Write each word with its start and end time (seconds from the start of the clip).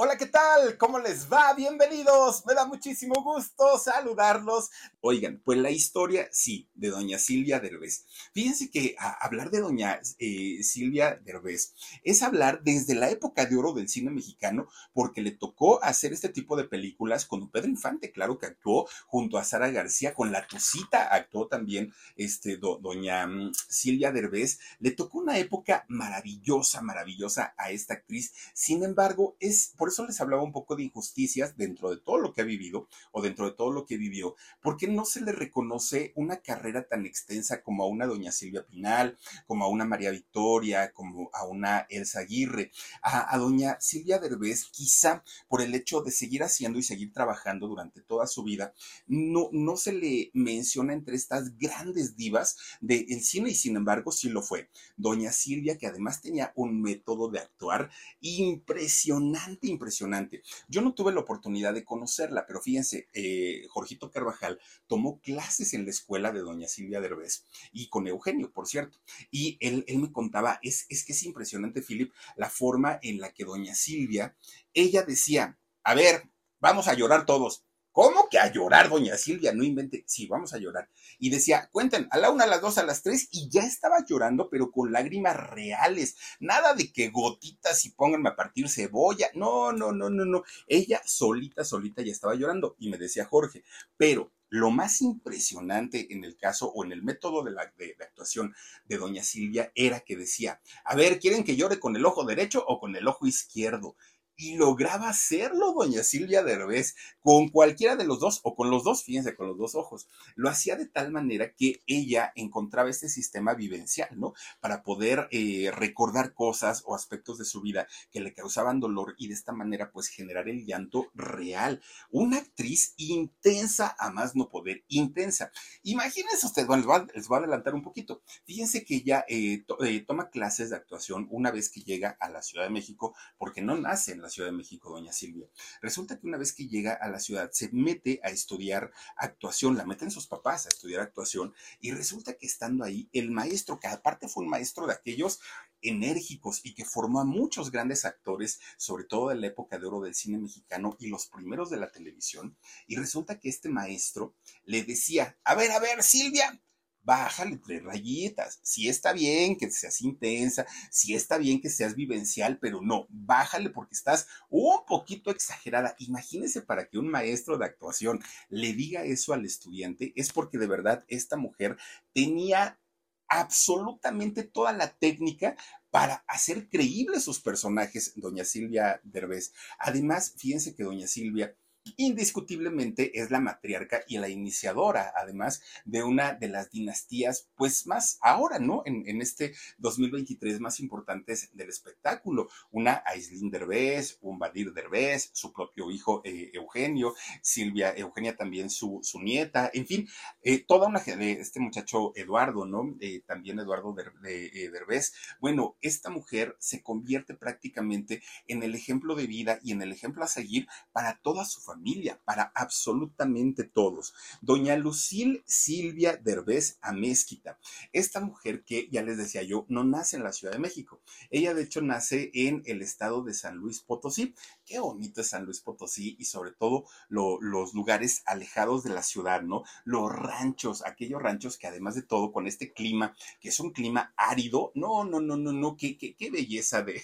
Hola, 0.00 0.16
¿qué 0.16 0.26
tal? 0.26 0.78
¿Cómo 0.78 1.00
les 1.00 1.26
va? 1.28 1.52
Bienvenidos. 1.54 2.46
Me 2.46 2.54
da 2.54 2.64
muchísimo 2.64 3.20
gusto 3.20 3.76
saludarlos. 3.78 4.70
Oigan, 5.00 5.42
pues 5.44 5.58
la 5.58 5.72
historia, 5.72 6.28
sí, 6.30 6.68
de 6.76 6.90
doña 6.90 7.18
Silvia 7.18 7.58
Derbez. 7.58 8.04
Fíjense 8.32 8.70
que 8.70 8.94
hablar 9.20 9.50
de 9.50 9.58
doña 9.58 9.98
eh, 10.20 10.62
Silvia 10.62 11.20
Derbez 11.24 11.74
es 12.04 12.22
hablar 12.22 12.62
desde 12.62 12.94
la 12.94 13.10
época 13.10 13.46
de 13.46 13.56
oro 13.56 13.72
del 13.72 13.88
cine 13.88 14.12
mexicano, 14.12 14.68
porque 14.92 15.20
le 15.20 15.32
tocó 15.32 15.82
hacer 15.82 16.12
este 16.12 16.28
tipo 16.28 16.56
de 16.56 16.62
películas 16.62 17.24
con 17.24 17.50
Pedro 17.50 17.66
Infante, 17.66 18.12
claro 18.12 18.38
que 18.38 18.46
actuó 18.46 18.88
junto 19.08 19.36
a 19.36 19.42
Sara 19.42 19.68
García, 19.70 20.14
con 20.14 20.30
La 20.30 20.46
Tucita 20.46 21.12
actuó 21.12 21.48
también 21.48 21.92
este, 22.14 22.56
doña 22.56 23.26
mm, 23.26 23.52
Silvia 23.68 24.12
Derbez. 24.12 24.60
Le 24.78 24.92
tocó 24.92 25.18
una 25.18 25.38
época 25.38 25.84
maravillosa, 25.88 26.82
maravillosa 26.82 27.52
a 27.58 27.72
esta 27.72 27.94
actriz. 27.94 28.32
Sin 28.54 28.84
embargo, 28.84 29.36
es 29.40 29.72
por 29.76 29.87
eso 29.88 30.06
les 30.06 30.20
hablaba 30.20 30.42
un 30.42 30.52
poco 30.52 30.76
de 30.76 30.84
injusticias 30.84 31.56
dentro 31.56 31.90
de 31.90 31.98
todo 31.98 32.18
lo 32.18 32.32
que 32.32 32.42
ha 32.42 32.44
vivido 32.44 32.88
o 33.12 33.22
dentro 33.22 33.46
de 33.46 33.56
todo 33.56 33.72
lo 33.72 33.86
que 33.86 33.96
vivió, 33.96 34.36
porque 34.62 34.88
no 34.88 35.04
se 35.04 35.20
le 35.20 35.32
reconoce 35.32 36.12
una 36.14 36.38
carrera 36.38 36.86
tan 36.86 37.06
extensa 37.06 37.62
como 37.62 37.84
a 37.84 37.88
una 37.88 38.06
doña 38.06 38.32
Silvia 38.32 38.66
Pinal, 38.66 39.18
como 39.46 39.64
a 39.64 39.68
una 39.68 39.84
María 39.84 40.10
Victoria, 40.10 40.92
como 40.92 41.30
a 41.32 41.44
una 41.46 41.86
Elsa 41.88 42.20
Aguirre, 42.20 42.70
a, 43.02 43.36
doña 43.38 43.78
Silvia 43.80 44.18
Derbez, 44.18 44.66
quizá 44.70 45.22
por 45.48 45.62
el 45.62 45.74
hecho 45.74 46.02
de 46.02 46.10
seguir 46.10 46.42
haciendo 46.42 46.78
y 46.78 46.82
seguir 46.82 47.12
trabajando 47.12 47.68
durante 47.68 48.00
toda 48.00 48.26
su 48.26 48.42
vida, 48.42 48.74
no, 49.06 49.48
no 49.52 49.76
se 49.76 49.92
le 49.92 50.30
menciona 50.34 50.92
entre 50.92 51.16
estas 51.16 51.56
grandes 51.58 52.16
divas 52.16 52.56
del 52.80 53.22
cine 53.22 53.50
y 53.50 53.54
sin 53.54 53.76
embargo 53.76 54.12
sí 54.12 54.28
lo 54.28 54.42
fue. 54.42 54.68
Doña 54.96 55.32
Silvia, 55.32 55.78
que 55.78 55.86
además 55.86 56.20
tenía 56.20 56.52
un 56.54 56.80
método 56.80 57.28
de 57.30 57.40
actuar 57.40 57.90
impresionante, 58.20 59.68
impresionante. 59.78 60.42
Yo 60.68 60.82
no 60.82 60.92
tuve 60.92 61.12
la 61.12 61.20
oportunidad 61.20 61.72
de 61.72 61.84
conocerla, 61.84 62.46
pero 62.46 62.60
fíjense, 62.60 63.08
eh, 63.12 63.62
Jorgito 63.68 64.10
Carvajal 64.10 64.60
tomó 64.86 65.20
clases 65.20 65.72
en 65.74 65.84
la 65.84 65.90
escuela 65.90 66.32
de 66.32 66.40
doña 66.40 66.66
Silvia 66.68 67.00
Derbez 67.00 67.44
y 67.72 67.88
con 67.88 68.08
Eugenio, 68.08 68.52
por 68.52 68.66
cierto. 68.66 68.98
Y 69.30 69.56
él, 69.60 69.84
él 69.86 69.98
me 69.98 70.12
contaba, 70.12 70.58
es, 70.62 70.86
es 70.88 71.04
que 71.04 71.12
es 71.12 71.22
impresionante, 71.22 71.80
Philip, 71.82 72.12
la 72.36 72.50
forma 72.50 72.98
en 73.02 73.20
la 73.20 73.32
que 73.32 73.44
doña 73.44 73.74
Silvia, 73.74 74.36
ella 74.74 75.02
decía, 75.02 75.58
a 75.84 75.94
ver, 75.94 76.28
vamos 76.60 76.88
a 76.88 76.94
llorar 76.94 77.24
todos. 77.24 77.64
¿Cómo 77.92 78.28
que 78.28 78.38
a 78.38 78.52
llorar, 78.52 78.88
doña 78.88 79.16
Silvia? 79.16 79.52
No 79.52 79.64
invente. 79.64 80.04
Sí, 80.06 80.26
vamos 80.26 80.52
a 80.54 80.58
llorar. 80.58 80.88
Y 81.18 81.30
decía, 81.30 81.68
cuenten, 81.72 82.06
a 82.10 82.18
la 82.18 82.30
una, 82.30 82.44
a 82.44 82.46
las 82.46 82.60
dos, 82.60 82.78
a 82.78 82.84
las 82.84 83.02
tres, 83.02 83.28
y 83.32 83.48
ya 83.50 83.62
estaba 83.62 84.04
llorando, 84.06 84.48
pero 84.50 84.70
con 84.70 84.92
lágrimas 84.92 85.36
reales. 85.36 86.16
Nada 86.40 86.74
de 86.74 86.92
que 86.92 87.10
gotitas 87.10 87.84
y 87.84 87.90
pónganme 87.90 88.28
a 88.30 88.36
partir 88.36 88.68
cebolla. 88.68 89.28
No, 89.34 89.72
no, 89.72 89.92
no, 89.92 90.10
no, 90.10 90.24
no. 90.24 90.44
Ella 90.66 91.02
solita, 91.04 91.64
solita 91.64 92.02
ya 92.02 92.12
estaba 92.12 92.34
llorando. 92.34 92.76
Y 92.78 92.88
me 92.90 92.98
decía 92.98 93.24
Jorge, 93.24 93.64
pero 93.96 94.32
lo 94.50 94.70
más 94.70 95.02
impresionante 95.02 96.12
en 96.12 96.24
el 96.24 96.36
caso 96.36 96.70
o 96.70 96.84
en 96.84 96.92
el 96.92 97.02
método 97.02 97.42
de, 97.42 97.50
la, 97.50 97.72
de, 97.76 97.96
actuación 98.00 98.54
de 98.86 98.96
doña 98.96 99.22
Silvia 99.22 99.72
era 99.74 100.00
que 100.00 100.16
decía, 100.16 100.60
a 100.84 100.94
ver, 100.94 101.18
¿quieren 101.18 101.44
que 101.44 101.56
llore 101.56 101.78
con 101.78 101.96
el 101.96 102.06
ojo 102.06 102.24
derecho 102.24 102.64
o 102.66 102.80
con 102.80 102.96
el 102.96 103.06
ojo 103.06 103.26
izquierdo? 103.26 103.96
Y 104.38 104.56
lograba 104.56 105.08
hacerlo 105.08 105.72
doña 105.72 106.04
Silvia 106.04 106.44
Derbez 106.44 106.94
con 107.20 107.48
cualquiera 107.48 107.96
de 107.96 108.04
los 108.04 108.20
dos 108.20 108.40
o 108.44 108.54
con 108.54 108.70
los 108.70 108.84
dos, 108.84 109.02
fíjense, 109.02 109.34
con 109.34 109.48
los 109.48 109.58
dos 109.58 109.74
ojos. 109.74 110.08
Lo 110.36 110.48
hacía 110.48 110.76
de 110.76 110.86
tal 110.86 111.10
manera 111.10 111.52
que 111.54 111.82
ella 111.88 112.32
encontraba 112.36 112.88
este 112.88 113.08
sistema 113.08 113.54
vivencial, 113.54 114.08
¿no? 114.12 114.34
Para 114.60 114.84
poder 114.84 115.26
eh, 115.32 115.72
recordar 115.74 116.34
cosas 116.34 116.84
o 116.86 116.94
aspectos 116.94 117.38
de 117.38 117.44
su 117.44 117.60
vida 117.60 117.88
que 118.12 118.20
le 118.20 118.32
causaban 118.32 118.78
dolor 118.78 119.16
y 119.18 119.26
de 119.26 119.34
esta 119.34 119.52
manera 119.52 119.90
pues 119.90 120.06
generar 120.06 120.48
el 120.48 120.64
llanto 120.64 121.10
real. 121.14 121.82
Una 122.10 122.38
actriz 122.38 122.94
intensa 122.96 123.96
a 123.98 124.10
más 124.10 124.36
no 124.36 124.48
poder, 124.48 124.84
intensa. 124.86 125.50
Imagínense 125.82 126.46
ustedes, 126.46 126.68
bueno, 126.68 127.08
les 127.12 127.26
voy 127.26 127.36
a, 127.36 127.38
adelantar 127.40 127.74
un 127.74 127.82
poquito. 127.82 128.22
Fíjense 128.44 128.84
que 128.84 128.96
ella 128.96 129.24
eh, 129.28 129.64
eh, 129.84 130.04
toma 130.06 130.30
clases 130.30 130.70
de 130.70 130.76
actuación 130.76 131.26
una 131.28 131.50
vez 131.50 131.70
que 131.70 131.80
llega 131.80 132.16
a 132.20 132.28
la 132.30 132.40
Ciudad 132.40 132.64
de 132.64 132.70
México 132.70 133.16
porque 133.36 133.62
no 133.62 133.76
nace 133.76 134.12
en 134.12 134.22
la 134.22 134.27
Ciudad 134.28 134.50
de 134.50 134.56
México, 134.56 134.90
doña 134.90 135.12
Silvia. 135.12 135.46
Resulta 135.80 136.18
que 136.18 136.26
una 136.26 136.38
vez 136.38 136.52
que 136.52 136.68
llega 136.68 136.92
a 136.92 137.08
la 137.08 137.20
ciudad, 137.20 137.50
se 137.52 137.70
mete 137.72 138.20
a 138.22 138.28
estudiar 138.28 138.92
actuación, 139.16 139.76
la 139.76 139.86
meten 139.86 140.10
sus 140.10 140.26
papás 140.26 140.66
a 140.66 140.68
estudiar 140.68 141.00
actuación, 141.00 141.54
y 141.80 141.92
resulta 141.92 142.34
que 142.34 142.46
estando 142.46 142.84
ahí, 142.84 143.08
el 143.12 143.30
maestro, 143.30 143.78
que 143.78 143.88
aparte 143.88 144.28
fue 144.28 144.44
un 144.44 144.50
maestro 144.50 144.86
de 144.86 144.94
aquellos 144.94 145.40
enérgicos 145.80 146.60
y 146.64 146.74
que 146.74 146.84
formó 146.84 147.20
a 147.20 147.24
muchos 147.24 147.70
grandes 147.70 148.04
actores, 148.04 148.60
sobre 148.76 149.04
todo 149.04 149.28
de 149.28 149.36
la 149.36 149.46
época 149.46 149.78
de 149.78 149.86
oro 149.86 150.00
del 150.00 150.14
cine 150.14 150.38
mexicano 150.38 150.96
y 150.98 151.08
los 151.08 151.26
primeros 151.26 151.70
de 151.70 151.76
la 151.76 151.90
televisión, 151.90 152.56
y 152.86 152.96
resulta 152.96 153.38
que 153.38 153.48
este 153.48 153.68
maestro 153.68 154.34
le 154.64 154.82
decía, 154.82 155.38
a 155.44 155.54
ver, 155.54 155.70
a 155.70 155.78
ver, 155.78 156.02
Silvia, 156.02 156.60
bájale 157.08 157.56
tres 157.56 157.82
rayitas. 157.82 158.60
Si 158.62 158.86
está 158.86 159.14
bien 159.14 159.56
que 159.56 159.70
seas 159.70 160.02
intensa, 160.02 160.66
si 160.90 161.14
está 161.14 161.38
bien 161.38 161.58
que 161.58 161.70
seas 161.70 161.94
vivencial, 161.94 162.58
pero 162.60 162.82
no, 162.82 163.06
bájale 163.08 163.70
porque 163.70 163.94
estás 163.94 164.28
un 164.50 164.84
poquito 164.86 165.30
exagerada. 165.30 165.96
Imagínese 166.00 166.60
para 166.60 166.86
que 166.86 166.98
un 166.98 167.08
maestro 167.08 167.56
de 167.56 167.64
actuación 167.64 168.20
le 168.50 168.74
diga 168.74 169.04
eso 169.04 169.32
al 169.32 169.46
estudiante, 169.46 170.12
es 170.16 170.30
porque 170.34 170.58
de 170.58 170.66
verdad 170.66 171.02
esta 171.08 171.38
mujer 171.38 171.78
tenía 172.12 172.78
absolutamente 173.26 174.42
toda 174.42 174.74
la 174.74 174.92
técnica 174.92 175.56
para 175.90 176.24
hacer 176.26 176.68
creíbles 176.68 177.24
sus 177.24 177.40
personajes, 177.40 178.12
doña 178.16 178.44
Silvia 178.44 179.00
Derbez. 179.02 179.54
Además, 179.78 180.34
fíjense 180.36 180.74
que 180.74 180.84
doña 180.84 181.06
Silvia 181.06 181.56
indiscutiblemente 181.96 183.20
es 183.20 183.30
la 183.30 183.40
matriarca 183.40 184.02
y 184.06 184.18
la 184.18 184.28
iniciadora, 184.28 185.12
además 185.16 185.62
de 185.84 186.02
una 186.02 186.34
de 186.34 186.48
las 186.48 186.70
dinastías, 186.70 187.48
pues 187.56 187.86
más 187.86 188.18
ahora, 188.20 188.58
¿no? 188.58 188.82
En, 188.84 189.18
este 189.18 189.54
2023 189.78 190.60
más 190.60 190.80
importantes 190.80 191.50
del 191.54 191.68
espectáculo. 191.68 192.48
Una 192.70 193.02
Aislinn 193.04 193.50
Derbez, 193.50 194.18
un 194.20 194.38
Badir 194.38 194.72
Derbez, 194.72 195.30
su 195.32 195.52
propio 195.52 195.90
hijo 195.90 196.22
eh, 196.24 196.50
Eugenio, 196.54 197.14
Silvia 197.42 197.92
Eugenia 197.96 198.36
también 198.36 198.70
su, 198.70 199.00
su 199.02 199.20
nieta, 199.20 199.70
en 199.72 199.86
fin, 199.86 200.08
eh, 200.42 200.64
toda 200.64 200.88
una 200.88 201.00
de 201.00 201.32
este 201.32 201.60
muchacho 201.60 202.12
Eduardo, 202.14 202.66
¿no? 202.66 202.96
Eh, 203.00 203.22
también 203.26 203.58
Eduardo 203.58 203.94
Derbez. 203.94 205.14
Bueno, 205.40 205.76
esta 205.80 206.10
mujer 206.10 206.56
se 206.58 206.82
convierte 206.82 207.34
prácticamente 207.34 208.22
en 208.46 208.62
el 208.62 208.74
ejemplo 208.74 209.14
de 209.14 209.26
vida 209.26 209.58
y 209.62 209.72
en 209.72 209.82
el 209.82 209.92
ejemplo 209.92 210.22
a 210.22 210.28
seguir 210.28 210.66
para 210.92 211.18
toda 211.22 211.44
su 211.44 211.60
familia 211.60 211.77
familia, 211.78 212.20
para 212.24 212.50
absolutamente 212.54 213.62
todos. 213.62 214.14
Doña 214.40 214.76
Lucil 214.76 215.42
Silvia 215.46 216.16
Derbez 216.16 216.78
Amezquita, 216.82 217.58
esta 217.92 218.20
mujer 218.20 218.64
que 218.64 218.88
ya 218.90 219.02
les 219.02 219.16
decía 219.16 219.42
yo, 219.44 219.64
no 219.68 219.84
nace 219.84 220.16
en 220.16 220.24
la 220.24 220.32
Ciudad 220.32 220.54
de 220.54 220.58
México. 220.58 221.00
Ella 221.30 221.54
de 221.54 221.62
hecho 221.62 221.80
nace 221.80 222.30
en 222.34 222.62
el 222.66 222.82
estado 222.82 223.22
de 223.22 223.32
San 223.32 223.56
Luis 223.56 223.80
Potosí. 223.80 224.34
Qué 224.66 224.80
bonito 224.80 225.20
es 225.20 225.28
San 225.28 225.44
Luis 225.44 225.60
Potosí 225.60 226.16
y 226.18 226.24
sobre 226.24 226.50
todo 226.52 226.84
los 227.08 227.74
lugares 227.74 228.22
alejados 228.26 228.82
de 228.82 228.90
la 228.90 229.02
ciudad, 229.02 229.42
¿no? 229.42 229.62
Los 229.84 230.10
ranchos, 230.10 230.84
aquellos 230.84 231.22
ranchos 231.22 231.58
que 231.58 231.68
además 231.68 231.94
de 231.94 232.02
todo 232.02 232.32
con 232.32 232.48
este 232.48 232.72
clima, 232.72 233.14
que 233.40 233.50
es 233.50 233.60
un 233.60 233.70
clima 233.70 234.12
árido, 234.16 234.72
no, 234.74 235.04
no, 235.04 235.20
no, 235.20 235.36
no, 235.36 235.52
no, 235.52 235.76
qué, 235.76 235.96
qué 235.96 236.30
belleza 236.30 236.82
de, 236.82 237.02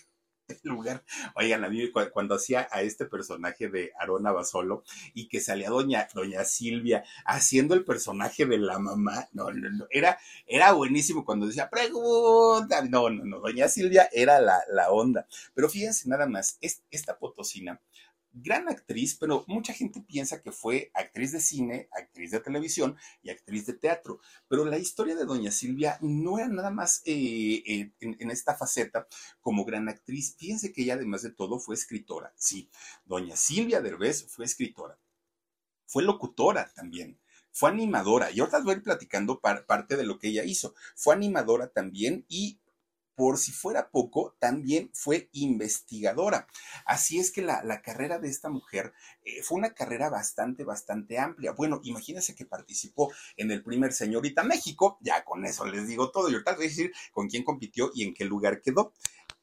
lugar. 0.62 1.04
Oigan, 1.36 1.64
a 1.64 1.68
mí 1.68 1.90
cuando 2.12 2.34
hacía 2.34 2.68
a 2.70 2.82
este 2.82 3.06
personaje 3.06 3.68
de 3.68 3.92
Arona 3.98 4.32
Basolo 4.32 4.84
y 5.14 5.28
que 5.28 5.40
salía 5.40 5.70
doña, 5.70 6.08
doña 6.14 6.44
Silvia 6.44 7.04
haciendo 7.24 7.74
el 7.74 7.84
personaje 7.84 8.46
de 8.46 8.58
la 8.58 8.78
mamá, 8.78 9.28
no, 9.32 9.50
no, 9.50 9.70
no, 9.70 9.86
era, 9.90 10.18
era 10.46 10.72
buenísimo 10.72 11.24
cuando 11.24 11.46
decía, 11.46 11.70
pregunta, 11.70 12.82
no, 12.82 13.10
no, 13.10 13.24
no, 13.24 13.40
doña 13.40 13.68
Silvia 13.68 14.08
era 14.12 14.40
la, 14.40 14.60
la 14.70 14.90
onda. 14.90 15.26
Pero 15.54 15.68
fíjense 15.68 16.08
nada 16.08 16.26
más, 16.26 16.58
esta 16.90 17.18
potosina 17.18 17.80
gran 18.34 18.68
actriz, 18.68 19.16
pero 19.18 19.44
mucha 19.46 19.72
gente 19.72 20.00
piensa 20.00 20.42
que 20.42 20.52
fue 20.52 20.90
actriz 20.92 21.32
de 21.32 21.40
cine, 21.40 21.88
actriz 21.92 22.32
de 22.32 22.40
televisión 22.40 22.96
y 23.22 23.30
actriz 23.30 23.66
de 23.66 23.74
teatro. 23.74 24.20
Pero 24.48 24.64
la 24.64 24.78
historia 24.78 25.14
de 25.14 25.24
Doña 25.24 25.50
Silvia 25.50 25.98
no 26.00 26.38
era 26.38 26.48
nada 26.48 26.70
más 26.70 27.02
eh, 27.06 27.62
eh, 27.66 27.92
en, 28.00 28.30
esta 28.30 28.54
faceta 28.54 29.06
como 29.40 29.64
gran 29.64 29.88
actriz. 29.88 30.34
Fíjense 30.36 30.72
que 30.72 30.82
ella 30.82 30.94
además 30.94 31.22
de 31.22 31.30
todo 31.30 31.58
fue 31.58 31.76
escritora. 31.76 32.32
Sí, 32.36 32.68
Doña 33.04 33.36
Silvia 33.36 33.80
Derbez 33.80 34.26
fue 34.26 34.44
escritora. 34.44 34.98
Fue 35.86 36.02
locutora 36.02 36.72
también 36.74 37.18
fue 37.56 37.70
animadora, 37.70 38.32
y 38.32 38.40
ahorita 38.40 38.58
voy 38.64 38.74
a 38.74 38.76
ir 38.78 38.82
platicando 38.82 39.40
parte 39.40 39.96
de 39.96 40.02
lo 40.02 40.18
que 40.18 40.26
ella 40.26 40.42
hizo. 40.42 40.74
Fue 40.96 41.14
animadora 41.14 41.68
también 41.68 42.26
y 42.28 42.58
por 43.14 43.38
si 43.38 43.52
fuera 43.52 43.90
poco, 43.90 44.36
también 44.38 44.90
fue 44.92 45.28
investigadora. 45.32 46.46
Así 46.86 47.18
es 47.18 47.30
que 47.30 47.42
la, 47.42 47.82
carrera 47.82 48.18
de 48.18 48.28
esta 48.28 48.48
mujer 48.48 48.92
eh, 49.24 49.42
fue 49.42 49.58
una 49.58 49.74
carrera 49.74 50.08
bastante, 50.08 50.64
bastante 50.64 51.18
amplia. 51.18 51.52
Bueno, 51.52 51.80
imagínense 51.84 52.34
que 52.34 52.46
participó 52.46 53.12
en 53.36 53.50
el 53.50 53.62
primer 53.62 53.92
Señorita 53.92 54.42
México, 54.42 54.98
ya 55.00 55.24
con 55.24 55.44
eso 55.44 55.64
les 55.66 55.86
digo 55.86 56.10
todo, 56.10 56.28
y 56.28 56.32
ahorita 56.32 56.52
les 56.52 56.58
voy 56.58 56.66
a 56.66 56.68
decir 56.68 56.92
con 57.12 57.28
quién 57.28 57.44
compitió 57.44 57.90
y 57.94 58.04
en 58.04 58.14
qué 58.14 58.24
lugar 58.24 58.60
quedó. 58.60 58.92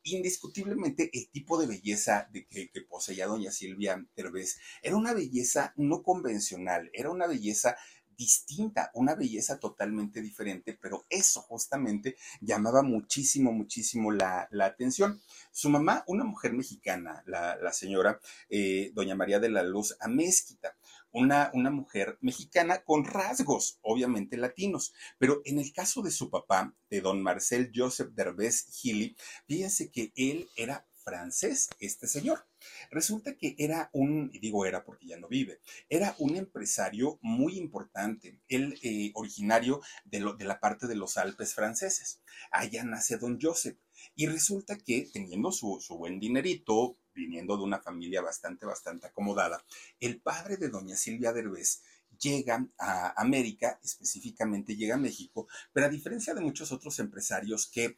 Indiscutiblemente 0.03 1.11
el 1.13 1.29
tipo 1.29 1.59
de 1.59 1.67
belleza 1.67 2.27
de 2.31 2.47
que, 2.47 2.71
que 2.71 2.81
poseía 2.81 3.27
doña 3.27 3.51
Silvia 3.51 4.03
Tervez 4.15 4.57
era 4.81 4.95
una 4.95 5.13
belleza 5.13 5.73
no 5.77 6.01
convencional, 6.01 6.89
era 6.93 7.11
una 7.11 7.27
belleza 7.27 7.77
distinta, 8.21 8.91
una 8.93 9.15
belleza 9.15 9.57
totalmente 9.57 10.21
diferente, 10.21 10.77
pero 10.79 11.05
eso 11.09 11.41
justamente 11.41 12.17
llamaba 12.39 12.83
muchísimo, 12.83 13.51
muchísimo 13.51 14.11
la, 14.11 14.47
atención. 14.61 15.19
Su 15.51 15.71
mamá, 15.71 16.03
una 16.05 16.23
mujer 16.23 16.53
mexicana, 16.53 17.23
la, 17.25 17.73
señora 17.73 18.19
eh, 18.47 18.91
doña 18.93 19.15
María 19.15 19.39
de 19.39 19.49
la 19.49 19.63
Luz 19.63 19.97
Amezquita, 19.99 20.77
una, 21.11 21.49
una, 21.55 21.71
mujer 21.71 22.19
mexicana 22.21 22.83
con 22.83 23.05
rasgos, 23.05 23.79
obviamente 23.81 24.37
latinos. 24.37 24.93
Pero 25.17 25.41
en 25.43 25.57
el 25.57 25.73
caso 25.73 26.03
de 26.03 26.11
su 26.11 26.29
papá, 26.29 26.75
de 26.91 27.01
don 27.01 27.23
Marcel 27.23 27.71
Joseph 27.73 28.11
Derbez 28.13 28.67
Gili, 28.71 29.15
fíjense 29.47 29.89
que 29.89 30.13
él 30.15 30.47
era 30.55 30.85
francés, 31.11 31.69
este 31.81 32.07
señor. 32.07 32.47
Resulta 32.89 33.35
que 33.35 33.53
era 33.57 33.89
un, 33.91 34.31
digo 34.31 34.65
era 34.65 34.85
porque 34.85 35.07
ya 35.07 35.17
no 35.17 35.27
vive, 35.27 35.59
era 35.89 36.15
un 36.19 36.37
empresario 36.37 37.19
muy 37.21 37.57
importante, 37.57 38.39
él 38.47 38.79
eh, 38.81 39.11
originario 39.13 39.81
de 40.05 40.21
la 40.21 40.59
parte 40.61 40.87
de 40.87 40.95
los 40.95 41.17
Alpes 41.17 41.53
franceses. 41.53 42.21
Allá 42.49 42.85
nace 42.85 43.17
don 43.17 43.39
Joseph. 43.41 43.77
Y 44.15 44.27
resulta 44.27 44.77
que 44.77 45.09
teniendo 45.11 45.51
su, 45.51 45.79
su 45.81 45.97
buen 45.97 46.17
dinerito, 46.17 46.97
viniendo 47.13 47.57
de 47.57 47.63
una 47.63 47.81
familia 47.81 48.21
bastante, 48.21 48.65
bastante 48.65 49.07
acomodada, 49.07 49.61
el 49.99 50.21
padre 50.21 50.55
de 50.55 50.69
doña 50.69 50.95
Silvia 50.95 51.33
Derbez 51.33 51.81
llega 52.21 52.67
a 52.77 53.21
América, 53.21 53.79
específicamente 53.83 54.75
llega 54.75 54.95
a 54.95 54.99
México, 54.99 55.47
pero 55.73 55.87
a 55.87 55.89
diferencia 55.89 56.33
de 56.33 56.41
muchos 56.41 56.71
otros 56.71 56.99
empresarios 56.99 57.67
que 57.67 57.97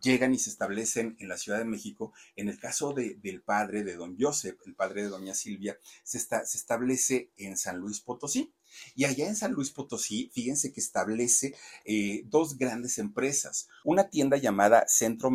llegan 0.00 0.34
y 0.34 0.38
se 0.38 0.50
establecen 0.50 1.16
en 1.18 1.28
la 1.28 1.36
Ciudad 1.36 1.58
de 1.58 1.64
México. 1.64 2.12
En 2.36 2.48
el 2.48 2.58
caso 2.58 2.92
de, 2.92 3.16
del 3.22 3.42
padre 3.42 3.82
de 3.82 3.96
don 3.96 4.16
Joseph, 4.18 4.58
el 4.66 4.74
padre 4.74 5.02
de 5.02 5.08
doña 5.08 5.34
Silvia, 5.34 5.78
se, 6.04 6.18
está, 6.18 6.44
se 6.44 6.58
establece 6.58 7.30
en 7.36 7.56
San 7.56 7.78
Luis 7.78 8.00
Potosí. 8.00 8.52
Y 8.94 9.04
allá 9.04 9.26
en 9.26 9.34
San 9.34 9.52
Luis 9.52 9.70
Potosí, 9.70 10.30
fíjense 10.32 10.72
que 10.72 10.80
establece 10.80 11.56
eh, 11.84 12.22
dos 12.26 12.56
grandes 12.56 12.98
empresas, 12.98 13.68
una 13.84 14.10
tienda 14.10 14.36
llamada 14.36 14.86
Centro, 14.86 15.30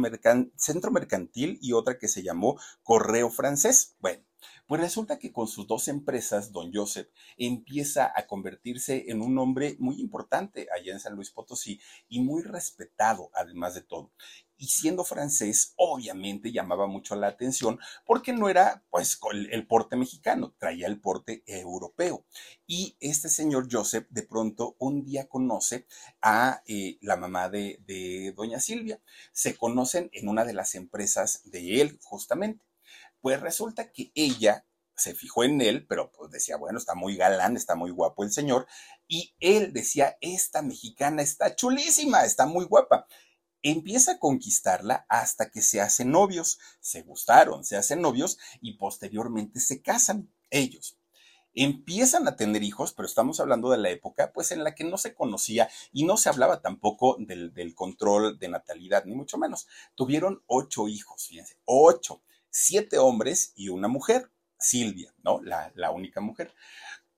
Centro 0.56 0.92
Mercantil 0.92 1.60
y 1.62 1.74
otra 1.74 1.98
que 1.98 2.08
se 2.08 2.24
llamó 2.24 2.58
Correo 2.82 3.30
Francés. 3.30 3.96
Bueno, 4.00 4.24
pues 4.68 4.82
resulta 4.82 5.20
que 5.20 5.32
con 5.32 5.48
sus 5.48 5.68
dos 5.68 5.88
empresas, 5.88 6.52
don 6.52 6.74
Joseph 6.74 7.10
empieza 7.38 8.12
a 8.16 8.26
convertirse 8.26 9.06
en 9.08 9.22
un 9.22 9.38
hombre 9.38 9.76
muy 9.80 10.00
importante 10.02 10.68
allá 10.76 10.94
en 10.94 11.00
San 11.00 11.16
Luis 11.16 11.30
Potosí 11.30 11.80
y 12.10 12.20
muy 12.22 12.42
respetado, 12.42 13.30
además 13.34 13.76
de 13.76 13.82
todo. 13.82 14.12
Y 14.58 14.68
siendo 14.68 15.04
francés, 15.04 15.74
obviamente 15.76 16.52
llamaba 16.52 16.88
mucho 16.88 17.16
la 17.16 17.28
atención 17.28 17.80
porque 18.06 18.34
no 18.34 18.50
era 18.50 18.84
pues 18.90 19.20
el, 19.32 19.68
porte 19.68 19.96
mexicano, 19.96 20.56
traía 20.58 20.88
el 20.88 21.00
porte 21.00 21.44
europeo. 21.46 22.26
Y 22.66 22.96
este 23.00 23.30
señor 23.30 23.68
Joseph 23.70 24.08
de 24.10 24.24
pronto 24.24 24.76
un 24.80 25.04
día 25.04 25.28
conoce 25.28 25.88
a 26.22 26.62
eh, 26.66 26.98
la 27.02 27.18
mamá 27.18 27.50
de, 27.50 27.80
de 27.86 28.34
doña 28.36 28.60
Silvia. 28.60 29.02
Se 29.32 29.56
conocen 29.56 30.10
en 30.14 30.30
una 30.30 30.46
de 30.46 30.54
las 30.54 30.76
empresas 30.76 31.42
de 31.46 31.82
él, 31.82 32.00
justamente. 32.04 32.66
Pues 33.22 33.42
resulta 33.42 33.92
que 33.92 34.12
ella 34.16 34.66
se 34.96 35.14
fijó 35.14 35.44
en 35.44 35.62
él, 35.62 35.86
pero 35.88 36.12
pues 36.12 36.32
decía, 36.32 36.58
bueno, 36.58 36.78
está 36.78 36.96
muy 36.96 37.18
galán, 37.18 37.58
está 37.58 37.76
muy 37.76 37.92
guapo 37.92 38.24
el 38.24 38.32
señor, 38.32 38.68
y 39.08 39.36
él 39.40 39.74
decía, 39.74 40.18
esta 40.22 40.62
mexicana 40.62 41.22
está 41.22 41.56
chulísima, 41.56 42.24
está 42.24 42.46
muy 42.46 42.66
guapa. 42.66 43.08
Empieza 43.68 44.12
a 44.12 44.20
conquistarla 44.20 45.08
hasta 45.10 45.50
que 45.50 45.64
se 45.64 45.82
hacen 45.82 46.12
novios, 46.12 46.60
se 46.80 47.02
gustaron, 47.02 47.64
se 47.64 47.76
hacen 47.76 48.00
novios 48.00 48.38
y 48.62 48.74
posteriormente 48.74 49.60
se 49.60 49.82
casan 49.82 50.32
ellos. 50.52 51.00
Empiezan 51.56 52.28
a 52.28 52.36
tener 52.36 52.62
hijos, 52.62 52.94
pero 52.94 53.08
estamos 53.08 53.40
hablando 53.40 53.72
de 53.72 53.80
la 53.80 53.90
época 53.90 54.32
pues 54.34 54.52
en 54.52 54.64
la 54.64 54.76
que 54.76 54.84
no 54.84 55.00
se 55.00 55.16
conocía 55.16 55.68
y 55.92 56.04
no 56.04 56.16
se 56.16 56.30
hablaba 56.30 56.62
tampoco 56.62 57.18
del, 57.18 57.74
control 57.74 58.38
de 58.38 58.50
natalidad, 58.50 59.06
ni 59.06 59.16
mucho 59.16 59.40
menos. 59.40 59.68
Tuvieron 59.96 60.44
ocho 60.46 60.88
hijos, 60.88 61.26
fíjense, 61.26 61.58
ocho 61.66 62.22
siete 62.52 63.00
hombres 63.00 63.52
y 63.56 63.70
una 63.70 63.88
mujer, 63.88 64.32
Silvia, 64.60 65.12
¿no? 65.24 65.42
La, 65.42 65.72
la 65.74 65.90
única 65.90 66.22
mujer. 66.22 66.54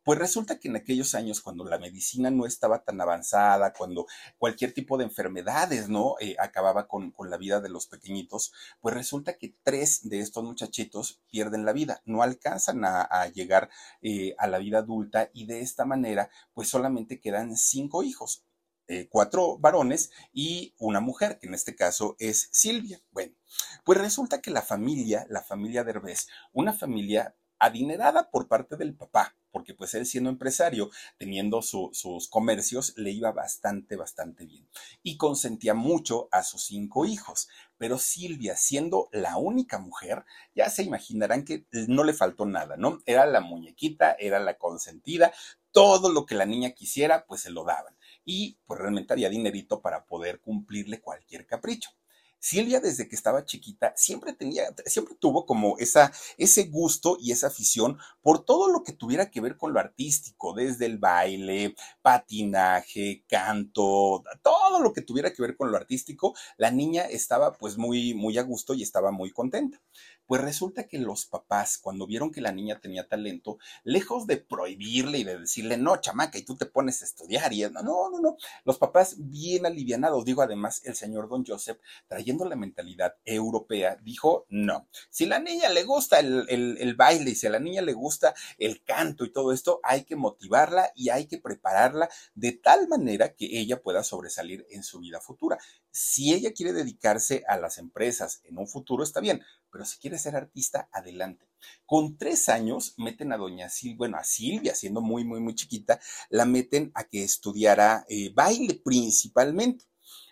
Pues 0.07 0.19
resulta 0.19 0.57
que 0.57 0.69
en 0.69 0.77
aquellos 0.77 1.15
años, 1.15 1.41
cuando 1.41 1.65
la 1.65 1.79
medicina 1.79 2.31
no 2.31 2.45
estaba 2.45 2.81
tan 2.81 3.01
avanzada, 3.01 3.73
cuando 3.73 4.07
cualquier 4.37 4.73
tipo 4.73 4.97
de 4.97 5.03
enfermedades, 5.03 5.89
¿no? 5.89 6.15
Eh, 6.21 6.37
acababa 6.39 6.87
con, 6.87 7.13
la 7.29 7.35
vida 7.35 7.59
de 7.59 7.67
los 7.67 7.87
pequeñitos, 7.87 8.53
pues 8.79 8.95
resulta 8.95 9.37
que 9.37 9.53
tres 9.63 10.07
de 10.07 10.21
estos 10.21 10.45
muchachitos 10.45 11.19
pierden 11.29 11.65
la 11.65 11.73
vida, 11.73 12.01
no 12.05 12.21
alcanzan 12.21 12.85
a, 12.85 13.27
llegar 13.33 13.69
eh, 14.01 14.33
a 14.37 14.47
la 14.47 14.59
vida 14.59 14.77
adulta 14.77 15.29
y 15.33 15.45
de 15.45 15.59
esta 15.59 15.83
manera, 15.83 16.29
pues 16.53 16.69
solamente 16.69 17.19
quedan 17.19 17.57
cinco 17.57 18.01
hijos. 18.01 18.45
Eh, 18.87 19.09
cuatro 19.09 19.57
varones 19.57 20.11
y 20.31 20.73
una 20.77 21.01
mujer, 21.01 21.37
que 21.37 21.47
en 21.47 21.53
este 21.53 21.75
caso 21.75 22.15
es 22.17 22.47
Silvia. 22.53 23.01
Bueno, 23.11 23.35
pues 23.83 23.99
resulta 23.99 24.39
que 24.39 24.51
la 24.51 24.61
familia, 24.61 25.27
la 25.29 25.41
familia 25.41 25.83
Derbez, 25.83 26.27
una 26.53 26.71
familia 26.71 27.35
adinerada 27.59 28.29
por 28.29 28.47
parte 28.47 28.77
del 28.77 28.95
papá, 28.95 29.35
porque 29.57 29.73
pues 29.73 29.95
él 29.95 30.05
siendo 30.05 30.29
empresario, 30.29 30.91
teniendo 31.17 31.63
sus 31.63 32.27
comercios, 32.29 32.93
le 32.95 33.09
iba 33.09 33.31
bastante, 33.31 33.95
bastante 33.95 34.45
bien. 34.45 34.69
Y 35.01 35.17
consentía 35.17 35.73
mucho 35.73 36.29
a 36.31 36.43
sus 36.43 36.65
cinco 36.65 37.05
hijos. 37.05 37.47
Pero 37.79 37.97
Silvia, 37.97 38.55
siendo 38.55 39.09
la 39.11 39.37
única 39.37 39.79
mujer, 39.79 40.25
ya 40.53 40.69
se 40.69 40.83
imaginarán 40.83 41.43
que 41.43 41.65
no 41.71 42.03
le 42.03 42.13
faltó 42.13 42.45
nada, 42.45 42.77
¿no? 42.77 43.01
Era 43.07 43.25
la 43.25 43.41
muñequita, 43.41 44.15
era 44.19 44.37
la 44.37 44.59
consentida, 44.59 45.33
todo 45.71 46.11
lo 46.11 46.27
que 46.27 46.35
la 46.35 46.45
niña 46.45 46.69
quisiera, 46.75 47.25
pues 47.25 47.41
se 47.41 47.49
lo 47.49 47.63
daban 47.63 47.97
y 48.25 48.59
pues 48.67 48.79
realmente 48.79 49.13
había 49.13 49.29
dinerito 49.29 49.81
para 49.81 50.05
poder 50.05 50.39
cumplirle 50.39 51.01
cualquier 51.01 51.47
capricho. 51.47 51.89
Silvia 52.39 52.79
desde 52.79 53.07
que 53.07 53.15
estaba 53.15 53.45
chiquita 53.45 53.93
siempre 53.95 54.33
tenía, 54.33 54.63
siempre 54.85 55.15
tuvo 55.19 55.45
como 55.45 55.77
esa, 55.79 56.11
ese 56.37 56.63
gusto 56.65 57.17
y 57.19 57.31
esa 57.31 57.47
afición 57.47 57.97
por 58.21 58.45
todo 58.45 58.69
lo 58.69 58.83
que 58.83 58.93
tuviera 58.93 59.29
que 59.31 59.41
ver 59.41 59.57
con 59.57 59.73
lo 59.73 59.79
artístico, 59.79 60.53
desde 60.53 60.85
el 60.85 60.97
baile, 60.97 61.75
patinaje, 62.01 63.23
canto, 63.27 64.23
todo 64.43 64.79
lo 64.79 64.93
que 64.93 65.01
tuviera 65.01 65.33
que 65.33 65.41
ver 65.41 65.55
con 65.55 65.71
lo 65.71 65.77
artístico, 65.77 66.35
la 66.57 66.71
niña 66.71 67.03
estaba 67.03 67.53
pues 67.53 67.77
muy, 67.77 68.13
muy 68.13 68.37
a 68.37 68.43
gusto 68.43 68.73
y 68.73 68.83
estaba 68.83 69.11
muy 69.11 69.31
contenta. 69.31 69.81
Pues 70.27 70.41
resulta 70.41 70.87
que 70.87 70.99
los 70.99 71.25
papás, 71.25 71.77
cuando 71.77 72.05
vieron 72.05 72.31
que 72.31 72.41
la 72.41 72.51
niña 72.51 72.79
tenía 72.79 73.07
talento, 73.07 73.57
lejos 73.83 74.27
de 74.27 74.37
prohibirle 74.37 75.19
y 75.19 75.23
de 75.23 75.39
decirle, 75.39 75.77
no, 75.77 75.97
chamaca, 75.97 76.37
y 76.37 76.43
tú 76.43 76.57
te 76.57 76.65
pones 76.65 77.01
a 77.01 77.05
estudiar, 77.05 77.53
y 77.53 77.61
no, 77.61 77.81
no, 77.81 78.09
no, 78.11 78.19
no, 78.19 78.37
los 78.65 78.77
papás 78.77 79.15
bien 79.17 79.65
alivianados, 79.65 80.25
digo, 80.25 80.41
además, 80.41 80.81
el 80.85 80.95
señor 80.95 81.29
Don 81.29 81.45
Joseph, 81.45 81.79
trayendo 82.07 82.45
la 82.45 82.55
mentalidad 82.55 83.15
europea, 83.23 83.97
dijo, 84.03 84.45
no, 84.49 84.87
si 85.09 85.25
la 85.25 85.39
niña 85.39 85.69
le 85.69 85.83
gusta 85.83 86.19
el, 86.19 86.45
el 86.49 86.95
baile 86.95 87.31
y 87.31 87.35
si 87.35 87.47
a 87.47 87.49
la 87.49 87.59
niña 87.59 87.81
le 87.81 87.93
gusta 87.93 88.35
el 88.57 88.83
canto 88.83 89.23
y 89.23 89.31
todo 89.31 89.53
esto, 89.53 89.79
hay 89.83 90.03
que 90.03 90.15
motivarla 90.17 90.91
y 90.93 91.09
hay 91.09 91.27
que 91.27 91.37
prepararla 91.37 92.09
de 92.35 92.51
tal 92.51 92.87
manera 92.87 93.33
que 93.33 93.59
ella 93.59 93.81
pueda 93.81 94.03
sobresalir 94.03 94.65
en 94.69 94.83
su 94.83 94.99
vida 94.99 95.21
futura. 95.21 95.57
Si 95.89 96.33
ella 96.33 96.51
quiere 96.53 96.73
dedicarse 96.73 97.43
a 97.47 97.57
las 97.57 97.77
empresas 97.77 98.41
en 98.43 98.57
un 98.57 98.67
futuro, 98.67 99.03
está 99.03 99.19
bien, 99.19 99.41
pero 99.71 99.85
si 99.85 99.97
quiere 99.97 100.17
ser 100.17 100.35
artista, 100.35 100.89
adelante. 100.91 101.47
Con 101.85 102.17
tres 102.17 102.49
años 102.49 102.93
meten 102.97 103.31
a 103.31 103.37
doña 103.37 103.69
Silvia, 103.69 103.97
bueno, 103.97 104.17
a 104.17 104.23
Silvia, 104.23 104.75
siendo 104.75 105.01
muy, 105.01 105.23
muy, 105.23 105.39
muy 105.39 105.55
chiquita, 105.55 105.99
la 106.29 106.45
meten 106.45 106.91
a 106.93 107.03
que 107.03 107.23
estudiara 107.23 108.05
eh, 108.09 108.31
baile 108.33 108.81
principalmente. 108.83 109.85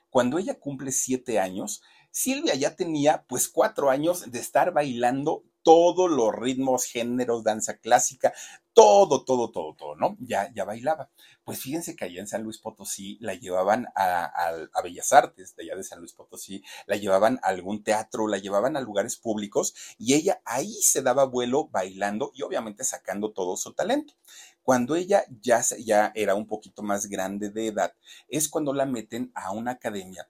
Cuando 0.09 0.37
ella 0.37 0.59
cumple 0.59 0.91
siete 0.91 1.39
años, 1.39 1.81
Silvia 2.11 2.55
ya 2.55 2.75
tenía 2.75 3.25
pues 3.27 3.49
cuatro 3.49 3.89
años 3.89 4.31
de 4.31 4.39
estar 4.39 4.71
bailando 4.71 5.43
todos 5.63 6.09
los 6.09 6.33
ritmos, 6.33 6.85
géneros, 6.85 7.43
danza 7.43 7.77
clásica, 7.77 8.33
todo, 8.75 9.23
todo, 9.23 9.51
todo, 9.51 9.73
todo, 9.73 9.95
¿no? 9.95 10.17
Ya, 10.19 10.51
ya 10.53 10.65
bailaba. 10.65 11.09
Pues 11.45 11.59
fíjense 11.59 11.95
que 11.95 12.05
allá 12.05 12.19
en 12.19 12.27
San 12.27 12.43
Luis 12.43 12.59
Potosí 12.59 13.17
la 13.21 13.33
llevaban 13.33 13.87
a, 13.95 14.25
a, 14.25 14.81
Bellas 14.83 15.13
Artes, 15.13 15.55
de 15.55 15.63
allá 15.63 15.77
de 15.77 15.83
San 15.83 15.99
Luis 15.99 16.11
Potosí, 16.11 16.61
la 16.85 16.97
llevaban 16.97 17.39
a 17.41 17.47
algún 17.47 17.83
teatro, 17.83 18.27
la 18.27 18.37
llevaban 18.37 18.75
a 18.75 18.81
lugares 18.81 19.15
públicos 19.15 19.73
y 19.97 20.13
ella 20.13 20.41
ahí 20.43 20.73
se 20.81 21.01
daba 21.01 21.23
vuelo 21.23 21.69
bailando 21.69 22.31
y 22.35 22.41
obviamente 22.41 22.83
sacando 22.83 23.31
todo 23.31 23.55
su 23.55 23.73
talento. 23.73 24.13
Cuando 24.61 24.95
ella 24.95 25.23
ya, 25.41 25.63
ya 25.79 26.11
era 26.13 26.35
un 26.35 26.45
poquito 26.45 26.83
más 26.83 27.07
grande 27.07 27.49
de 27.51 27.67
edad, 27.67 27.93
es 28.27 28.49
cuando 28.49 28.73
la 28.73 28.85
meten 28.85 29.31
a 29.35 29.51
una 29.51 29.71
academia 29.71 30.27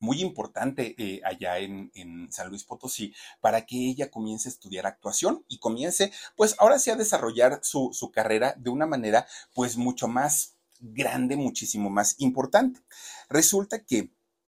muy 0.00 0.20
importante 0.20 0.94
eh, 0.98 1.20
allá 1.24 1.58
en, 1.58 1.90
en, 1.94 2.30
San 2.32 2.48
Luis 2.48 2.64
Potosí 2.64 3.14
para 3.40 3.66
que 3.66 3.76
ella 3.76 4.10
comience 4.10 4.48
a 4.48 4.52
estudiar 4.52 4.86
actuación 4.86 5.44
y 5.48 5.58
comience, 5.58 6.12
pues 6.36 6.54
ahora 6.58 6.78
sí 6.78 6.90
a 6.90 6.96
desarrollar 6.96 7.60
su, 7.62 7.90
su 7.92 8.10
carrera 8.10 8.54
de 8.56 8.70
una 8.70 8.86
manera 8.86 9.26
pues 9.54 9.76
mucho 9.76 10.08
más 10.08 10.56
grande, 10.80 11.36
muchísimo 11.36 11.90
más 11.90 12.14
importante. 12.18 12.80
Resulta 13.28 13.84
que 13.84 14.12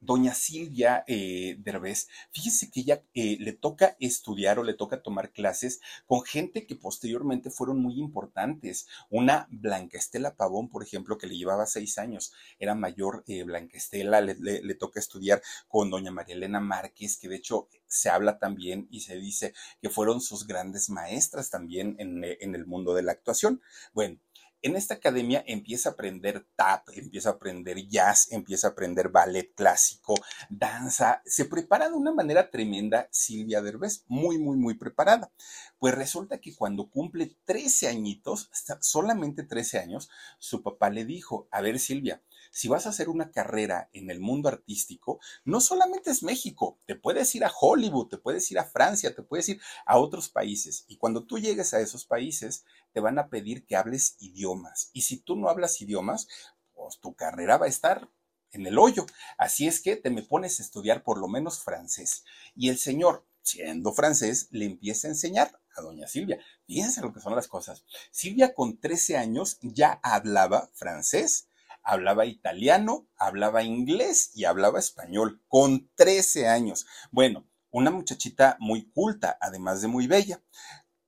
doña 0.00 0.34
Silvia 0.34 1.04
eh, 1.06 1.56
Derbez, 1.60 2.08
fíjese 2.30 2.70
que 2.70 2.80
ella 2.80 3.04
eh, 3.14 3.36
le 3.38 3.52
toca 3.52 3.96
estudiar 4.00 4.58
o 4.58 4.64
le 4.64 4.74
toca 4.74 5.02
tomar 5.02 5.30
clases 5.30 5.80
con 6.06 6.22
gente 6.22 6.66
que 6.66 6.74
posteriormente 6.74 7.50
fueron 7.50 7.80
muy 7.80 7.98
importantes. 8.00 8.86
Una 9.10 9.46
Blanca 9.50 9.98
Estela 9.98 10.36
Pavón, 10.36 10.68
por 10.68 10.82
ejemplo, 10.82 11.18
que 11.18 11.26
le 11.26 11.36
llevaba 11.36 11.66
seis 11.66 11.98
años, 11.98 12.32
era 12.58 12.74
mayor 12.74 13.24
eh, 13.26 13.44
Blanca 13.44 13.76
Estela, 13.76 14.20
le, 14.20 14.34
le, 14.34 14.74
toca 14.74 15.00
estudiar 15.00 15.42
con 15.68 15.90
doña 15.90 16.10
María 16.10 16.34
Elena 16.34 16.60
Márquez, 16.60 17.18
que 17.18 17.28
de 17.28 17.36
hecho 17.36 17.68
se 17.86 18.08
habla 18.08 18.38
también 18.38 18.88
y 18.90 19.00
se 19.00 19.16
dice 19.16 19.52
que 19.82 19.90
fueron 19.90 20.20
sus 20.20 20.46
grandes 20.46 20.88
maestras 20.88 21.50
también 21.50 21.96
en, 21.98 22.24
en 22.24 22.54
el 22.54 22.66
mundo 22.66 22.94
de 22.94 23.02
la 23.02 23.12
actuación. 23.12 23.60
Bueno, 23.92 24.18
en 24.62 24.76
esta 24.76 24.94
academia 24.94 25.42
empieza 25.46 25.88
a 25.88 25.92
aprender 25.92 26.46
tap, 26.56 26.88
empieza 26.94 27.30
a 27.30 27.32
aprender 27.32 27.86
jazz, 27.88 28.30
empieza 28.30 28.68
a 28.68 28.70
aprender 28.70 29.08
ballet 29.08 29.54
clásico, 29.54 30.14
danza. 30.48 31.22
Se 31.24 31.46
prepara 31.46 31.88
de 31.88 31.94
una 31.94 32.12
manera 32.12 32.50
tremenda 32.50 33.08
Silvia 33.10 33.62
Derbez, 33.62 34.04
muy, 34.06 34.38
muy, 34.38 34.56
muy 34.56 34.74
preparada. 34.74 35.32
Pues 35.78 35.94
resulta 35.94 36.38
que 36.38 36.54
cuando 36.54 36.90
cumple 36.90 37.36
13 37.44 37.88
añitos, 37.88 38.50
solamente 38.80 39.44
13 39.44 39.78
años, 39.78 40.10
su 40.38 40.62
papá 40.62 40.90
le 40.90 41.04
dijo, 41.04 41.48
a 41.50 41.60
ver 41.60 41.78
Silvia, 41.78 42.22
si 42.50 42.68
vas 42.68 42.86
a 42.86 42.90
hacer 42.90 43.08
una 43.08 43.30
carrera 43.30 43.88
en 43.92 44.10
el 44.10 44.20
mundo 44.20 44.48
artístico, 44.48 45.20
no 45.44 45.60
solamente 45.60 46.10
es 46.10 46.22
México, 46.22 46.78
te 46.86 46.96
puedes 46.96 47.34
ir 47.34 47.44
a 47.44 47.52
Hollywood, 47.58 48.08
te 48.08 48.18
puedes 48.18 48.50
ir 48.50 48.58
a 48.58 48.64
Francia, 48.64 49.14
te 49.14 49.22
puedes 49.22 49.48
ir 49.48 49.60
a 49.86 49.98
otros 49.98 50.28
países. 50.28 50.84
Y 50.88 50.96
cuando 50.96 51.24
tú 51.24 51.38
llegues 51.38 51.72
a 51.74 51.80
esos 51.80 52.04
países, 52.04 52.64
te 52.92 53.00
van 53.00 53.18
a 53.18 53.28
pedir 53.28 53.66
que 53.66 53.76
hables 53.76 54.16
idiomas. 54.18 54.90
Y 54.92 55.02
si 55.02 55.18
tú 55.18 55.36
no 55.36 55.48
hablas 55.48 55.80
idiomas, 55.80 56.28
pues 56.74 56.98
tu 56.98 57.14
carrera 57.14 57.56
va 57.56 57.66
a 57.66 57.70
estar 57.70 58.08
en 58.52 58.66
el 58.66 58.78
hoyo. 58.78 59.06
Así 59.38 59.66
es 59.66 59.80
que 59.80 59.96
te 59.96 60.10
me 60.10 60.22
pones 60.22 60.58
a 60.58 60.62
estudiar 60.62 61.02
por 61.02 61.18
lo 61.18 61.28
menos 61.28 61.60
francés. 61.60 62.24
Y 62.54 62.68
el 62.68 62.78
señor, 62.78 63.24
siendo 63.42 63.92
francés, 63.92 64.48
le 64.50 64.66
empieza 64.66 65.06
a 65.06 65.12
enseñar 65.12 65.60
a 65.76 65.82
doña 65.82 66.08
Silvia. 66.08 66.38
Fíjense 66.66 67.00
lo 67.00 67.12
que 67.12 67.20
son 67.20 67.36
las 67.36 67.48
cosas. 67.48 67.84
Silvia 68.10 68.54
con 68.54 68.78
13 68.78 69.16
años 69.16 69.58
ya 69.62 70.00
hablaba 70.02 70.68
francés 70.74 71.49
hablaba 71.90 72.24
italiano, 72.24 73.08
hablaba 73.16 73.64
inglés 73.64 74.30
y 74.32 74.44
hablaba 74.44 74.78
español 74.78 75.42
con 75.48 75.90
13 75.96 76.46
años. 76.46 76.86
Bueno, 77.10 77.48
una 77.70 77.90
muchachita 77.90 78.56
muy 78.60 78.88
culta, 78.92 79.36
además 79.40 79.82
de 79.82 79.88
muy 79.88 80.06
bella. 80.06 80.40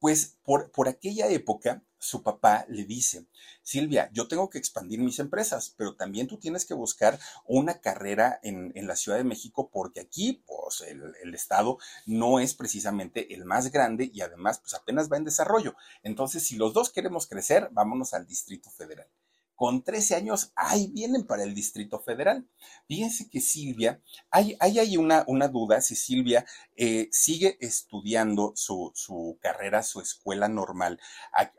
Pues 0.01 0.39
por, 0.43 0.73
por 0.73 0.89
aquella 0.89 1.29
época, 1.29 1.85
su 1.99 2.25
papá 2.25 2.67
le 2.69 2.85
dice, 2.85 3.29
Silvia, 3.63 4.11
yo 4.13 4.27
tengo 4.27 4.51
que 4.51 4.59
expandir 4.59 4.99
mis 4.99 5.21
empresas, 5.21 5.73
pero 5.77 5.95
también 5.95 6.27
tú 6.27 6.37
tienes 6.41 6.65
que 6.65 6.75
buscar 6.75 7.21
una 7.47 7.81
carrera 7.81 8.41
en, 8.43 8.73
en 8.75 8.89
la 8.89 8.97
Ciudad 8.97 9.19
de 9.19 9.25
México 9.25 9.71
porque 9.73 10.01
aquí, 10.01 10.43
pues, 10.45 10.81
el, 10.81 11.15
el, 11.23 11.33
estado 11.33 11.79
no 12.07 12.41
es 12.41 12.55
precisamente 12.55 13.33
el 13.35 13.45
más 13.45 13.71
grande 13.71 14.11
y 14.13 14.23
además, 14.23 14.59
pues, 14.59 14.75
apenas 14.75 15.09
va 15.09 15.17
en 15.17 15.25
desarrollo. 15.25 15.77
Entonces, 16.03 16.45
si 16.45 16.57
los 16.57 16.75
dos 16.75 16.91
queremos 16.91 17.29
crecer, 17.29 17.69
vámonos 17.71 18.15
al 18.15 18.27
Distrito 18.27 18.69
Federal 18.69 19.07
con 19.55 19.83
13 19.83 20.17
años, 20.17 20.53
ahí 20.57 20.89
vienen 20.89 21.25
para 21.25 21.45
el 21.45 21.55
Distrito 21.55 22.01
Federal. 22.01 22.47
Fíjense 22.89 23.29
que 23.31 23.41
Silvia, 23.41 24.01
hay, 24.31 24.57
hay, 24.61 24.97
una, 24.97 25.25
una 25.27 25.49
duda 25.49 25.81
si 25.81 25.95
Silvia 25.95 26.45
eh, 26.77 27.09
sigue 27.13 27.59
estudiando 27.61 28.53
su, 28.57 28.93
su, 28.95 29.39
carrera, 29.41 29.83
su 29.83 30.01
escuela 30.01 30.49
normal 30.49 30.99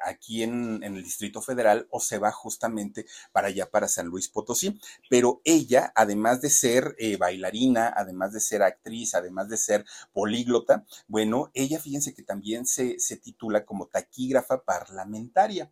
aquí 0.06 0.44
en, 0.44 0.84
en, 0.84 0.96
el 0.96 1.04
Distrito 1.04 1.42
Federal 1.42 1.88
o 1.92 2.00
se 2.00 2.18
va 2.18 2.32
justamente 2.32 3.06
para 3.32 3.48
allá, 3.48 3.70
para 3.70 3.88
San 3.88 4.08
Luis 4.08 4.30
Potosí. 4.30 4.80
Pero 5.10 5.42
ella, 5.46 5.92
además 5.96 6.42
de 6.42 6.50
ser 6.50 6.96
eh, 6.98 7.18
bailarina, 7.18 7.94
además 7.96 8.34
de 8.34 8.40
ser 8.40 8.64
actriz, 8.64 9.16
además 9.16 9.50
de 9.50 9.58
ser 9.58 9.86
políglota, 10.12 10.86
bueno, 11.08 11.52
ella 11.54 11.80
fíjense 11.80 12.14
que 12.14 12.24
también 12.24 12.66
se, 12.66 13.00
se 13.00 13.18
titula 13.18 13.66
como 13.66 13.88
taquígrafa 13.88 14.64
parlamentaria. 14.64 15.72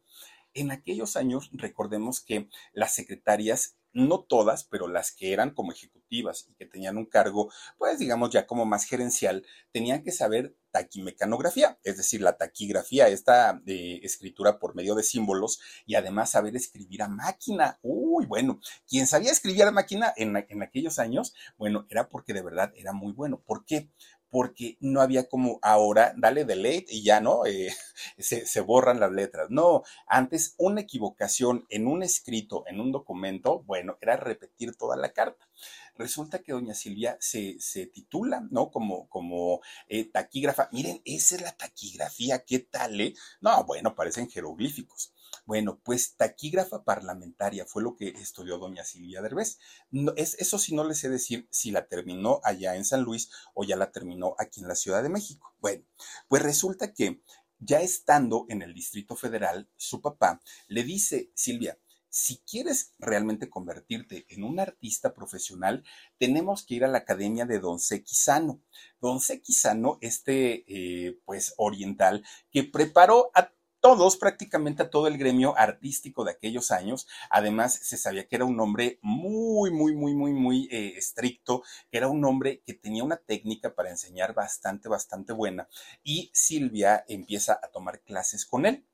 En 0.53 0.71
aquellos 0.71 1.15
años, 1.15 1.49
recordemos 1.53 2.21
que 2.21 2.49
las 2.73 2.93
secretarias 2.93 3.77
no 3.93 4.23
todas, 4.23 4.63
pero 4.63 4.87
las 4.87 5.11
que 5.11 5.33
eran 5.33 5.53
como 5.53 5.71
ejecutivas 5.71 6.47
y 6.49 6.53
que 6.55 6.65
tenían 6.65 6.97
un 6.97 7.05
cargo, 7.05 7.51
pues 7.77 7.99
digamos 7.99 8.29
ya 8.29 8.47
como 8.47 8.65
más 8.65 8.85
gerencial, 8.85 9.45
tenían 9.71 10.03
que 10.03 10.11
saber 10.11 10.55
taquimecanografía, 10.71 11.77
es 11.83 11.97
decir, 11.97 12.21
la 12.21 12.37
taquigrafía, 12.37 13.09
esta 13.09 13.59
de 13.63 13.97
escritura 13.97 14.59
por 14.59 14.75
medio 14.75 14.95
de 14.95 15.03
símbolos 15.03 15.59
y 15.85 15.95
además 15.95 16.31
saber 16.31 16.55
escribir 16.55 17.01
a 17.03 17.09
máquina. 17.09 17.79
Uy, 17.81 18.25
bueno, 18.25 18.61
quien 18.87 19.07
sabía 19.07 19.31
escribir 19.31 19.63
a 19.63 19.71
máquina 19.71 20.13
en, 20.15 20.37
en 20.37 20.63
aquellos 20.63 20.97
años, 20.97 21.33
bueno, 21.57 21.85
era 21.89 22.07
porque 22.07 22.33
de 22.33 22.41
verdad 22.41 22.71
era 22.75 22.93
muy 22.93 23.11
bueno. 23.11 23.41
¿Por 23.45 23.65
qué? 23.65 23.89
Porque 24.31 24.77
no 24.79 25.01
había 25.01 25.27
como 25.29 25.59
ahora, 25.61 26.13
dale 26.17 26.45
delete 26.45 26.95
y 26.95 27.03
ya 27.03 27.19
no, 27.19 27.45
eh, 27.45 27.69
se, 28.17 28.47
se, 28.47 28.61
borran 28.61 28.99
las 28.99 29.11
letras. 29.11 29.47
No, 29.49 29.83
antes 30.07 30.55
una 30.57 30.81
equivocación 30.81 31.65
en 31.69 31.85
un 31.85 32.01
escrito, 32.01 32.63
en 32.67 32.79
un 32.79 32.91
documento, 32.91 33.61
bueno, 33.63 33.97
era 34.01 34.15
repetir 34.17 34.75
toda 34.75 34.95
la 34.95 35.13
carta. 35.13 35.47
Resulta 35.95 36.39
que 36.39 36.53
doña 36.53 36.73
Silvia 36.73 37.17
se, 37.19 37.59
se 37.59 37.85
titula, 37.85 38.47
¿no? 38.49 38.71
Como, 38.71 39.07
como 39.09 39.61
eh, 39.87 40.05
taquígrafa. 40.05 40.69
Miren, 40.71 41.01
esa 41.05 41.35
es 41.35 41.41
la 41.41 41.51
taquigrafía, 41.51 42.43
¿qué 42.45 42.59
tal? 42.59 42.99
Eh? 43.01 43.13
No, 43.41 43.63
bueno, 43.65 43.93
parecen 43.93 44.29
jeroglíficos. 44.29 45.13
Bueno, 45.45 45.79
pues 45.83 46.15
taquígrafa 46.15 46.83
parlamentaria 46.83 47.65
fue 47.65 47.83
lo 47.83 47.95
que 47.95 48.09
estudió 48.09 48.57
doña 48.57 48.83
Silvia 48.83 49.21
Derbez. 49.21 49.59
No, 49.89 50.13
es, 50.15 50.35
eso 50.35 50.57
sí 50.57 50.75
no 50.75 50.83
les 50.83 50.99
sé 50.99 51.09
decir 51.09 51.47
si 51.51 51.71
la 51.71 51.87
terminó 51.87 52.41
allá 52.43 52.75
en 52.75 52.85
San 52.85 53.03
Luis 53.03 53.29
o 53.53 53.63
ya 53.63 53.75
la 53.75 53.91
terminó 53.91 54.35
aquí 54.37 54.61
en 54.61 54.67
la 54.67 54.75
Ciudad 54.75 55.03
de 55.03 55.09
México. 55.09 55.53
Bueno, 55.59 55.83
pues 56.27 56.41
resulta 56.41 56.93
que 56.93 57.21
ya 57.59 57.81
estando 57.81 58.45
en 58.49 58.61
el 58.61 58.73
Distrito 58.73 59.15
Federal, 59.15 59.69
su 59.77 60.01
papá 60.01 60.41
le 60.67 60.83
dice, 60.83 61.31
Silvia, 61.35 61.77
si 62.09 62.39
quieres 62.39 62.93
realmente 62.99 63.49
convertirte 63.49 64.25
en 64.27 64.43
un 64.43 64.59
artista 64.59 65.13
profesional, 65.13 65.83
tenemos 66.17 66.65
que 66.65 66.75
ir 66.75 66.83
a 66.83 66.89
la 66.89 66.99
academia 66.99 67.45
de 67.45 67.59
Don 67.59 67.79
Sequizano. 67.79 68.61
Don 68.99 69.21
Sequizano, 69.21 69.97
este, 70.01 70.65
eh, 70.67 71.19
pues, 71.23 71.53
oriental, 71.55 72.25
que 72.51 72.65
preparó 72.65 73.31
a 73.33 73.53
todos, 73.81 74.15
prácticamente 74.17 74.83
a 74.83 74.89
todo 74.89 75.07
el 75.07 75.17
gremio 75.17 75.57
artístico 75.57 76.23
de 76.23 76.31
aquellos 76.31 76.71
años. 76.71 77.07
Además, 77.29 77.73
se 77.73 77.97
sabía 77.97 78.27
que 78.27 78.35
era 78.35 78.45
un 78.45 78.59
hombre 78.59 78.99
muy, 79.01 79.71
muy, 79.71 79.95
muy, 79.95 80.13
muy, 80.13 80.33
muy 80.33 80.67
eh, 80.71 80.93
estricto, 80.97 81.63
que 81.91 81.97
era 81.97 82.07
un 82.07 82.23
hombre 82.23 82.61
que 82.65 82.73
tenía 82.73 83.03
una 83.03 83.17
técnica 83.17 83.73
para 83.75 83.89
enseñar 83.89 84.33
bastante, 84.33 84.87
bastante 84.87 85.33
buena. 85.33 85.67
Y 86.03 86.29
Silvia 86.33 87.03
empieza 87.07 87.59
a 87.61 87.69
tomar 87.71 88.01
clases 88.01 88.45
con 88.45 88.65
él. 88.65 88.85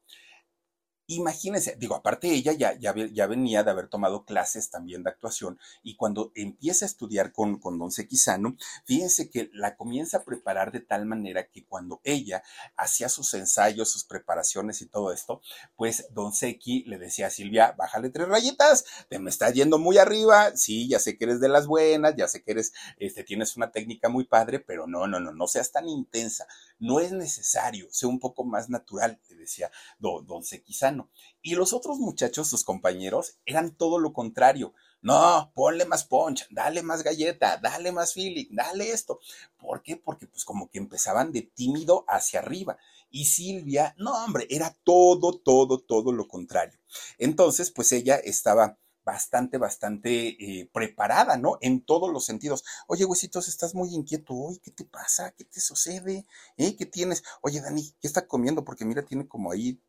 Imagínense, 1.10 1.78
digo, 1.80 1.96
aparte 1.96 2.28
ella 2.28 2.52
ya, 2.52 2.78
ya, 2.78 3.28
venía 3.28 3.64
de 3.64 3.72
haber 3.72 3.88
tomado 3.88 4.26
clases 4.26 4.70
también 4.70 5.04
de 5.04 5.10
actuación 5.10 5.58
y 5.82 5.96
cuando 5.96 6.34
empieza 6.36 6.84
a 6.84 6.88
estudiar 6.90 7.32
con, 7.32 7.60
con 7.60 7.80
Don 7.80 7.94
Sequizano, 7.94 8.58
fíjense 8.84 9.30
que 9.30 9.50
la 9.54 9.78
comienza 9.78 10.18
a 10.18 10.24
preparar 10.26 10.74
de 10.74 10.82
tal 10.82 11.06
manera 11.06 11.48
que 11.48 11.66
cuando 11.66 12.02
ella 12.04 12.44
hacía 12.76 13.08
sus 13.08 13.34
ensayos, 13.36 13.90
sus 13.90 14.04
preparaciones 14.04 14.82
y 14.82 14.88
todo 14.88 15.14
esto, 15.14 15.40
pues 15.78 16.08
Don 16.12 16.34
Sequi 16.34 16.84
le 16.88 16.98
decía 16.98 17.28
a 17.28 17.30
Silvia, 17.30 17.74
bájale 17.78 18.10
tres 18.10 18.28
rayitas, 18.28 18.84
te 19.08 19.18
me 19.18 19.30
estás 19.30 19.54
yendo 19.54 19.80
muy 19.80 20.00
arriba, 20.00 20.58
sí, 20.58 20.90
ya 20.90 21.00
sé 21.00 21.18
que 21.18 21.24
eres 21.24 21.40
de 21.40 21.48
las 21.48 21.68
buenas, 21.68 22.18
ya 22.18 22.28
sé 22.28 22.44
que 22.44 22.52
eres, 22.52 22.74
este, 22.98 23.24
tienes 23.24 23.56
una 23.56 23.72
técnica 23.72 24.10
muy 24.10 24.26
padre, 24.26 24.60
pero 24.60 24.88
no, 24.88 25.08
no, 25.08 25.22
no, 25.22 25.32
no 25.32 25.48
seas 25.48 25.72
tan 25.72 25.88
intensa, 25.88 26.48
no 26.80 27.00
es 27.00 27.14
necesario, 27.14 27.88
sé 27.92 28.08
un 28.08 28.20
poco 28.20 28.44
más 28.44 28.68
natural, 28.70 29.22
le 29.30 29.38
decía 29.38 29.72
Don, 30.00 30.28
don 30.28 30.44
Sequizano. 30.44 30.97
Y 31.42 31.56
los 31.56 31.74
otros 31.74 32.00
muchachos, 32.00 32.50
sus 32.50 32.64
compañeros, 32.64 33.38
eran 33.46 33.76
todo 33.76 34.00
lo 34.00 34.14
contrario. 34.14 34.74
No, 35.02 35.52
ponle 35.54 35.86
más 35.86 36.04
punch, 36.06 36.48
dale 36.50 36.82
más 36.82 37.04
galleta, 37.04 37.58
dale 37.58 37.92
más 37.92 38.14
feeling, 38.14 38.48
dale 38.52 38.92
esto. 38.92 39.20
¿Por 39.58 39.84
qué? 39.84 39.96
Porque 39.96 40.28
pues 40.28 40.44
como 40.44 40.70
que 40.70 40.80
empezaban 40.80 41.32
de 41.32 41.44
tímido 41.44 42.04
hacia 42.08 42.40
arriba. 42.40 42.78
Y 43.10 43.26
Silvia, 43.26 43.96
no 43.98 44.12
hombre, 44.24 44.48
era 44.50 44.76
todo, 44.84 45.40
todo, 45.40 45.80
todo 45.80 46.12
lo 46.12 46.28
contrario. 46.28 46.80
Entonces, 47.18 47.72
pues 47.72 47.92
ella 47.92 48.16
estaba 48.18 48.78
bastante, 49.08 49.58
bastante 49.58 50.28
eh, 50.28 50.70
preparada, 50.74 51.38
¿no? 51.38 51.58
En 51.62 51.80
todos 51.86 52.12
los 52.12 52.26
sentidos. 52.26 52.66
Oye, 52.88 53.06
huesitos, 53.06 53.48
estás 53.48 53.74
muy 53.74 53.94
inquieto 53.96 54.34
hoy, 54.34 54.60
¿qué 54.60 54.72
te 54.72 54.84
pasa? 54.84 55.32
¿Qué 55.32 55.46
te 55.46 55.62
sucede? 55.62 56.26
¿Eh? 56.58 56.76
¿Qué 56.76 56.86
tienes? 56.86 57.24
Oye, 57.42 57.62
Dani, 57.62 57.90
¿qué 58.02 58.08
está 58.08 58.28
comiendo? 58.28 58.66
Porque 58.66 58.84
mira, 58.84 59.06
tiene 59.06 59.26
como 59.26 59.54
ahí 59.54 59.80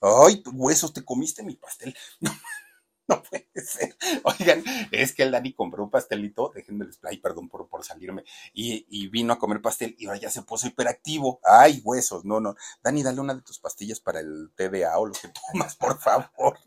Ay, 0.00 0.42
huesos, 0.52 0.92
te 0.92 1.04
comiste 1.04 1.42
mi 1.42 1.56
pastel. 1.56 1.94
No, 3.08 3.22
puede 3.22 3.46
ser. 3.64 3.96
Oigan, 4.24 4.64
es 4.90 5.14
que 5.14 5.22
el 5.22 5.30
Dani 5.30 5.52
compró 5.52 5.84
un 5.84 5.90
pastelito, 5.90 6.50
déjenme 6.52 6.84
el 6.84 6.90
display, 6.90 7.18
perdón 7.18 7.48
por, 7.48 7.68
por 7.68 7.84
salirme, 7.84 8.24
y, 8.52 9.06
vino 9.08 9.32
a 9.32 9.38
comer 9.38 9.62
pastel 9.62 9.94
y 9.96 10.06
ahora 10.06 10.18
ya 10.18 10.30
se 10.30 10.42
puso 10.42 10.66
hiperactivo. 10.66 11.38
Ay, 11.44 11.80
huesos, 11.84 12.24
no, 12.24 12.40
no. 12.40 12.56
Dani, 12.82 13.04
dale 13.04 13.20
una 13.20 13.34
de 13.34 13.42
tus 13.42 13.60
pastillas 13.60 14.00
para 14.00 14.18
el 14.18 14.50
TDA 14.56 14.98
o 14.98 15.06
lo 15.06 15.12
que 15.12 15.28
tomas, 15.28 15.76
por 15.76 15.98
favor. 16.00 16.58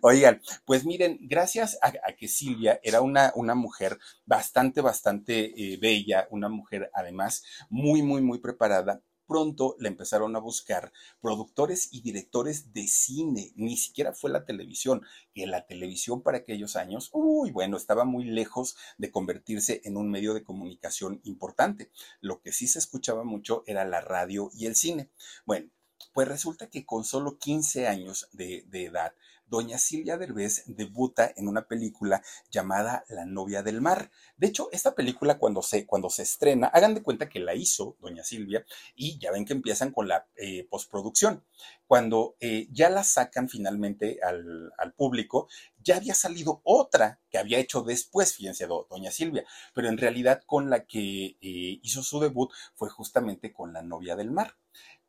Oigan, 0.00 0.40
pues 0.64 0.86
miren, 0.86 1.18
gracias 1.20 1.78
a, 1.82 1.92
que 2.12 2.28
Silvia 2.28 2.80
era 2.82 3.02
una, 3.02 3.32
una 3.34 3.54
mujer 3.54 3.98
bastante, 4.24 4.80
bastante 4.80 5.52
eh, 5.54 5.76
bella, 5.76 6.28
una 6.30 6.48
mujer 6.48 6.90
además 6.94 7.44
muy, 7.68 8.02
muy, 8.02 8.22
muy 8.22 8.38
preparada, 8.38 9.02
pronto 9.28 9.76
le 9.78 9.88
empezaron 9.88 10.34
a 10.34 10.40
buscar 10.40 10.92
productores 11.20 11.90
y 11.92 12.00
directores 12.00 12.72
de 12.72 12.88
cine, 12.88 13.52
ni 13.54 13.76
siquiera 13.76 14.12
fue 14.12 14.30
la 14.30 14.44
televisión, 14.44 15.02
que 15.34 15.46
la 15.46 15.66
televisión 15.66 16.22
para 16.22 16.38
aquellos 16.38 16.74
años, 16.74 17.10
uy, 17.12 17.52
bueno, 17.52 17.76
estaba 17.76 18.04
muy 18.04 18.24
lejos 18.24 18.76
de 18.96 19.12
convertirse 19.12 19.82
en 19.84 19.96
un 19.96 20.10
medio 20.10 20.34
de 20.34 20.42
comunicación 20.42 21.20
importante. 21.24 21.92
Lo 22.20 22.40
que 22.40 22.52
sí 22.52 22.66
se 22.66 22.80
escuchaba 22.80 23.22
mucho 23.22 23.62
era 23.66 23.84
la 23.84 24.00
radio 24.00 24.50
y 24.54 24.66
el 24.66 24.74
cine. 24.74 25.10
Bueno, 25.44 25.70
pues 26.12 26.26
resulta 26.26 26.70
que 26.70 26.86
con 26.86 27.04
solo 27.04 27.38
15 27.38 27.86
años 27.86 28.28
de, 28.32 28.64
de 28.68 28.86
edad, 28.86 29.14
doña 29.48 29.78
Silvia 29.78 30.16
Derbez 30.16 30.64
debuta 30.66 31.32
en 31.36 31.48
una 31.48 31.66
película 31.66 32.22
llamada 32.50 33.04
La 33.08 33.24
novia 33.24 33.62
del 33.62 33.80
mar. 33.80 34.10
De 34.36 34.46
hecho, 34.46 34.68
esta 34.72 34.94
película 34.94 35.38
cuando 35.38 35.62
se, 35.62 35.86
cuando 35.86 36.10
se 36.10 36.22
estrena, 36.22 36.68
hagan 36.68 36.94
de 36.94 37.02
cuenta 37.02 37.28
que 37.28 37.40
la 37.40 37.54
hizo 37.54 37.96
doña 38.00 38.24
Silvia 38.24 38.64
y 38.94 39.18
ya 39.18 39.32
ven 39.32 39.44
que 39.44 39.52
empiezan 39.52 39.92
con 39.92 40.08
la 40.08 40.26
eh, 40.36 40.66
postproducción. 40.70 41.44
Cuando 41.86 42.36
eh, 42.40 42.68
ya 42.70 42.90
la 42.90 43.02
sacan 43.02 43.48
finalmente 43.48 44.20
al, 44.22 44.92
público, 44.96 45.48
ya 45.82 45.96
había 45.96 46.14
salido 46.14 46.60
otra 46.64 47.20
que 47.30 47.38
había 47.38 47.58
hecho 47.58 47.82
después, 47.82 48.34
fíjense, 48.34 48.66
doña 48.66 49.10
Silvia, 49.10 49.44
pero 49.74 49.88
en 49.88 49.98
realidad 49.98 50.42
con 50.44 50.70
la 50.70 50.84
que 50.86 51.36
eh, 51.40 51.80
hizo 51.82 52.02
su 52.02 52.20
debut 52.20 52.50
fue 52.74 52.90
justamente 52.90 53.52
con 53.52 53.72
La 53.72 53.82
novia 53.82 54.16
del 54.16 54.30
mar. 54.30 54.56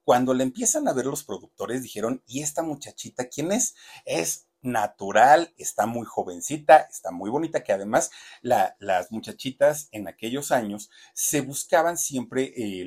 Cuando 0.09 0.33
le 0.33 0.41
empiezan 0.43 0.87
a 0.87 0.93
ver 0.93 1.05
los 1.05 1.23
productores, 1.23 1.83
dijeron, 1.83 2.23
¿y 2.25 2.41
esta 2.41 2.63
muchachita 2.63 3.29
quién 3.29 3.51
es? 3.51 3.75
Es 4.05 4.48
natural, 4.61 5.53
está 5.57 5.85
muy 5.85 6.05
jovencita, 6.05 6.87
está 6.89 7.11
muy 7.11 7.29
bonita, 7.29 7.63
que 7.63 7.73
además 7.73 8.11
las 8.41 9.11
muchachitas 9.11 9.87
en 9.91 10.07
aquellos 10.07 10.51
años 10.51 10.89
se 11.13 11.41
buscaban 11.41 11.97
siempre 11.97 12.53
eh, 12.55 12.85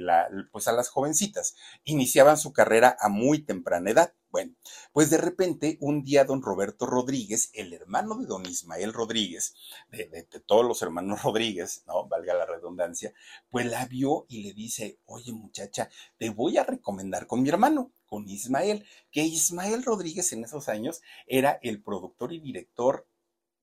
pues 0.50 0.68
a 0.68 0.72
las 0.72 0.88
jovencitas, 0.88 1.54
iniciaban 1.84 2.36
su 2.36 2.52
carrera 2.52 2.96
a 3.00 3.08
muy 3.08 3.42
temprana 3.44 3.90
edad. 3.90 4.14
Bueno, 4.30 4.54
pues 4.92 5.10
de 5.10 5.18
repente 5.18 5.76
un 5.80 6.04
día 6.04 6.24
don 6.24 6.40
Roberto 6.40 6.86
Rodríguez, 6.86 7.50
el 7.52 7.74
hermano 7.74 8.16
de 8.16 8.24
don 8.24 8.46
Ismael 8.46 8.94
Rodríguez, 8.94 9.54
de, 9.90 10.08
de, 10.08 10.22
todos 10.46 10.64
los 10.64 10.80
hermanos 10.80 11.22
Rodríguez, 11.22 11.84
¿no? 11.86 12.08
Valga 12.08 12.32
la 12.32 12.46
redundancia, 12.46 13.12
pues 13.50 13.66
la 13.66 13.84
vio 13.84 14.24
y 14.28 14.42
le 14.44 14.54
dice, 14.54 15.00
oye 15.04 15.32
muchacha, 15.32 15.90
te 16.16 16.30
voy 16.30 16.56
a 16.56 16.64
recomendar 16.64 17.26
con 17.26 17.42
mi 17.42 17.50
hermano, 17.50 17.92
con 18.12 18.28
Ismael, 18.28 18.84
que 19.10 19.22
Ismael 19.22 19.82
Rodríguez 19.82 20.34
en 20.34 20.44
esos 20.44 20.68
años 20.68 21.00
era 21.26 21.58
el 21.62 21.82
productor 21.82 22.34
y 22.34 22.40
director 22.40 23.06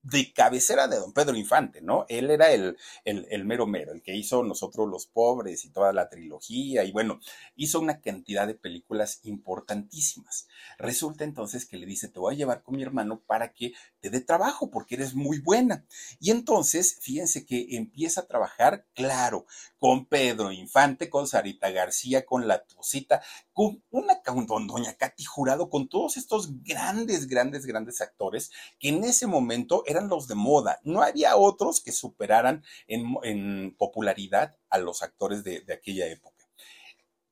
de 0.02 0.32
cabecera 0.32 0.88
de 0.88 0.96
don 0.96 1.12
Pedro 1.12 1.36
Infante, 1.36 1.82
¿no? 1.82 2.06
Él 2.08 2.30
era 2.30 2.50
el, 2.52 2.76
el, 3.04 3.44
mero 3.44 3.66
mero, 3.66 3.92
el 3.92 4.02
que 4.02 4.16
hizo 4.16 4.42
Nosotros 4.42 4.88
los 4.88 5.06
Pobres 5.06 5.64
y 5.64 5.70
toda 5.70 5.92
la 5.92 6.08
trilogía, 6.08 6.84
y 6.84 6.92
bueno, 6.92 7.20
hizo 7.56 7.80
una 7.80 8.00
cantidad 8.00 8.46
de 8.46 8.54
películas 8.54 9.20
importantísimas. 9.24 10.48
Resulta 10.78 11.24
entonces 11.24 11.66
que 11.66 11.76
le 11.76 11.86
dice, 11.86 12.08
te 12.08 12.18
voy 12.18 12.34
a 12.34 12.38
llevar 12.38 12.62
con 12.62 12.76
mi 12.76 12.82
hermano 12.82 13.20
para 13.26 13.52
que 13.52 13.72
te 14.00 14.10
dé 14.10 14.20
trabajo, 14.20 14.70
porque 14.70 14.94
eres 14.94 15.14
muy 15.14 15.38
buena. 15.40 15.84
Y 16.18 16.30
entonces, 16.30 16.98
fíjense 17.00 17.44
que 17.44 17.76
empieza 17.76 18.22
a 18.22 18.26
trabajar, 18.26 18.86
claro, 18.94 19.46
con 19.78 20.06
Pedro 20.06 20.52
Infante, 20.52 21.10
con 21.10 21.26
Sarita 21.26 21.70
García, 21.70 22.24
con 22.24 22.48
La 22.48 22.64
Tosita, 22.64 23.22
con 23.52 23.82
una 23.90 24.20
con 24.22 24.66
doña 24.66 24.94
Katy 24.94 25.24
Jurado, 25.24 25.70
con 25.70 25.88
todos 25.88 26.16
estos 26.16 26.62
grandes, 26.62 27.26
grandes, 27.26 27.66
grandes 27.66 28.00
actores 28.00 28.50
que 28.78 28.88
en 28.88 29.04
ese 29.04 29.26
momento 29.26 29.82
eran 29.90 30.08
los 30.08 30.28
de 30.28 30.34
moda. 30.34 30.80
No 30.84 31.02
había 31.02 31.36
otros 31.36 31.80
que 31.80 31.92
superaran 31.92 32.64
en, 32.86 33.74
popularidad 33.76 34.56
a 34.68 34.78
los 34.78 35.02
actores 35.02 35.44
de, 35.44 35.64
aquella 35.72 36.06
época 36.06 36.36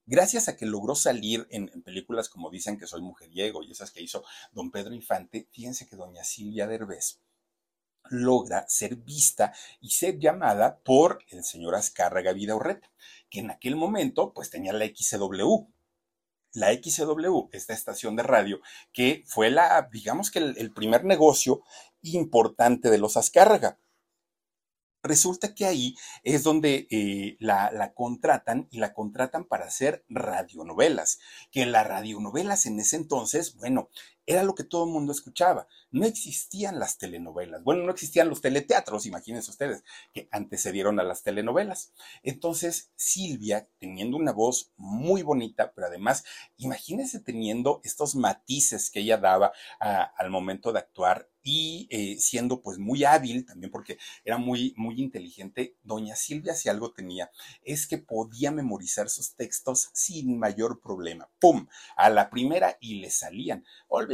gracias 0.06 0.48
a 0.48 0.56
que 0.56 0.64
logró 0.64 0.94
salir 0.94 1.46
en, 1.50 1.68
películas 1.82 2.30
como 2.30 2.50
dicen 2.50 2.78
que 2.78 2.86
soy 2.86 3.02
mujeriego 3.02 3.62
y 3.62 3.72
esas 3.72 3.90
que 3.90 4.00
hizo 4.00 4.24
don 4.52 4.70
Pedro 4.70 4.94
Infante, 4.94 5.48
fíjense 5.52 5.86
que 5.86 5.96
doña 5.96 6.24
Silvia 6.24 6.66
Derbez 6.66 7.20
logra 8.10 8.66
ser 8.68 8.96
vista 8.96 9.52
y 9.80 9.90
ser 9.90 10.18
llamada 10.18 10.78
por 10.80 11.20
el 11.28 11.44
señor 11.44 11.74
Azcárraga 11.74 12.32
Vidaurreta, 12.32 12.90
que 13.30 13.40
en 13.40 13.50
aquel 13.50 13.76
momento 13.76 14.32
pues 14.32 14.50
tenía 14.50 14.72
la 14.72 14.86
XCW, 14.86 15.66
la 16.52 16.72
XCW, 16.72 17.48
esta 17.52 17.74
estación 17.74 18.16
de 18.16 18.22
radio, 18.22 18.60
que 18.92 19.24
fue 19.26 19.50
la, 19.50 19.88
digamos 19.92 20.30
que 20.30 20.38
el, 20.38 20.72
primer 20.72 21.04
negocio 21.04 21.62
importante 22.02 22.90
de 22.90 22.98
los 22.98 23.16
Azcárraga. 23.16 23.78
Resulta 25.02 25.54
que 25.54 25.64
ahí 25.64 25.94
es 26.24 26.42
donde 26.42 26.88
eh, 26.90 27.37
la, 27.38 27.70
la, 27.70 27.94
contratan 27.94 28.66
y 28.70 28.78
la 28.78 28.92
contratan 28.92 29.44
para 29.44 29.66
hacer 29.66 30.04
radionovelas, 30.08 31.20
que 31.52 31.66
las 31.66 31.87
radionovelas 31.87 32.66
en 32.66 32.80
ese 32.80 32.96
entonces, 32.96 33.54
bueno, 33.54 33.90
era 34.28 34.42
lo 34.42 34.54
que 34.54 34.62
todo 34.62 34.84
el 34.84 34.90
mundo 34.90 35.10
escuchaba. 35.10 35.66
No 35.90 36.04
existían 36.04 36.78
las 36.78 36.98
telenovelas. 36.98 37.64
Bueno, 37.64 37.84
no 37.84 37.90
existían 37.90 38.28
los 38.28 38.42
teleteatros, 38.42 39.06
imagínense 39.06 39.50
ustedes, 39.50 39.84
que 40.12 40.28
antecedieron 40.30 41.00
a 41.00 41.02
las 41.02 41.22
telenovelas. 41.22 41.94
Entonces, 42.22 42.90
Silvia, 42.94 43.70
teniendo 43.78 44.18
una 44.18 44.32
voz 44.32 44.70
muy 44.76 45.22
bonita, 45.22 45.72
pero 45.74 45.86
además, 45.86 46.24
imagínense 46.58 47.20
teniendo 47.20 47.80
estos 47.84 48.16
matices 48.16 48.90
que 48.90 49.00
ella 49.00 49.16
daba 49.16 49.52
al 49.80 50.28
momento 50.28 50.74
de 50.74 50.80
actuar 50.80 51.30
y 51.42 51.88
eh, 51.90 52.18
siendo 52.18 52.60
pues 52.60 52.78
muy 52.78 53.04
hábil 53.04 53.46
también 53.46 53.70
porque 53.70 53.96
era 54.22 54.36
muy 54.36 54.74
muy 54.76 55.00
inteligente 55.00 55.76
doña 55.82 56.14
Silvia 56.14 56.54
si 56.54 56.68
algo 56.68 56.92
tenía 56.92 57.30
es 57.62 57.86
que 57.86 57.96
podía 57.96 58.50
memorizar 58.50 59.08
sus 59.08 59.34
textos 59.34 59.88
sin 59.94 60.38
mayor 60.38 60.80
problema 60.80 61.30
pum 61.38 61.66
a 61.96 62.10
la 62.10 62.28
primera 62.28 62.76
y 62.80 62.96
le 63.00 63.10
salían 63.10 63.64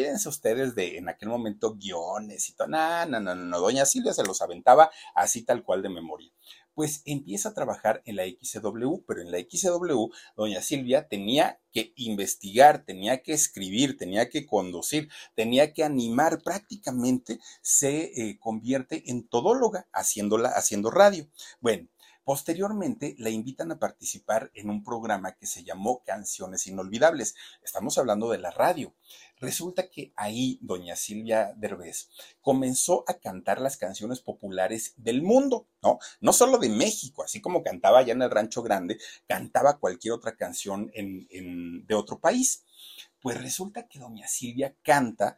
olvídense 0.05 0.29
ustedes 0.29 0.75
de 0.75 0.99
en 0.99 1.09
aquel 1.09 1.31
momento 1.31 1.77
guiones 1.77 2.49
y 2.49 2.55
todo. 2.55 2.69
No, 2.69 3.07
no, 3.07 3.21
no, 3.21 3.35
no, 3.35 3.61
doña 3.61 3.87
Silvia 3.87 4.13
se 4.13 4.25
los 4.25 4.43
aventaba 4.43 4.91
así 5.15 5.43
tal 5.43 5.65
cual 5.65 5.83
de 5.83 5.89
memoria. 5.89 6.31
Pues 6.75 7.03
empieza 7.07 7.51
a 7.51 7.55
trabajar 7.55 8.03
en 8.05 8.17
la 8.17 8.25
XW, 8.25 9.05
pero 9.07 9.23
en 9.23 9.31
la 9.31 9.39
XW, 9.39 10.11
doña 10.37 10.61
Silvia 10.61 11.09
tenía 11.09 11.61
que 11.73 11.93
investigar, 11.97 12.85
tenía 12.85 13.23
que 13.23 13.33
escribir, 13.33 13.97
tenía 13.97 14.29
que 14.29 14.45
conducir, 14.45 15.09
tenía 15.35 15.73
que 15.73 15.85
animar, 15.85 16.43
prácticamente 16.43 17.39
se 17.63 18.11
eh, 18.21 18.39
convierte 18.41 19.09
en 19.11 19.27
todóloga 19.27 19.87
haciéndola, 19.93 20.49
haciendo 20.51 20.91
radio. 20.91 21.29
Bueno, 21.61 21.89
Posteriormente 22.25 23.15
la 23.19 23.29
invitan 23.29 23.71
a 23.71 23.79
participar 23.79 24.51
en 24.55 24.71
un 24.71 24.83
programa 24.83 25.33
que 25.33 25.47
se 25.47 25.63
llamó 25.63 26.03
Canciones 26.05 26.67
Inolvidables. 26.67 27.35
Estamos 27.63 27.99
hablando 27.99 28.31
de 28.31 28.39
la 28.39 28.51
radio. 28.51 28.95
Resulta 29.37 29.91
que 29.91 30.15
ahí 30.17 30.59
doña 30.63 30.97
Silvia 30.97 31.53
Derbez 31.55 32.09
comenzó 32.41 33.05
a 33.09 33.19
cantar 33.19 33.61
las 33.61 33.77
canciones 33.77 34.21
populares 34.21 34.95
del 34.97 35.21
mundo, 35.21 35.69
¿no? 35.83 35.99
No 36.23 36.33
solo 36.33 36.57
de 36.57 36.71
México, 36.71 37.23
así 37.23 37.43
como 37.43 37.63
cantaba 37.63 37.99
allá 37.99 38.15
en 38.15 38.23
el 38.23 38.31
Rancho 38.31 38.63
Grande, 38.63 38.99
cantaba 39.29 39.79
cualquier 39.79 40.15
otra 40.15 40.35
canción 40.35 40.91
de 40.95 41.95
otro 41.95 42.21
país. 42.21 42.65
Pues 43.21 43.39
resulta 43.39 43.87
que 43.87 43.99
doña 43.99 44.29
Silvia 44.29 44.75
canta 44.83 45.37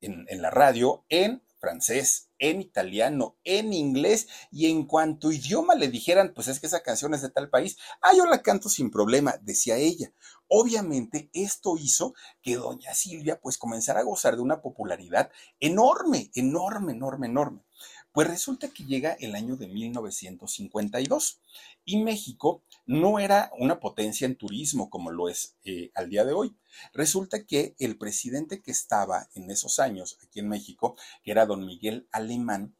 en, 0.00 0.26
en 0.28 0.42
la 0.42 0.50
radio 0.50 1.04
en 1.08 1.42
francés, 1.60 2.25
en 2.38 2.60
italiano, 2.60 3.36
en 3.44 3.72
inglés 3.72 4.28
y 4.50 4.70
en 4.70 4.84
cuanto 4.84 5.32
idioma 5.32 5.74
le 5.74 5.88
dijeran, 5.88 6.32
pues 6.34 6.48
es 6.48 6.60
que 6.60 6.66
esa 6.66 6.82
canción 6.82 7.14
es 7.14 7.22
de 7.22 7.30
tal 7.30 7.48
país, 7.48 7.78
ah, 8.02 8.12
yo 8.16 8.26
la 8.26 8.42
canto 8.42 8.68
sin 8.68 8.90
problema, 8.90 9.36
decía 9.42 9.76
ella. 9.76 10.12
Obviamente 10.48 11.28
esto 11.32 11.76
hizo 11.76 12.14
que 12.42 12.56
doña 12.56 12.94
Silvia 12.94 13.40
pues 13.40 13.58
comenzara 13.58 14.00
a 14.00 14.04
gozar 14.04 14.36
de 14.36 14.42
una 14.42 14.62
popularidad 14.62 15.30
enorme, 15.60 16.30
enorme, 16.34 16.92
enorme, 16.92 17.26
enorme. 17.26 17.64
Pues 18.12 18.28
resulta 18.28 18.68
que 18.68 18.84
llega 18.84 19.12
el 19.20 19.34
año 19.34 19.56
de 19.56 19.66
1952 19.66 21.40
y 21.84 22.02
México 22.02 22.62
no 22.86 23.18
era 23.18 23.50
una 23.58 23.80
potencia 23.80 24.26
en 24.26 24.36
turismo 24.36 24.88
como 24.90 25.10
lo 25.10 25.28
es 25.28 25.56
eh, 25.64 25.90
al 25.94 26.08
día 26.08 26.24
de 26.24 26.32
hoy. 26.32 26.56
Resulta 26.92 27.44
que 27.44 27.74
el 27.78 27.98
presidente 27.98 28.62
que 28.62 28.70
estaba 28.70 29.28
en 29.34 29.50
esos 29.50 29.78
años 29.78 30.18
aquí 30.22 30.40
en 30.40 30.48
México, 30.48 30.96
que 31.22 31.32
era 31.32 31.46
don 31.46 31.66
Miguel 31.66 32.08
Alemán, 32.12 32.74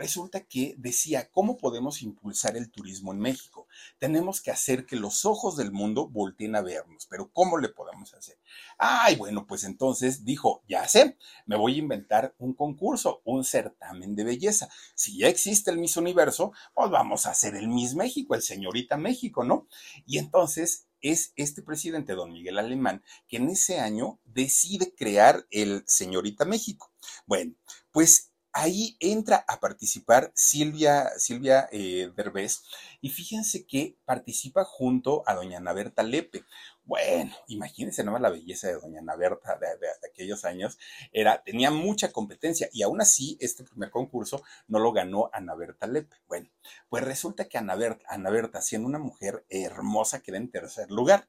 resulta 0.00 0.40
que 0.40 0.74
decía, 0.78 1.30
¿cómo 1.30 1.58
podemos 1.58 2.00
impulsar 2.00 2.56
el 2.56 2.70
turismo 2.70 3.12
en 3.12 3.20
México? 3.20 3.68
Tenemos 3.98 4.40
que 4.40 4.50
hacer 4.50 4.86
que 4.86 4.96
los 4.96 5.26
ojos 5.26 5.58
del 5.58 5.72
mundo 5.72 6.08
volteen 6.08 6.56
a 6.56 6.62
vernos, 6.62 7.06
pero 7.06 7.30
¿cómo 7.30 7.58
le 7.58 7.68
podemos 7.68 8.14
hacer? 8.14 8.38
Ay, 8.78 9.16
bueno, 9.16 9.46
pues 9.46 9.64
entonces 9.64 10.24
dijo, 10.24 10.62
ya 10.66 10.88
sé, 10.88 11.18
me 11.44 11.56
voy 11.56 11.74
a 11.74 11.78
inventar 11.80 12.34
un 12.38 12.54
concurso, 12.54 13.20
un 13.24 13.44
certamen 13.44 14.16
de 14.16 14.24
belleza. 14.24 14.70
Si 14.94 15.18
ya 15.18 15.28
existe 15.28 15.70
el 15.70 15.78
Miss 15.78 15.98
Universo, 15.98 16.52
pues 16.72 16.90
vamos 16.90 17.26
a 17.26 17.32
hacer 17.32 17.54
el 17.54 17.68
Miss 17.68 17.94
México, 17.94 18.34
el 18.34 18.42
señorita 18.42 18.96
México, 18.96 19.44
¿no? 19.44 19.68
Y 20.06 20.16
entonces 20.16 20.86
es 21.02 21.32
este 21.36 21.62
presidente, 21.62 22.14
don 22.14 22.32
Miguel 22.32 22.58
Alemán, 22.58 23.02
que 23.28 23.36
en 23.36 23.50
ese 23.50 23.80
año 23.80 24.18
decide 24.24 24.94
crear 24.94 25.46
el 25.50 25.82
Señorita 25.86 26.44
México. 26.44 26.90
Bueno, 27.26 27.54
pues 27.90 28.29
ahí 28.52 28.96
entra 29.00 29.44
a 29.48 29.60
participar 29.60 30.32
Silvia, 30.34 31.10
Silvia 31.18 31.68
eh, 31.72 32.10
Derbez 32.16 32.62
y 33.00 33.10
fíjense 33.10 33.64
que 33.66 33.96
participa 34.04 34.64
junto 34.64 35.22
a 35.26 35.34
doña 35.34 35.58
Ana 35.58 35.72
Berta 35.72 36.02
Lepe. 36.02 36.44
Bueno, 36.84 37.32
imagínense 37.46 38.02
nomás 38.02 38.20
la 38.20 38.30
belleza 38.30 38.66
de 38.66 38.74
doña 38.74 39.00
Ana 39.00 39.16
Berta 39.16 39.58
de, 39.58 40.08
aquellos 40.08 40.44
años. 40.44 40.78
Era, 41.12 41.42
tenía 41.42 41.70
mucha 41.70 42.12
competencia 42.12 42.68
y 42.72 42.82
aún 42.82 43.00
así 43.00 43.38
este 43.40 43.64
primer 43.64 43.90
concurso 43.90 44.42
no 44.66 44.78
lo 44.78 44.92
ganó 44.92 45.30
Ana 45.32 45.54
Berta 45.54 45.86
Lepe. 45.86 46.16
Bueno, 46.26 46.48
pues 46.88 47.04
resulta 47.04 47.48
que 47.48 47.58
Ana 47.58 47.76
Berta, 47.76 48.04
Ana 48.08 48.30
Berta 48.30 48.60
siendo 48.60 48.88
una 48.88 48.98
mujer 48.98 49.44
hermosa, 49.48 50.20
queda 50.20 50.38
en 50.38 50.50
tercer 50.50 50.90
lugar. 50.90 51.28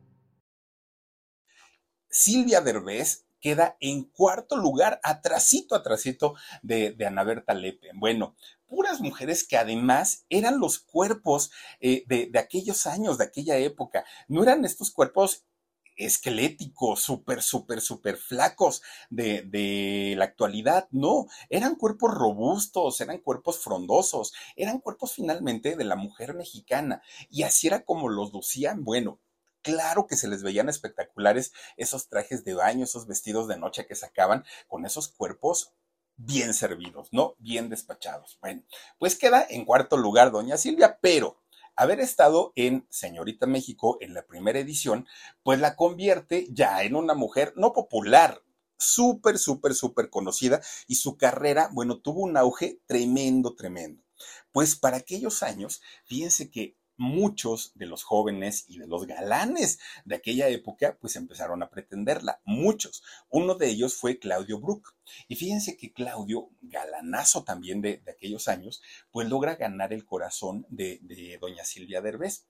Silvia 2.11 2.61
Derbez 2.61 3.25
queda 3.39 3.75
en 3.79 4.03
cuarto 4.03 4.55
lugar, 4.55 4.99
atrasito, 5.03 5.75
atrasito 5.75 6.35
de, 6.61 6.91
de 6.91 7.05
Ana 7.07 7.23
Berta 7.23 7.53
Lepe. 7.53 7.89
Bueno, 7.95 8.35
puras 8.67 9.01
mujeres 9.01 9.43
que 9.45 9.57
además 9.57 10.25
eran 10.29 10.59
los 10.59 10.79
cuerpos 10.79 11.51
eh, 11.81 12.03
de, 12.07 12.31
aquellos 12.39 12.85
años, 12.85 13.17
de 13.17 13.25
aquella 13.25 13.57
época. 13.57 14.05
No 14.27 14.43
eran 14.43 14.63
estos 14.63 14.91
cuerpos 14.91 15.43
esqueléticos, 15.97 17.01
súper, 17.01 17.41
súper, 17.41 17.81
súper 17.81 18.15
flacos 18.17 18.81
de, 19.09 19.41
de, 19.41 20.15
la 20.17 20.25
actualidad. 20.25 20.87
No, 20.91 21.27
eran 21.49 21.75
cuerpos 21.75 22.13
robustos, 22.13 23.01
eran 23.01 23.17
cuerpos 23.19 23.59
frondosos, 23.59 24.33
eran 24.55 24.79
cuerpos 24.79 25.13
finalmente 25.13 25.75
de 25.75 25.83
la 25.83 25.95
mujer 25.95 26.33
mexicana. 26.33 27.01
Y 27.29 27.43
así 27.43 27.67
era 27.67 27.83
como 27.83 28.07
los 28.07 28.31
lucían, 28.31 28.83
bueno, 28.83 29.19
claro 29.61 30.07
que 30.07 30.15
se 30.15 30.27
les 30.27 30.43
veían 30.43 30.69
espectaculares 30.69 31.53
esos 31.77 32.09
trajes 32.09 32.43
de 32.43 32.53
baño, 32.53 32.83
esos 32.83 33.07
vestidos 33.07 33.47
de 33.47 33.57
noche 33.57 33.85
que 33.87 33.95
sacaban 33.95 34.45
con 34.67 34.85
esos 34.85 35.07
cuerpos 35.09 35.73
bien 36.17 36.53
servidos, 36.53 37.09
¿no? 37.11 37.35
Bien 37.39 37.69
despachados. 37.69 38.37
Bueno, 38.41 38.63
pues 38.99 39.17
queda 39.17 39.45
en 39.49 39.65
cuarto 39.65 39.97
lugar 39.97 40.31
doña 40.31 40.57
Silvia, 40.57 40.99
pero 41.01 41.41
haber 41.75 41.99
estado 41.99 42.53
en 42.55 42.85
Señorita 42.89 43.47
México 43.47 43.97
en 44.01 44.13
la 44.13 44.25
primera 44.25 44.59
edición, 44.59 45.07
pues 45.43 45.59
la 45.59 45.75
convierte 45.75 46.47
ya 46.51 46.83
en 46.83 46.95
una 46.95 47.13
mujer 47.13 47.53
no 47.55 47.73
popular, 47.73 48.43
súper, 48.77 49.37
súper, 49.37 49.73
súper 49.73 50.09
conocida 50.09 50.61
y 50.87 50.95
su 50.95 51.17
carrera, 51.17 51.69
bueno, 51.71 51.99
tuvo 51.99 52.21
un 52.21 52.37
auge 52.37 52.81
tremendo, 52.85 53.55
tremendo. 53.55 54.03
Pues 54.51 54.75
para 54.75 54.97
aquellos 54.97 55.43
años, 55.43 55.81
fíjense 56.05 56.51
que 56.51 56.77
muchos 57.01 57.71
de 57.73 57.87
los 57.87 58.03
jóvenes 58.03 58.65
y 58.67 58.77
de 58.77 58.87
los 58.87 59.07
galanes 59.07 59.79
de 60.05 60.15
aquella 60.15 60.47
época, 60.49 60.97
pues 61.01 61.15
empezaron 61.15 61.63
a 61.63 61.69
pretenderla, 61.69 62.41
muchos. 62.45 63.03
Uno 63.29 63.55
de 63.55 63.69
ellos 63.69 63.95
fue 63.95 64.19
Claudio 64.19 64.59
Brook. 64.59 64.93
Y 65.27 65.35
fíjense 65.35 65.77
que 65.77 65.93
Claudio, 65.93 66.49
galanazo 66.61 67.43
también 67.43 67.81
de, 67.81 68.01
aquellos 68.09 68.47
años, 68.47 68.81
pues 69.11 69.27
logra 69.29 69.55
ganar 69.55 69.93
el 69.93 70.05
corazón 70.05 70.65
de, 70.69 70.99
doña 71.39 71.65
Silvia 71.65 72.01
Derbez. 72.01 72.45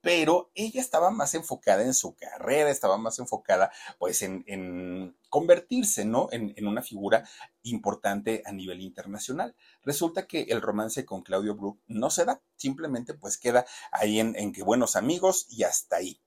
Pero 0.00 0.50
ella 0.54 0.80
estaba 0.80 1.10
más 1.10 1.34
enfocada 1.34 1.82
en 1.82 1.94
su 1.94 2.14
carrera, 2.14 2.70
estaba 2.70 2.96
más 2.96 3.18
enfocada 3.18 3.72
pues 3.98 4.22
en, 4.22 5.16
convertirse, 5.28 6.04
¿no? 6.04 6.28
En, 6.30 6.54
en, 6.56 6.66
una 6.66 6.82
figura 6.82 7.28
importante 7.62 8.42
a 8.46 8.52
nivel 8.52 8.80
internacional. 8.80 9.56
Resulta 9.82 10.26
que 10.26 10.42
el 10.42 10.62
romance 10.62 11.04
con 11.04 11.22
Claudio 11.22 11.56
Brook 11.56 11.80
no 11.86 12.10
se 12.10 12.24
da, 12.24 12.40
simplemente 12.56 13.14
pues 13.14 13.36
queda 13.36 13.66
ahí 13.90 14.20
en, 14.20 14.36
en 14.36 14.52
que 14.52 14.62
buenos 14.62 14.96
amigos 14.96 15.46
y 15.50 15.64
hasta 15.64 15.96
ahí. 15.96 16.20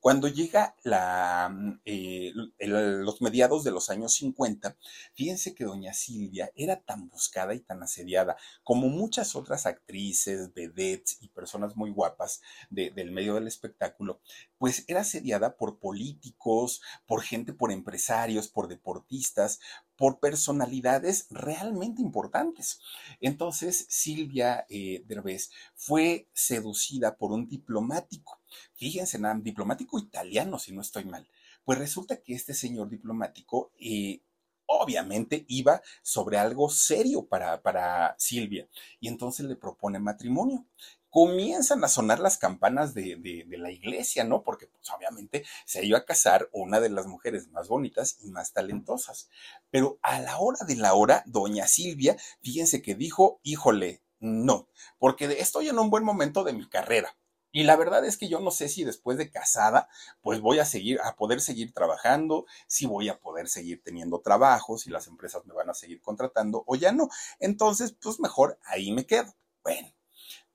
Cuando 0.00 0.28
llega 0.28 0.74
mm, 0.84 1.80
eh, 1.84 2.32
los 2.58 3.20
mediados 3.20 3.64
de 3.64 3.70
los 3.70 3.90
años 3.90 4.14
50, 4.14 4.76
fíjense 5.14 5.54
que 5.54 5.64
doña 5.64 5.92
Silvia 5.92 6.50
era 6.54 6.80
tan 6.80 7.08
buscada 7.08 7.54
y 7.54 7.60
tan 7.60 7.82
asediada 7.82 8.36
como 8.62 8.88
muchas 8.88 9.36
otras 9.36 9.66
actrices, 9.66 10.52
vedettes 10.54 11.18
y 11.20 11.28
personas 11.28 11.76
muy 11.76 11.90
guapas 11.90 12.40
del 12.70 13.10
medio 13.12 13.34
del 13.34 13.46
espectáculo, 13.46 14.20
pues 14.58 14.84
era 14.88 15.00
asediada 15.00 15.56
por 15.56 15.78
políticos, 15.78 16.82
por 17.06 17.22
gente, 17.22 17.52
por 17.52 17.72
empresarios, 17.72 18.48
por 18.48 18.68
deportistas, 18.68 19.60
por 19.96 20.18
personalidades 20.18 21.26
realmente 21.30 22.00
importantes. 22.00 22.80
Entonces, 23.20 23.86
Silvia 23.90 24.64
eh, 24.70 25.04
Derbez 25.06 25.50
fue 25.74 26.28
seducida 26.32 27.16
por 27.16 27.32
un 27.32 27.48
diplomático. 27.48 28.39
Fíjense, 28.74 29.18
nada, 29.18 29.38
diplomático 29.40 29.98
italiano, 29.98 30.58
si 30.58 30.72
no 30.72 30.80
estoy 30.80 31.04
mal. 31.04 31.28
Pues 31.64 31.78
resulta 31.78 32.22
que 32.22 32.34
este 32.34 32.54
señor 32.54 32.88
diplomático 32.88 33.72
eh, 33.78 34.22
obviamente 34.66 35.44
iba 35.48 35.82
sobre 36.02 36.38
algo 36.38 36.70
serio 36.70 37.26
para, 37.26 37.60
para 37.62 38.14
Silvia 38.18 38.68
y 39.00 39.08
entonces 39.08 39.46
le 39.46 39.56
propone 39.56 39.98
matrimonio 39.98 40.66
comienzan 41.10 41.82
a 41.84 41.88
sonar 41.88 42.20
las 42.20 42.38
campanas 42.38 42.94
de, 42.94 43.44
la 43.50 43.70
iglesia, 43.70 44.24
¿no? 44.24 44.42
Porque 44.42 44.68
pues 44.68 44.88
obviamente 44.90 45.44
se 45.66 45.84
iba 45.84 45.98
a 45.98 46.04
casar 46.04 46.48
una 46.52 46.80
de 46.80 46.88
las 46.88 47.06
mujeres 47.06 47.48
más 47.48 47.68
bonitas 47.68 48.18
y 48.22 48.30
más 48.30 48.52
talentosas. 48.52 49.28
Pero 49.70 49.98
a 50.02 50.20
la 50.20 50.38
hora 50.38 50.64
de 50.66 50.76
la 50.76 50.94
hora, 50.94 51.24
doña 51.26 51.66
Silvia, 51.66 52.16
fíjense 52.40 52.80
que 52.80 52.94
dijo, 52.94 53.40
híjole, 53.42 54.02
no, 54.20 54.68
porque 54.98 55.24
estoy 55.40 55.68
en 55.68 55.78
un 55.78 55.90
buen 55.90 56.04
momento 56.04 56.44
de 56.44 56.52
mi 56.52 56.68
carrera. 56.68 57.16
Y 57.52 57.64
la 57.64 57.76
verdad 57.76 58.04
es 58.04 58.16
que 58.16 58.28
yo 58.28 58.40
no 58.40 58.50
sé 58.50 58.68
si 58.68 58.84
después 58.84 59.18
de 59.18 59.30
casada, 59.30 59.88
pues 60.20 60.40
voy 60.40 60.58
a 60.60 60.64
seguir, 60.64 61.00
a 61.02 61.16
poder 61.16 61.40
seguir 61.40 61.72
trabajando, 61.72 62.46
si 62.66 62.86
voy 62.86 63.08
a 63.08 63.18
poder 63.18 63.48
seguir 63.48 63.82
teniendo 63.82 64.20
trabajo, 64.20 64.78
si 64.78 64.90
las 64.90 65.06
empresas 65.08 65.44
me 65.46 65.54
van 65.54 65.70
a 65.70 65.74
seguir 65.74 66.00
contratando 66.00 66.62
o 66.66 66.76
ya 66.76 66.92
no. 66.92 67.08
Entonces, 67.38 67.96
pues 68.00 68.20
mejor 68.20 68.58
ahí 68.64 68.92
me 68.92 69.06
quedo. 69.06 69.34
Bueno, 69.64 69.92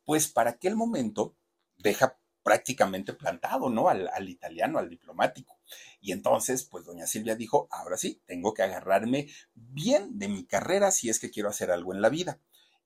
pues 0.05 0.27
para 0.27 0.51
aquel 0.51 0.75
momento 0.75 1.35
deja 1.77 2.17
prácticamente 2.43 3.13
plantado, 3.13 3.69
¿no? 3.69 3.89
Al, 3.89 4.07
al, 4.13 4.29
italiano, 4.29 4.77
al 4.77 4.89
diplomático. 4.89 5.57
Y 5.99 6.11
entonces, 6.11 6.63
pues 6.63 6.85
doña 6.85 7.07
Silvia 7.07 7.35
dijo, 7.35 7.67
ahora 7.71 7.97
sí, 7.97 8.21
tengo 8.27 8.53
que 8.53 8.61
agarrarme 8.61 9.29
bien 9.55 10.19
de 10.19 10.27
mi 10.27 10.45
carrera 10.45 10.91
si 10.91 11.09
es 11.09 11.19
que 11.19 11.31
quiero 11.31 11.49
hacer 11.49 11.71
algo 11.71 11.93
en 11.93 12.01
la 12.01 12.09
vida. 12.09 12.39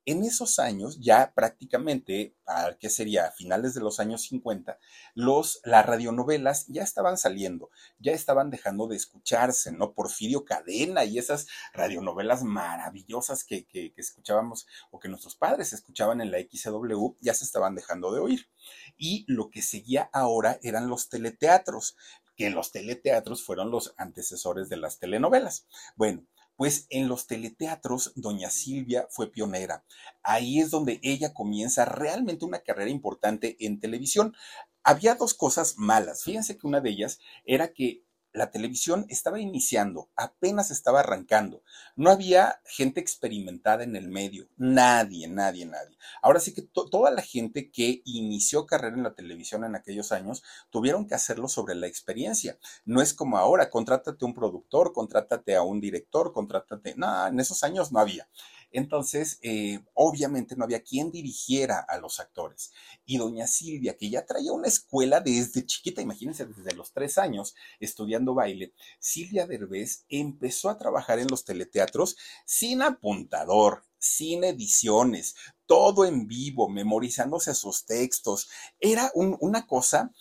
En 0.05 0.23
esos 0.23 0.59
años, 0.59 0.99
ya 0.99 1.33
prácticamente, 1.35 2.35
¿a 2.47 2.75
¿qué 2.79 2.89
sería? 2.89 3.27
A 3.27 3.31
finales 3.31 3.73
de 3.73 3.81
los 3.81 3.99
años 3.99 4.23
50, 4.23 4.79
los, 5.13 5.61
las 5.63 5.85
radionovelas 5.85 6.65
ya 6.67 6.83
estaban 6.83 7.17
saliendo, 7.17 7.69
ya 7.99 8.13
estaban 8.13 8.49
dejando 8.49 8.87
de 8.87 8.95
escucharse, 8.95 9.71
¿no? 9.71 9.93
Porfirio 9.93 10.45
Cadena 10.45 11.05
y 11.05 11.19
esas 11.19 11.47
radionovelas 11.73 12.43
maravillosas 12.43 13.43
que, 13.43 13.65
que, 13.65 13.93
que 13.93 14.01
escuchábamos 14.01 14.67
o 14.89 14.99
que 14.99 15.09
nuestros 15.09 15.35
padres 15.35 15.73
escuchaban 15.73 16.21
en 16.21 16.31
la 16.31 16.39
XW, 16.39 17.17
ya 17.19 17.33
se 17.33 17.43
estaban 17.43 17.75
dejando 17.75 18.11
de 18.11 18.19
oír. 18.19 18.49
Y 18.97 19.25
lo 19.27 19.49
que 19.49 19.61
seguía 19.61 20.09
ahora 20.13 20.59
eran 20.63 20.89
los 20.89 21.09
teleteatros, 21.09 21.95
que 22.35 22.49
los 22.49 22.71
teleteatros 22.71 23.43
fueron 23.43 23.69
los 23.69 23.93
antecesores 23.97 24.69
de 24.69 24.77
las 24.77 24.97
telenovelas. 24.97 25.67
Bueno, 25.97 26.25
pues 26.59 26.87
en 26.89 27.07
los 27.07 27.25
teleteatros, 27.25 28.11
doña 28.17 28.49
Silvia 28.49 29.07
fue 29.11 29.31
pionera. 29.31 29.85
Ahí 30.23 30.59
es 30.59 30.71
donde 30.71 30.99
ella 31.03 31.33
comienza 31.33 31.85
realmente 31.85 32.43
una 32.43 32.59
carrera 32.59 32.89
importante 32.89 33.55
en 33.61 33.79
televisión. 33.79 34.35
Había 34.83 35.15
dos 35.15 35.33
cosas 35.33 35.77
malas. 35.77 36.25
Fíjense 36.25 36.57
que 36.57 36.67
una 36.67 36.81
de 36.81 36.89
ellas 36.89 37.21
era 37.45 37.71
que 37.71 38.03
la 38.31 38.51
televisión 38.51 39.05
estaba 39.09 39.39
iniciando, 39.39 40.09
apenas 40.15 40.71
estaba 40.71 40.99
arrancando. 40.99 41.63
No 41.95 42.11
había 42.11 42.61
gente 42.65 42.99
experimentada 42.99 43.83
en 43.83 43.95
el 43.95 44.07
medio, 44.07 44.47
nadie, 44.57 45.27
nadie, 45.27 45.65
nadie. 45.65 45.97
Ahora 46.21 46.39
sí 46.39 46.53
que 46.53 46.61
toda 46.61 47.11
la 47.11 47.21
gente 47.21 47.71
que 47.71 48.01
inició 48.05 48.65
carrera 48.65 48.95
en 48.95 49.03
la 49.03 49.15
televisión 49.15 49.63
en 49.63 49.75
aquellos 49.75 50.11
años 50.11 50.43
tuvieron 50.69 51.07
que 51.07 51.15
hacerlo 51.15 51.47
sobre 51.47 51.75
la 51.75 51.87
experiencia. 51.87 52.57
No 52.85 53.01
es 53.01 53.13
como 53.13 53.37
ahora, 53.37 53.69
contrátate 53.69 54.23
a 54.23 54.27
un 54.27 54.33
productor, 54.33 54.93
contrátate 54.93 55.55
a 55.55 55.63
un 55.63 55.81
director, 55.81 56.31
contrátate. 56.31 56.93
No, 56.95 57.27
en 57.27 57.39
esos 57.39 57.63
años 57.63 57.91
no 57.91 57.99
había. 57.99 58.27
Entonces, 58.71 59.39
eh, 59.41 59.79
obviamente 59.93 60.55
no 60.55 60.63
había 60.63 60.83
quien 60.83 61.11
dirigiera 61.11 61.79
a 61.79 61.97
los 61.97 62.19
actores. 62.19 62.71
Y 63.05 63.17
doña 63.17 63.47
Silvia, 63.47 63.97
que 63.97 64.09
ya 64.09 64.25
traía 64.25 64.51
una 64.51 64.67
escuela 64.67 65.19
desde 65.19 65.65
chiquita, 65.65 66.01
imagínense, 66.01 66.45
desde 66.45 66.75
los 66.75 66.91
tres 66.93 67.17
años 67.17 67.55
estudiando 67.79 68.33
baile, 68.33 68.73
Silvia 68.99 69.47
Derbez 69.47 70.05
empezó 70.09 70.69
a 70.69 70.77
trabajar 70.77 71.19
en 71.19 71.27
los 71.27 71.45
teleteatros 71.45 72.17
sin 72.45 72.81
apuntador, 72.81 73.83
sin 73.97 74.43
ediciones, 74.43 75.35
todo 75.65 76.05
en 76.05 76.27
vivo, 76.27 76.69
memorizándose 76.69 77.53
sus 77.53 77.85
textos. 77.85 78.49
Era 78.79 79.11
una 79.13 79.67
cosa 79.67 80.11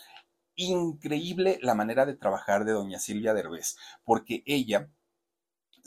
increíble 0.57 1.59
la 1.63 1.75
manera 1.75 2.05
de 2.05 2.17
trabajar 2.17 2.65
de 2.65 2.73
doña 2.73 2.99
Silvia 2.99 3.33
Derbez, 3.33 3.77
porque 4.05 4.43
ella 4.45 4.91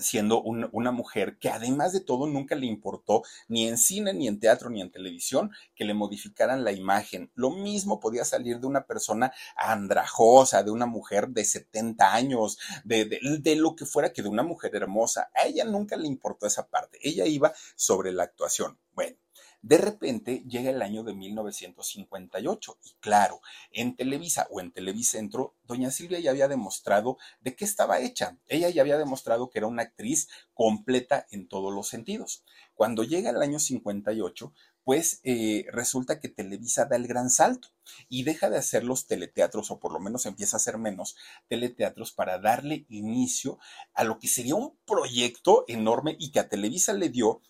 siendo 0.01 0.41
una 0.41 0.91
mujer 0.91 1.37
que 1.39 1.49
además 1.49 1.93
de 1.93 2.01
todo 2.01 2.27
nunca 2.27 2.55
le 2.55 2.65
importó 2.65 3.23
ni 3.47 3.67
en 3.67 3.77
cine, 3.77 4.13
ni 4.13 4.27
en 4.27 4.39
teatro, 4.39 4.69
ni 4.69 4.81
en 4.81 4.91
televisión 4.91 5.51
que 5.75 5.85
le 5.85 5.93
modificaran 5.93 6.63
la 6.63 6.71
imagen. 6.71 7.31
Lo 7.35 7.51
mismo 7.51 7.99
podía 7.99 8.25
salir 8.25 8.59
de 8.59 8.67
una 8.67 8.85
persona 8.85 9.33
andrajosa, 9.55 10.63
de 10.63 10.71
una 10.71 10.85
mujer 10.85 11.29
de 11.29 11.45
70 11.45 12.13
años, 12.13 12.57
de, 12.83 13.05
de, 13.05 13.19
de 13.39 13.55
lo 13.55 13.75
que 13.75 13.85
fuera 13.85 14.13
que 14.13 14.21
de 14.21 14.29
una 14.29 14.43
mujer 14.43 14.75
hermosa. 14.75 15.31
A 15.35 15.47
ella 15.47 15.65
nunca 15.65 15.95
le 15.95 16.07
importó 16.07 16.47
esa 16.47 16.67
parte. 16.67 16.99
Ella 17.01 17.25
iba 17.25 17.53
sobre 17.75 18.11
la 18.11 18.23
actuación. 18.23 18.77
Bueno, 18.93 19.17
de 19.61 19.77
repente 19.77 20.43
llega 20.47 20.71
el 20.71 20.81
año 20.81 21.03
de 21.03 21.13
1958 21.13 22.77
y 22.83 22.93
claro, 22.99 23.41
en 23.71 23.95
Televisa 23.95 24.47
o 24.49 24.59
en 24.59 24.71
Televicentro, 24.71 25.55
doña 25.63 25.91
Silvia 25.91 26.19
ya 26.19 26.31
había 26.31 26.47
demostrado 26.47 27.17
de 27.41 27.55
qué 27.55 27.65
estaba 27.65 27.99
hecha. 27.99 28.37
Ella 28.47 28.69
ya 28.69 28.81
había 28.81 28.97
demostrado 28.97 29.49
que 29.49 29.59
era 29.59 29.67
una 29.67 29.83
actriz 29.83 30.29
completa 30.53 31.27
en 31.31 31.47
todos 31.47 31.73
los 31.73 31.87
sentidos. 31.87 32.43
Cuando 32.73 33.03
llega 33.03 33.29
el 33.29 33.41
año 33.41 33.59
58, 33.59 34.51
pues 34.83 35.19
eh, 35.23 35.65
resulta 35.71 36.19
que 36.19 36.29
Televisa 36.29 36.85
da 36.85 36.95
el 36.95 37.07
gran 37.07 37.29
salto 37.29 37.67
y 38.09 38.23
deja 38.23 38.49
de 38.49 38.57
hacer 38.57 38.83
los 38.83 39.05
teleteatros, 39.05 39.69
o 39.69 39.79
por 39.79 39.93
lo 39.93 39.99
menos 39.99 40.25
empieza 40.25 40.55
a 40.55 40.59
hacer 40.59 40.79
menos 40.79 41.15
teleteatros 41.47 42.11
para 42.11 42.39
darle 42.39 42.85
inicio 42.89 43.59
a 43.93 44.03
lo 44.03 44.17
que 44.17 44.27
sería 44.27 44.55
un 44.55 44.75
proyecto 44.85 45.65
enorme 45.67 46.15
y 46.19 46.31
que 46.31 46.39
a 46.39 46.49
Televisa 46.49 46.93
le 46.93 47.09
dio 47.09 47.41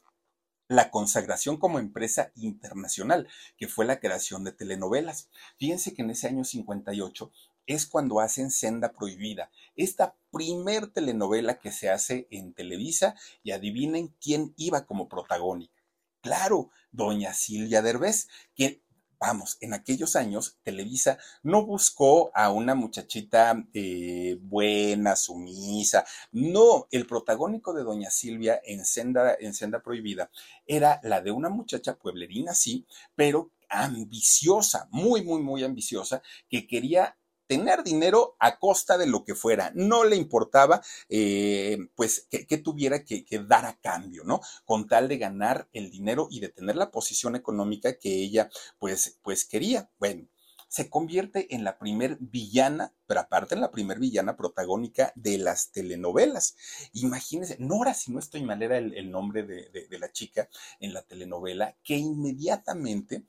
la 0.71 0.89
consagración 0.89 1.57
como 1.57 1.79
empresa 1.79 2.31
internacional, 2.33 3.27
que 3.57 3.67
fue 3.67 3.83
la 3.83 3.99
creación 3.99 4.45
de 4.45 4.53
telenovelas. 4.53 5.27
Fíjense 5.57 5.93
que 5.93 6.01
en 6.01 6.11
ese 6.11 6.29
año 6.29 6.45
58 6.45 7.29
es 7.67 7.85
cuando 7.85 8.21
hacen 8.21 8.51
Senda 8.51 8.93
Prohibida, 8.93 9.51
esta 9.75 10.15
primer 10.31 10.87
telenovela 10.87 11.59
que 11.59 11.73
se 11.73 11.89
hace 11.89 12.25
en 12.31 12.53
Televisa 12.53 13.15
y 13.43 13.51
adivinen 13.51 14.15
quién 14.21 14.53
iba 14.55 14.85
como 14.85 15.09
protagónica. 15.09 15.73
Claro, 16.21 16.69
doña 16.93 17.33
Silvia 17.33 17.81
Derbez, 17.81 18.29
que 18.55 18.81
vamos, 19.21 19.57
en 19.61 19.73
aquellos 19.73 20.15
años 20.15 20.57
Televisa 20.63 21.19
no 21.43 21.63
buscó 21.63 22.31
a 22.33 22.51
una 22.51 22.73
muchachita 22.73 23.63
eh, 23.71 24.39
buena, 24.41 25.15
sumisa. 25.15 26.03
No, 26.31 26.87
el 26.89 27.05
protagónico 27.05 27.71
de 27.73 27.83
Doña 27.83 28.09
Silvia 28.09 28.59
en 28.65 28.83
Senda, 28.83 29.37
en 29.39 29.53
Senda 29.53 29.81
Prohibida 29.83 30.31
era 30.65 30.99
la 31.03 31.21
de 31.21 31.29
una 31.29 31.49
muchacha 31.49 31.95
pueblerina, 31.97 32.55
sí, 32.55 32.87
pero 33.15 33.51
ambiciosa, 33.69 34.87
muy, 34.91 35.23
muy, 35.23 35.41
muy 35.41 35.63
ambiciosa, 35.63 36.23
que 36.49 36.65
quería 36.67 37.15
tener 37.51 37.83
dinero 37.83 38.37
a 38.39 38.59
costa 38.59 38.97
de 38.97 39.07
lo 39.07 39.25
que 39.25 39.35
fuera. 39.35 39.73
No 39.75 40.05
le 40.05 40.15
importaba, 40.15 40.81
eh, 41.09 41.77
pues, 41.95 42.25
que, 42.29 42.57
tuviera 42.59 43.03
que, 43.03 43.25
dar 43.45 43.65
a 43.65 43.77
cambio, 43.77 44.23
¿no? 44.23 44.39
Con 44.63 44.87
tal 44.87 45.09
de 45.09 45.17
ganar 45.17 45.67
el 45.73 45.91
dinero 45.91 46.29
y 46.31 46.39
de 46.39 46.47
tener 46.47 46.77
la 46.77 46.91
posición 46.91 47.35
económica 47.35 47.99
que 47.99 48.09
ella, 48.09 48.49
pues, 48.79 49.19
pues 49.21 49.43
quería. 49.43 49.89
Bueno, 49.99 50.29
se 50.69 50.89
convierte 50.89 51.53
en 51.53 51.65
la 51.65 51.77
primer 51.77 52.15
villana, 52.21 52.93
pero 53.05 53.19
aparte 53.19 53.55
en 53.55 53.59
la 53.59 53.71
primer 53.71 53.99
villana 53.99 54.37
protagónica 54.37 55.11
de 55.15 55.37
las 55.37 55.73
telenovelas. 55.73 56.55
Imagínense, 56.93 57.57
Nora, 57.59 57.93
si 57.93 58.13
no 58.13 58.19
estoy 58.19 58.43
mal, 58.43 58.63
era 58.63 58.77
el, 58.77 59.11
nombre 59.11 59.43
de 59.43 59.99
la 59.99 60.09
chica 60.13 60.47
en 60.79 60.93
la 60.93 61.01
telenovela, 61.01 61.75
que 61.83 61.97
inmediatamente 61.97 63.25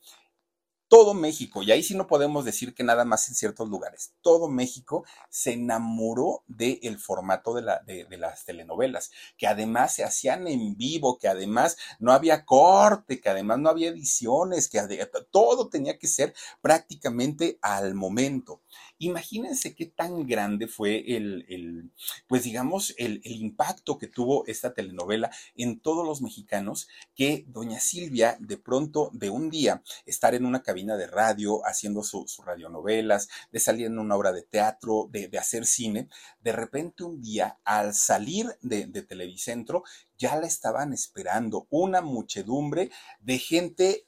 todo 0.93 1.15
México, 1.15 1.63
y 1.63 1.73
ahí 1.73 1.83
sí 1.83 1.95
no 1.95 2.07
podemos 2.07 2.45
decir 2.45 2.75
que 2.75 2.85
nada 2.85 3.07
más 3.07 3.27
en 3.31 3.35
ciertos 3.35 3.67
lugares, 3.67 4.13
todo 4.21 4.51
México 4.51 5.07
se 5.31 5.55
enamoró 5.55 6.45
del 6.49 6.99
formato 6.99 7.55
de, 7.55 8.05
de, 8.05 8.19
las 8.19 8.45
telenovelas, 8.45 9.11
que 9.39 9.47
además 9.47 9.95
se 9.95 10.05
hacían 10.05 10.47
en 10.47 10.77
vivo, 10.77 11.17
que 11.17 11.29
además 11.29 11.79
no 11.99 12.13
había 12.13 12.45
corte, 12.45 13.23
que 13.23 13.31
además 13.31 13.59
no 13.61 13.71
había 13.71 13.89
ediciones, 13.89 14.69
que 14.69 14.83
todo 15.31 15.71
tenía 15.71 15.99
que 15.99 16.09
ser 16.09 16.35
prácticamente 16.61 17.59
al 17.63 17.95
momento. 17.95 18.61
Imagínense 19.03 19.75
qué 19.75 19.87
tan 19.87 20.29
grande 20.29 20.69
fue 20.69 21.17
el, 21.17 21.45
el 21.49 21.91
pues 22.29 22.45
digamos, 22.45 22.95
el, 22.99 23.21
el, 23.25 23.33
impacto 23.33 23.99
que 23.99 24.07
tuvo 24.07 24.47
esta 24.47 24.75
telenovela 24.75 25.29
en 25.57 25.81
todos 25.81 26.07
los 26.07 26.23
mexicanos, 26.23 26.87
que 27.17 27.45
doña 27.49 27.81
Silvia 27.81 28.37
de 28.39 28.59
pronto, 28.59 29.11
de 29.13 29.29
un 29.29 29.51
día, 29.51 29.83
estar 30.07 30.37
en 30.37 30.47
una 30.47 30.63
cabina 30.63 30.97
de 30.97 31.09
radio 31.09 31.67
haciendo 31.67 32.05
sus 32.05 32.31
su 32.31 32.43
radionovelas, 32.43 33.29
de 33.51 33.59
salir 33.59 33.87
en 33.87 33.99
una 33.99 34.15
obra 34.15 34.31
de 34.31 34.43
teatro, 34.43 35.09
de, 35.11 35.27
de, 35.27 35.39
hacer 35.39 35.67
cine, 35.67 36.09
de 36.41 36.53
repente 36.53 37.03
un 37.03 37.21
día, 37.21 37.59
al 37.65 37.95
salir 37.95 38.57
de, 38.61 38.87
de 38.87 39.03
Televicentro, 39.03 39.83
ya 40.17 40.37
la 40.37 40.47
estaban 40.47 40.93
esperando 40.93 41.67
una 41.71 42.03
muchedumbre 42.03 42.93
de 43.19 43.39
gente 43.41 44.07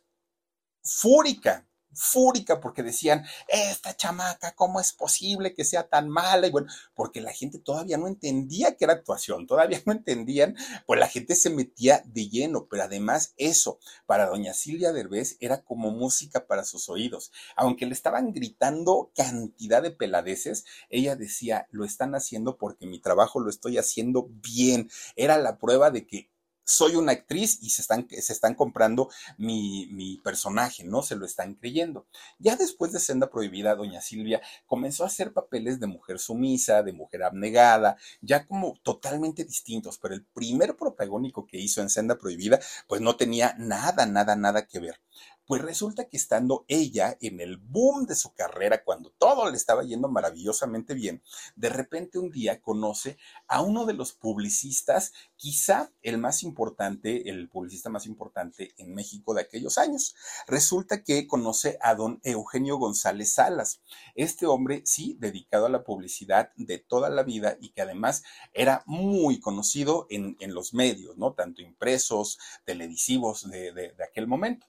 fúrica, 0.85 1.67
fúrica 1.95 2.61
porque 2.61 2.83
decían, 2.83 3.25
esta 3.49 3.97
chamaca, 3.97 4.55
¿cómo 4.55 4.81
es 4.81 4.93
posible 4.93 5.55
que 5.55 5.65
sea 5.65 5.89
tan 5.89 6.09
mala? 6.09 6.47
Y 6.47 6.51
bueno, 6.51 6.69
porque 6.95 7.21
la 7.21 7.33
gente 7.33 7.59
todavía 7.59 7.97
no 7.97 8.07
entendía 8.07 8.77
que 8.77 8.85
era 8.85 8.95
actuación, 8.95 9.47
todavía 9.47 9.81
no 9.87 9.93
entendían, 9.93 10.57
pues 10.87 11.01
la 11.01 11.09
gente 11.09 11.35
se 11.35 11.51
metía 11.51 12.03
de 12.07 12.29
lleno, 12.29 12.67
pero 12.69 12.85
además 12.85 13.35
eso, 13.37 13.79
para 14.07 14.27
doña 14.27 14.55
Silvia 14.55 14.93
Derbez 14.93 15.37
era 15.41 15.63
como 15.63 15.91
música 15.91 16.47
para 16.47 16.65
sus 16.65 16.89
oídos. 16.89 17.33
Aunque 17.57 17.87
le 17.87 17.93
estaban 17.93 18.33
gritando 18.33 19.11
cantidad 19.15 19.83
de 19.83 19.91
peladeces, 19.91 20.65
ella 20.89 21.17
decía, 21.17 21.67
lo 21.71 21.85
están 21.85 22.15
haciendo 22.15 22.57
porque 22.57 22.87
mi 22.87 23.01
trabajo 23.01 23.41
lo 23.41 23.51
estoy 23.51 23.79
haciendo 23.79 24.29
bien. 24.31 24.91
Era 25.17 25.39
la 25.39 25.59
prueba 25.59 25.91
de 25.91 26.07
que 26.07 26.34
soy 26.65 26.97
una 26.97 27.13
actriz 27.13 27.59
y 27.63 27.71
se 27.71 27.83
están, 27.83 28.09
se 28.09 28.33
están 28.33 28.55
comprando 28.55 29.11
mi, 29.39 29.87
mi, 29.93 30.17
personaje, 30.19 30.85
¿no? 30.85 31.03
Se 31.03 31.17
lo 31.17 31.27
están 31.27 31.55
creyendo. 31.55 32.07
Ya 32.39 32.57
después 32.57 32.93
de 32.93 33.01
Senda 33.01 33.31
Prohibida, 33.31 33.75
doña 33.75 34.01
Silvia 34.01 34.41
comenzó 34.67 35.05
a 35.05 35.09
hacer 35.09 35.33
papeles 35.33 35.81
de 35.81 35.87
mujer 35.87 36.19
sumisa, 36.19 36.83
de 36.83 36.93
mujer 36.93 37.23
abnegada, 37.23 37.97
ya 38.21 38.47
como 38.47 38.75
totalmente 38.83 39.45
distintos, 39.45 39.99
pero 39.99 40.15
el 40.15 40.25
primer 40.25 40.77
protagónico 40.77 41.47
que 41.47 41.59
hizo 41.59 41.83
en 41.83 41.91
Senda 41.91 42.19
Prohibida, 42.19 42.59
pues 42.89 43.01
no 43.01 43.17
tenía 43.17 43.55
nada, 43.59 44.07
nada, 44.07 44.35
nada 44.37 44.67
que 44.67 44.81
ver. 44.81 45.01
Pues 45.47 45.61
resulta 45.61 46.09
que 46.09 46.17
estando 46.17 46.65
ella 46.69 47.19
en 47.21 47.39
el 47.39 47.59
boom 47.59 48.07
de 48.07 48.15
su 48.15 48.33
carrera, 48.33 48.83
cuando 48.83 49.11
todo 49.11 49.51
le 49.51 49.57
estaba 49.59 49.85
yendo 49.85 50.09
maravillosamente 50.09 50.95
bien, 50.95 51.23
de 51.55 51.69
repente 51.69 52.19
un 52.19 52.31
día 52.31 52.63
conoce 52.63 53.19
a 53.47 53.61
uno 53.61 53.85
de 53.85 53.93
los 53.93 54.13
publicistas, 54.13 55.13
quizá 55.37 55.93
el 56.01 56.17
más 56.17 56.43
importante, 56.43 57.29
el 57.29 57.51
publicista 57.51 57.91
más 57.91 58.07
importante 58.07 58.75
en 58.79 58.95
México 58.95 59.35
de 59.35 59.43
aquellos 59.43 59.77
años. 59.77 60.15
Resulta 60.47 61.03
que 61.05 61.27
conoce 61.27 61.77
a 61.83 61.95
don 61.95 62.21
Eugenio 62.23 62.79
González 62.79 63.35
Salas. 63.35 63.83
Este 64.15 64.47
hombre, 64.47 64.83
sí, 64.87 65.17
dedicado 65.21 65.67
a 65.67 65.71
la 65.71 65.85
publicidad 65.85 66.53
de 66.57 66.79
toda 66.79 67.11
la 67.11 67.23
vida 67.23 67.59
y 67.61 67.71
que 67.71 67.83
además 67.83 68.23
era 68.55 68.83
muy 68.87 69.41
conocido 69.41 70.07
en, 70.09 70.37
los 70.55 70.73
medios, 70.73 71.17
¿no? 71.17 71.33
Tanto 71.33 71.63
impresos, 71.63 72.39
televisivos 72.65 73.51
de 73.51 73.95
aquel 74.03 74.27
momento 74.27 74.67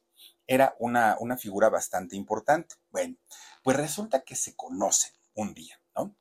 era 0.47 0.75
una, 0.79 1.17
una 1.19 1.37
figura 1.37 1.69
bastante 1.69 2.15
importante. 2.15 2.75
Bueno, 2.91 3.15
pues 3.63 3.77
resulta 3.77 4.21
que 4.23 4.35
se 4.35 4.55
conocen 4.55 5.11
un 5.33 5.53
día, 5.53 5.79
¿no? 5.95 6.15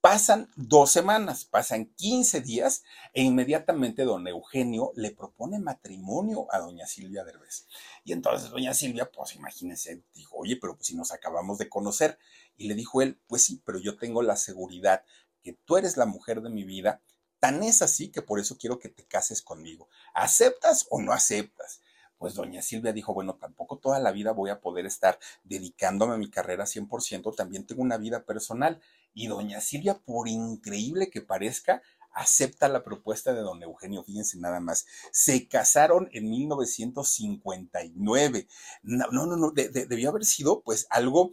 Pasan 0.00 0.48
dos 0.54 0.92
semanas, 0.92 1.46
pasan 1.46 1.86
15 1.96 2.40
días 2.40 2.84
e 3.12 3.22
inmediatamente 3.22 4.04
don 4.04 4.28
Eugenio 4.28 4.92
le 4.94 5.10
propone 5.10 5.58
matrimonio 5.58 6.46
a 6.52 6.60
doña 6.60 6.86
Silvia 6.86 7.24
Derbez. 7.24 7.66
Y 8.04 8.12
entonces 8.12 8.50
doña 8.50 8.72
Silvia, 8.72 9.10
pues 9.10 9.34
imagínense, 9.34 10.04
dijo, 10.14 10.36
oye, 10.36 10.58
pero 10.60 10.76
pues 10.76 10.86
si 10.86 10.96
nos 10.96 11.10
acabamos 11.10 11.58
de 11.58 11.68
conocer. 11.68 12.18
Y 12.56 12.68
le 12.68 12.74
dijo 12.74 13.02
él, 13.02 13.20
pues 13.26 13.42
sí, 13.42 13.60
pero 13.66 13.80
yo 13.80 13.96
tengo 13.96 14.22
la 14.22 14.36
seguridad 14.36 15.04
que 15.42 15.54
tú 15.64 15.76
eres 15.76 15.96
la 15.96 16.06
mujer 16.06 16.40
de 16.40 16.50
mi 16.50 16.62
vida. 16.62 17.02
Tan 17.40 17.64
es 17.64 17.82
así 17.82 18.12
que 18.12 18.22
por 18.22 18.38
eso 18.38 18.58
quiero 18.58 18.78
que 18.78 18.88
te 18.88 19.06
cases 19.06 19.42
conmigo. 19.42 19.88
¿Aceptas 20.14 20.86
o 20.88 21.02
no 21.02 21.12
aceptas? 21.12 21.80
Pues 22.18 22.34
doña 22.34 22.62
Silvia 22.62 22.92
dijo, 22.92 23.14
bueno, 23.14 23.34
tampoco 23.34 23.78
toda 23.78 24.00
la 24.00 24.12
vida 24.12 24.32
voy 24.32 24.50
a 24.50 24.60
poder 24.60 24.86
estar 24.86 25.18
dedicándome 25.44 26.14
a 26.14 26.18
mi 26.18 26.30
carrera 26.30 26.64
100%, 26.64 27.34
también 27.34 27.66
tengo 27.66 27.82
una 27.82 27.98
vida 27.98 28.24
personal. 28.24 28.80
Y 29.14 29.28
doña 29.28 29.60
Silvia, 29.60 29.98
por 29.98 30.28
increíble 30.28 31.08
que 31.08 31.22
parezca, 31.22 31.82
acepta 32.16 32.68
la 32.68 32.82
propuesta 32.82 33.32
de 33.34 33.42
don 33.42 33.62
Eugenio, 33.62 34.02
fíjense 34.02 34.38
nada 34.38 34.58
más. 34.58 34.86
Se 35.12 35.46
casaron 35.48 36.08
en 36.12 36.30
1959. 36.30 38.48
No, 38.82 39.06
no, 39.10 39.26
no, 39.26 39.50
debió 39.50 40.08
haber 40.08 40.24
sido 40.24 40.62
pues 40.62 40.86
algo 40.90 41.32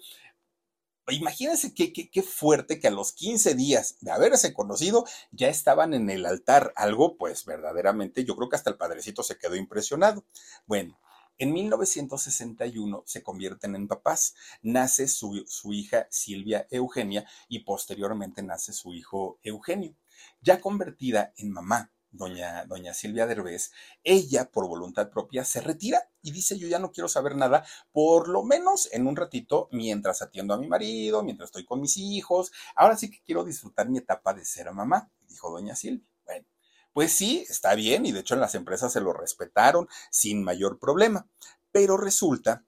Imagínense 1.10 1.74
qué, 1.74 1.92
qué, 1.92 2.24
fuerte 2.24 2.80
que 2.80 2.88
a 2.88 2.92
los 2.92 3.12
15 3.12 3.56
días 3.56 3.98
de 4.00 4.12
haberse 4.12 4.54
conocido 4.54 5.06
ya 5.32 5.50
estaban 5.50 5.94
en 5.94 6.10
el 6.10 6.26
altar, 6.26 6.72
algo 6.78 7.18
pues 7.18 7.44
verdaderamente, 7.44 8.24
yo 8.24 8.38
creo 8.38 8.48
que 8.48 8.56
hasta 8.56 8.70
el 8.70 8.78
padrecito 8.78 9.22
se 9.22 9.38
quedó 9.38 9.58
impresionado. 9.58 10.24
Bueno, 10.66 10.98
en 11.38 11.52
1961 11.52 13.04
se 13.06 13.22
convierten 13.22 13.76
en 13.76 13.90
papás, 13.90 14.36
nace 14.62 15.10
su, 15.10 15.44
su 15.46 15.74
hija 15.74 16.08
Silvia 16.10 16.68
Eugenia 16.70 17.28
y 17.50 17.60
posteriormente 17.60 18.42
nace 18.42 18.72
su 18.72 18.94
hijo 18.94 19.40
Eugenio. 19.44 19.98
Ya 20.42 20.62
convertida 20.62 21.34
en 21.36 21.52
mamá, 21.52 21.92
doña, 22.14 22.64
doña 22.66 22.94
Silvia 22.94 23.28
Derbez, 23.28 23.72
ella 24.04 24.50
por 24.50 24.68
voluntad 24.68 25.10
propia 25.10 25.44
se 25.44 25.60
retira 25.62 26.10
y 26.22 26.32
dice 26.32 26.58
yo 26.58 26.68
ya 26.68 26.80
no 26.80 26.92
quiero 26.92 27.10
saber 27.10 27.36
nada, 27.36 27.66
por 27.92 28.30
lo 28.30 28.44
menos 28.44 28.88
en 28.94 29.08
un 29.08 29.16
ratito 29.16 29.68
mientras 29.72 30.22
atiendo 30.22 30.54
a 30.54 30.58
mi 30.58 30.68
marido, 30.68 31.24
mientras 31.24 31.50
estoy 31.50 31.66
con 31.66 31.82
mis 31.82 31.98
hijos, 31.98 32.52
ahora 32.76 32.96
sí 32.96 33.10
que 33.10 33.22
quiero 33.26 33.44
disfrutar 33.44 33.90
mi 33.90 33.98
etapa 33.98 34.34
de 34.34 34.46
ser 34.46 34.72
mamá, 34.72 35.12
dijo 35.28 35.52
doña 35.52 35.76
Silvia. 35.76 36.08
Bueno, 36.26 36.46
pues 36.94 37.12
sí, 37.12 37.46
está 37.50 37.76
bien 37.76 38.06
y 38.06 38.12
de 38.12 38.22
hecho 38.22 38.36
en 38.36 38.42
las 38.42 38.56
empresas 38.56 38.94
se 38.94 39.02
lo 39.02 39.12
respetaron 39.12 39.88
sin 40.12 40.44
mayor 40.44 40.80
problema, 40.80 41.28
pero 41.72 41.98
resulta 41.98 42.64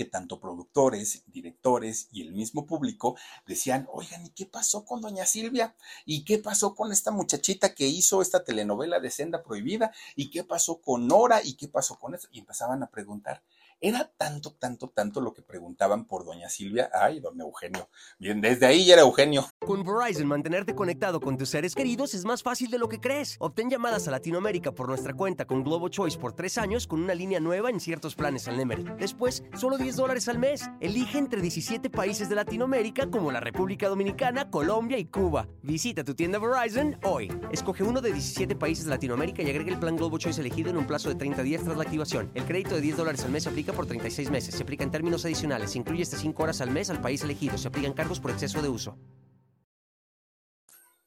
que 0.00 0.06
tanto 0.06 0.40
productores, 0.40 1.24
directores 1.26 2.08
y 2.10 2.22
el 2.22 2.32
mismo 2.32 2.64
público 2.64 3.18
decían, 3.46 3.86
oigan, 3.92 4.24
¿y 4.24 4.30
qué 4.30 4.46
pasó 4.46 4.86
con 4.86 5.02
doña 5.02 5.26
Silvia? 5.26 5.76
¿Y 6.06 6.24
qué 6.24 6.38
pasó 6.38 6.74
con 6.74 6.90
esta 6.90 7.10
muchachita 7.10 7.74
que 7.74 7.86
hizo 7.86 8.22
esta 8.22 8.42
telenovela 8.42 8.98
de 8.98 9.10
Senda 9.10 9.42
Prohibida? 9.42 9.92
¿Y 10.16 10.30
qué 10.30 10.42
pasó 10.42 10.80
con 10.80 11.06
Nora? 11.06 11.42
¿Y 11.44 11.52
qué 11.52 11.68
pasó 11.68 11.98
con 11.98 12.14
eso? 12.14 12.28
Y 12.32 12.38
empezaban 12.38 12.82
a 12.82 12.86
preguntar. 12.86 13.42
Era 13.82 14.12
tanto, 14.18 14.52
tanto, 14.52 14.90
tanto 14.90 15.22
lo 15.22 15.32
que 15.32 15.40
preguntaban 15.40 16.04
por 16.04 16.26
doña 16.26 16.50
Silvia. 16.50 16.90
Ay, 16.92 17.18
don 17.18 17.40
Eugenio. 17.40 17.88
Bien, 18.18 18.38
desde 18.38 18.66
ahí 18.66 18.84
ya 18.84 18.92
era 18.92 19.02
Eugenio. 19.02 19.46
Con 19.58 19.82
Verizon, 19.82 20.26
mantenerte 20.26 20.74
conectado 20.74 21.18
con 21.18 21.38
tus 21.38 21.48
seres 21.48 21.74
queridos 21.74 22.12
es 22.12 22.26
más 22.26 22.42
fácil 22.42 22.70
de 22.70 22.76
lo 22.76 22.90
que 22.90 23.00
crees. 23.00 23.36
Obtén 23.38 23.70
llamadas 23.70 24.06
a 24.06 24.10
Latinoamérica 24.10 24.72
por 24.72 24.86
nuestra 24.86 25.14
cuenta 25.14 25.46
con 25.46 25.64
Globo 25.64 25.88
Choice 25.88 26.18
por 26.18 26.34
tres 26.34 26.58
años 26.58 26.86
con 26.86 27.00
una 27.00 27.14
línea 27.14 27.40
nueva 27.40 27.70
en 27.70 27.80
ciertos 27.80 28.14
planes 28.14 28.48
al 28.48 28.58
Nemery. 28.58 28.84
Después, 28.98 29.44
solo 29.56 29.78
10 29.78 29.96
dólares 29.96 30.28
al 30.28 30.38
mes. 30.38 30.68
Elige 30.80 31.16
entre 31.16 31.40
17 31.40 31.88
países 31.88 32.28
de 32.28 32.34
Latinoamérica 32.34 33.10
como 33.10 33.32
la 33.32 33.40
República 33.40 33.88
Dominicana, 33.88 34.50
Colombia 34.50 34.98
y 34.98 35.06
Cuba. 35.06 35.48
Visita 35.62 36.04
tu 36.04 36.14
tienda 36.14 36.38
Verizon 36.38 36.98
hoy. 37.02 37.32
Escoge 37.50 37.82
uno 37.82 38.02
de 38.02 38.12
17 38.12 38.56
países 38.56 38.84
de 38.84 38.90
Latinoamérica 38.90 39.42
y 39.42 39.48
agrega 39.48 39.72
el 39.72 39.80
plan 39.80 39.96
Globo 39.96 40.18
Choice 40.18 40.38
elegido 40.38 40.68
en 40.68 40.76
un 40.76 40.86
plazo 40.86 41.08
de 41.08 41.14
30 41.14 41.42
días 41.42 41.64
tras 41.64 41.78
la 41.78 41.84
activación. 41.84 42.30
El 42.34 42.44
crédito 42.44 42.74
de 42.74 42.82
10 42.82 42.98
dólares 42.98 43.24
al 43.24 43.30
mes 43.30 43.44
se 43.44 43.48
aplica 43.70 43.76
por 43.76 43.86
36 43.86 44.30
meses. 44.30 44.54
Se 44.54 44.62
aplica 44.62 44.84
en 44.84 44.90
términos 44.90 45.24
adicionales. 45.24 45.70
Se 45.72 45.78
incluye 45.78 46.02
hasta 46.02 46.16
5 46.16 46.42
horas 46.42 46.60
al 46.60 46.70
mes 46.70 46.90
al 46.90 47.00
país 47.00 47.22
elegido. 47.22 47.56
Se 47.58 47.68
aplican 47.68 47.92
cargos 47.92 48.20
por 48.20 48.30
exceso 48.30 48.60
de 48.62 48.68
uso. 48.68 48.98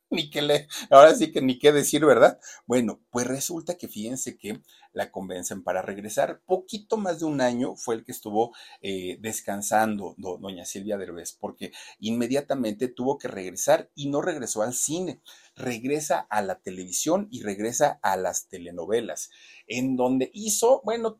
Ni 0.09 0.29
que 0.29 0.41
le, 0.41 0.67
ahora 0.91 1.15
sí 1.15 1.31
que 1.31 1.41
ni 1.41 1.57
qué 1.57 1.71
decir, 1.71 2.05
¿verdad? 2.05 2.39
Bueno, 2.67 3.01
pues 3.09 3.25
resulta 3.25 3.77
que 3.77 3.87
fíjense 3.87 4.37
que 4.37 4.61
la 4.93 5.11
convencen 5.11 5.63
para 5.63 5.81
regresar. 5.81 6.41
Poquito 6.45 6.97
más 6.97 7.19
de 7.19 7.25
un 7.25 7.41
año 7.41 7.75
fue 7.75 7.95
el 7.95 8.03
que 8.03 8.11
estuvo 8.11 8.55
eh, 8.81 9.17
descansando 9.19 10.15
doña 10.17 10.65
Silvia 10.65 10.97
Derbez, 10.97 11.33
porque 11.33 11.71
inmediatamente 11.99 12.87
tuvo 12.87 13.17
que 13.17 13.27
regresar 13.27 13.89
y 13.95 14.09
no 14.09 14.21
regresó 14.21 14.61
al 14.61 14.73
cine 14.73 15.21
regresa 15.55 16.25
a 16.29 16.41
la 16.41 16.59
televisión 16.59 17.27
y 17.31 17.43
regresa 17.43 17.99
a 18.01 18.17
las 18.17 18.47
telenovelas, 18.47 19.29
en 19.67 19.95
donde 19.95 20.31
hizo, 20.33 20.81
bueno, 20.83 21.19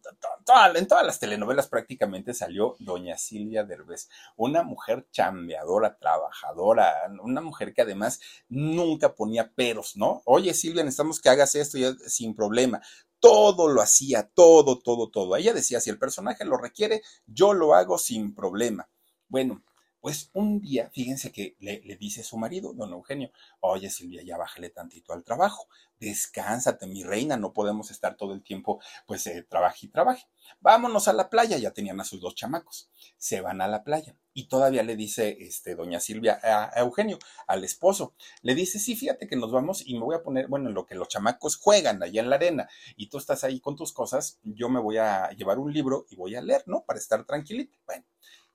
en 0.75 0.87
todas 0.87 1.05
las 1.05 1.19
telenovelas 1.19 1.67
prácticamente 1.67 2.33
salió 2.33 2.75
doña 2.79 3.17
Silvia 3.17 3.63
Derbez, 3.63 4.09
una 4.35 4.63
mujer 4.63 5.07
chambeadora, 5.11 5.97
trabajadora, 5.97 6.93
una 7.21 7.41
mujer 7.41 7.73
que 7.73 7.83
además 7.83 8.19
nunca 8.49 9.13
ponía 9.13 9.51
peros, 9.51 9.95
¿no? 9.95 10.21
Oye 10.25 10.53
Silvia, 10.53 10.83
necesitamos 10.83 11.21
que 11.21 11.29
hagas 11.29 11.55
esto 11.55 11.77
ya 11.77 11.93
sin 12.07 12.35
problema 12.35 12.81
todo 13.23 13.69
lo 13.69 13.81
hacía, 13.81 14.29
todo, 14.33 14.79
todo, 14.79 15.07
todo. 15.07 15.37
Ella 15.37 15.53
decía, 15.53 15.79
si 15.79 15.89
el 15.89 15.97
personaje 15.97 16.43
lo 16.43 16.57
requiere, 16.57 17.01
yo 17.25 17.53
lo 17.53 17.73
hago 17.73 17.97
sin 17.97 18.35
problema. 18.35 18.89
Bueno, 19.29 19.63
pues 20.03 20.31
un 20.33 20.59
día, 20.59 20.89
fíjense 20.93 21.31
que 21.31 21.55
le, 21.61 21.79
dice 21.95 22.23
su 22.23 22.35
marido, 22.37 22.73
don 22.73 22.91
Eugenio, 22.91 23.31
oye 23.61 23.89
Silvia, 23.89 24.21
ya 24.21 24.35
bájale 24.37 24.69
tantito 24.69 25.13
al 25.13 25.23
trabajo, 25.23 25.69
descánsate, 25.97 26.87
mi 26.87 27.05
reina, 27.05 27.37
no 27.37 27.53
podemos 27.53 27.89
estar 27.89 28.17
todo 28.17 28.33
el 28.33 28.43
tiempo, 28.43 28.81
pues, 29.05 29.25
eh, 29.27 29.47
trabaje 29.47 29.85
y 29.85 29.89
trabaje. 29.89 30.27
Vámonos 30.59 31.07
a 31.07 31.13
la 31.13 31.29
playa, 31.29 31.57
ya 31.57 31.71
tenían 31.71 32.01
a 32.01 32.03
sus 32.03 32.19
dos 32.19 32.35
chamacos, 32.35 32.89
se 33.15 33.39
van 33.39 33.61
a 33.61 33.67
la 33.69 33.85
playa. 33.85 34.17
Y 34.33 34.47
todavía 34.49 34.83
le 34.83 34.97
dice, 34.97 35.37
este, 35.39 35.73
doña 35.73 36.01
Silvia, 36.01 36.37
a, 36.43 36.81
Eugenio, 36.81 37.17
al 37.47 37.63
esposo, 37.63 38.13
le 38.41 38.55
dice, 38.55 38.79
sí, 38.79 38.97
fíjate 38.97 39.25
que 39.25 39.37
nos 39.37 39.53
vamos 39.53 39.87
y 39.87 39.93
me 39.93 40.03
voy 40.03 40.15
a 40.15 40.21
poner, 40.21 40.49
bueno, 40.49 40.67
en 40.67 40.75
lo 40.75 40.85
que 40.85 40.95
los 40.95 41.07
chamacos 41.07 41.55
juegan 41.55 42.03
allá 42.03 42.21
en 42.21 42.29
la 42.29 42.35
arena 42.35 42.67
y 42.97 43.07
tú 43.07 43.19
estás 43.19 43.45
ahí 43.45 43.61
con 43.61 43.77
tus 43.77 43.93
cosas, 43.93 44.37
yo 44.43 44.67
me 44.67 44.81
voy 44.81 44.97
a 44.97 45.29
llevar 45.29 45.59
un 45.59 45.71
libro 45.71 46.07
y 46.09 46.17
voy 46.17 46.35
a 46.35 46.41
leer, 46.41 46.63
¿no? 46.65 46.83
Para 46.83 46.99
estar 46.99 47.23
tranquilito. 47.23 47.77
Bueno, 47.85 48.03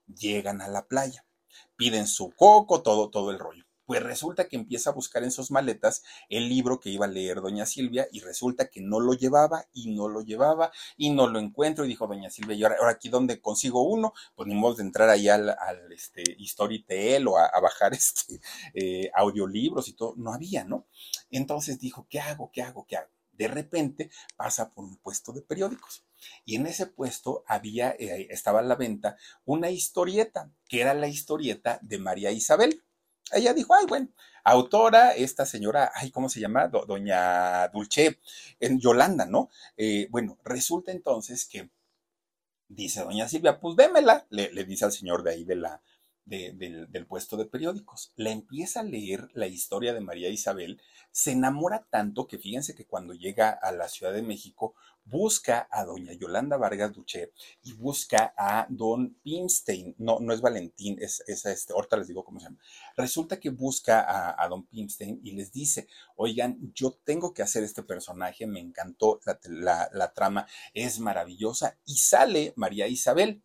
llegan 0.05 0.61
a 0.61 0.67
la 0.67 0.85
playa 0.85 1.25
piden 1.75 2.07
su 2.07 2.31
coco, 2.31 2.81
todo, 2.81 3.09
todo 3.09 3.31
el 3.31 3.39
rollo. 3.39 3.65
Pues 3.89 4.03
resulta 4.03 4.47
que 4.47 4.55
empieza 4.55 4.91
a 4.91 4.93
buscar 4.93 5.23
en 5.23 5.31
sus 5.31 5.49
maletas 5.49 6.03
el 6.29 6.47
libro 6.47 6.79
que 6.79 6.91
iba 6.91 7.07
a 7.07 7.09
leer 7.09 7.41
doña 7.41 7.65
Silvia 7.65 8.07
y 8.11 8.19
resulta 8.19 8.69
que 8.69 8.81
no 8.81 8.99
lo 8.99 9.15
llevaba 9.15 9.65
y 9.73 9.89
no 9.95 10.07
lo 10.07 10.21
llevaba 10.21 10.71
y 10.95 11.09
no 11.09 11.25
lo 11.25 11.39
encuentro 11.39 11.85
y 11.85 11.87
dijo 11.87 12.05
doña 12.05 12.29
Silvia, 12.29 12.55
y 12.55 12.63
ahora, 12.63 12.77
aquí 12.87 13.09
donde 13.09 13.41
consigo 13.41 13.81
uno, 13.81 14.13
pues 14.35 14.47
ni 14.47 14.53
modo 14.53 14.75
de 14.75 14.83
entrar 14.83 15.09
ahí 15.09 15.27
al, 15.27 15.49
al 15.49 15.91
este, 15.91 16.23
Storytel 16.45 17.27
o 17.27 17.39
a, 17.39 17.49
bajar 17.59 17.93
este, 17.95 18.39
eh, 18.75 19.09
audiolibros 19.15 19.87
y 19.87 19.93
todo, 19.93 20.13
no 20.17 20.33
había, 20.33 20.63
¿no? 20.65 20.85
Entonces 21.31 21.79
dijo, 21.79 22.05
¿qué 22.07 22.19
hago? 22.19 22.51
¿Qué 22.51 22.61
hago? 22.61 22.85
¿Qué 22.87 22.95
hago? 22.95 23.09
De 23.31 23.47
repente 23.47 24.11
pasa 24.35 24.71
por 24.71 24.85
un 24.85 24.97
puesto 24.97 25.33
de 25.33 25.41
periódicos 25.41 26.03
y 26.45 26.55
en 26.55 26.67
ese 26.67 26.87
puesto 26.87 27.43
había, 27.47 27.91
eh, 27.91 28.27
estaba 28.29 28.59
a 28.59 28.63
la 28.63 28.75
venta 28.75 29.17
una 29.45 29.69
historieta, 29.69 30.51
que 30.67 30.81
era 30.81 30.93
la 30.93 31.07
historieta 31.07 31.79
de 31.81 31.99
María 31.99 32.31
Isabel. 32.31 32.83
Ella 33.31 33.53
dijo, 33.53 33.75
ay, 33.75 33.85
bueno, 33.87 34.09
autora, 34.43 35.13
esta 35.13 35.45
señora, 35.45 35.91
ay, 35.95 36.11
¿cómo 36.11 36.29
se 36.29 36.39
llama? 36.39 36.67
doña 36.67 37.67
Dulce, 37.69 38.19
en 38.59 38.79
Yolanda, 38.79 39.25
¿no? 39.25 39.49
Eh, 39.77 40.07
bueno, 40.09 40.37
resulta 40.43 40.91
entonces 40.91 41.45
que 41.45 41.69
dice 42.67 43.01
doña 43.01 43.27
Silvia, 43.27 43.59
pues 43.59 43.75
démela, 43.75 44.25
le, 44.29 44.51
le 44.53 44.63
dice 44.63 44.85
al 44.85 44.91
señor 44.91 45.23
de 45.23 45.31
ahí 45.31 45.43
de 45.43 45.55
la, 45.55 45.81
del, 46.29 47.05
puesto 47.07 47.37
de 47.37 47.45
periódicos. 47.45 48.13
La 48.15 48.29
empieza 48.29 48.81
a 48.81 48.83
leer 48.83 49.29
la 49.33 49.47
historia 49.47 49.93
de 49.93 50.01
María 50.01 50.29
Isabel, 50.29 50.81
se 51.11 51.31
enamora 51.31 51.87
tanto 51.89 52.27
que 52.27 52.37
fíjense 52.37 52.75
que 52.75 52.85
cuando 52.85 53.13
llega 53.13 53.49
a 53.49 53.71
la 53.71 53.89
Ciudad 53.89 54.13
de 54.13 54.21
México 54.21 54.75
busca 55.05 55.67
a 55.71 55.85
doña 55.85 56.13
Yolanda 56.13 56.55
Vargas 56.57 56.93
Duché 56.93 57.31
y 57.63 57.73
busca 57.73 58.33
a 58.37 58.67
don 58.69 59.15
Pimstein, 59.23 59.95
no, 59.97 60.19
no 60.19 60.33
es 60.33 60.41
Valentín, 60.41 60.97
es, 61.01 61.23
este, 61.27 61.73
ahorita 61.73 61.97
les 61.97 62.07
digo 62.07 62.23
cómo 62.23 62.39
se 62.39 62.45
llama. 62.45 62.59
Resulta 62.95 63.39
que 63.39 63.49
busca 63.49 64.05
a, 64.37 64.47
don 64.47 64.67
Pimstein 64.67 65.19
y 65.23 65.31
les 65.31 65.51
dice, 65.51 65.87
oigan, 66.15 66.59
yo 66.75 66.91
tengo 67.03 67.33
que 67.33 67.41
hacer 67.41 67.63
este 67.63 67.81
personaje, 67.81 68.45
me 68.45 68.59
encantó 68.59 69.19
la 69.49 70.13
trama, 70.13 70.45
es 70.75 70.99
maravillosa 70.99 71.79
y 71.85 71.97
sale 71.97 72.53
María 72.55 72.87
Isabel. 72.87 73.41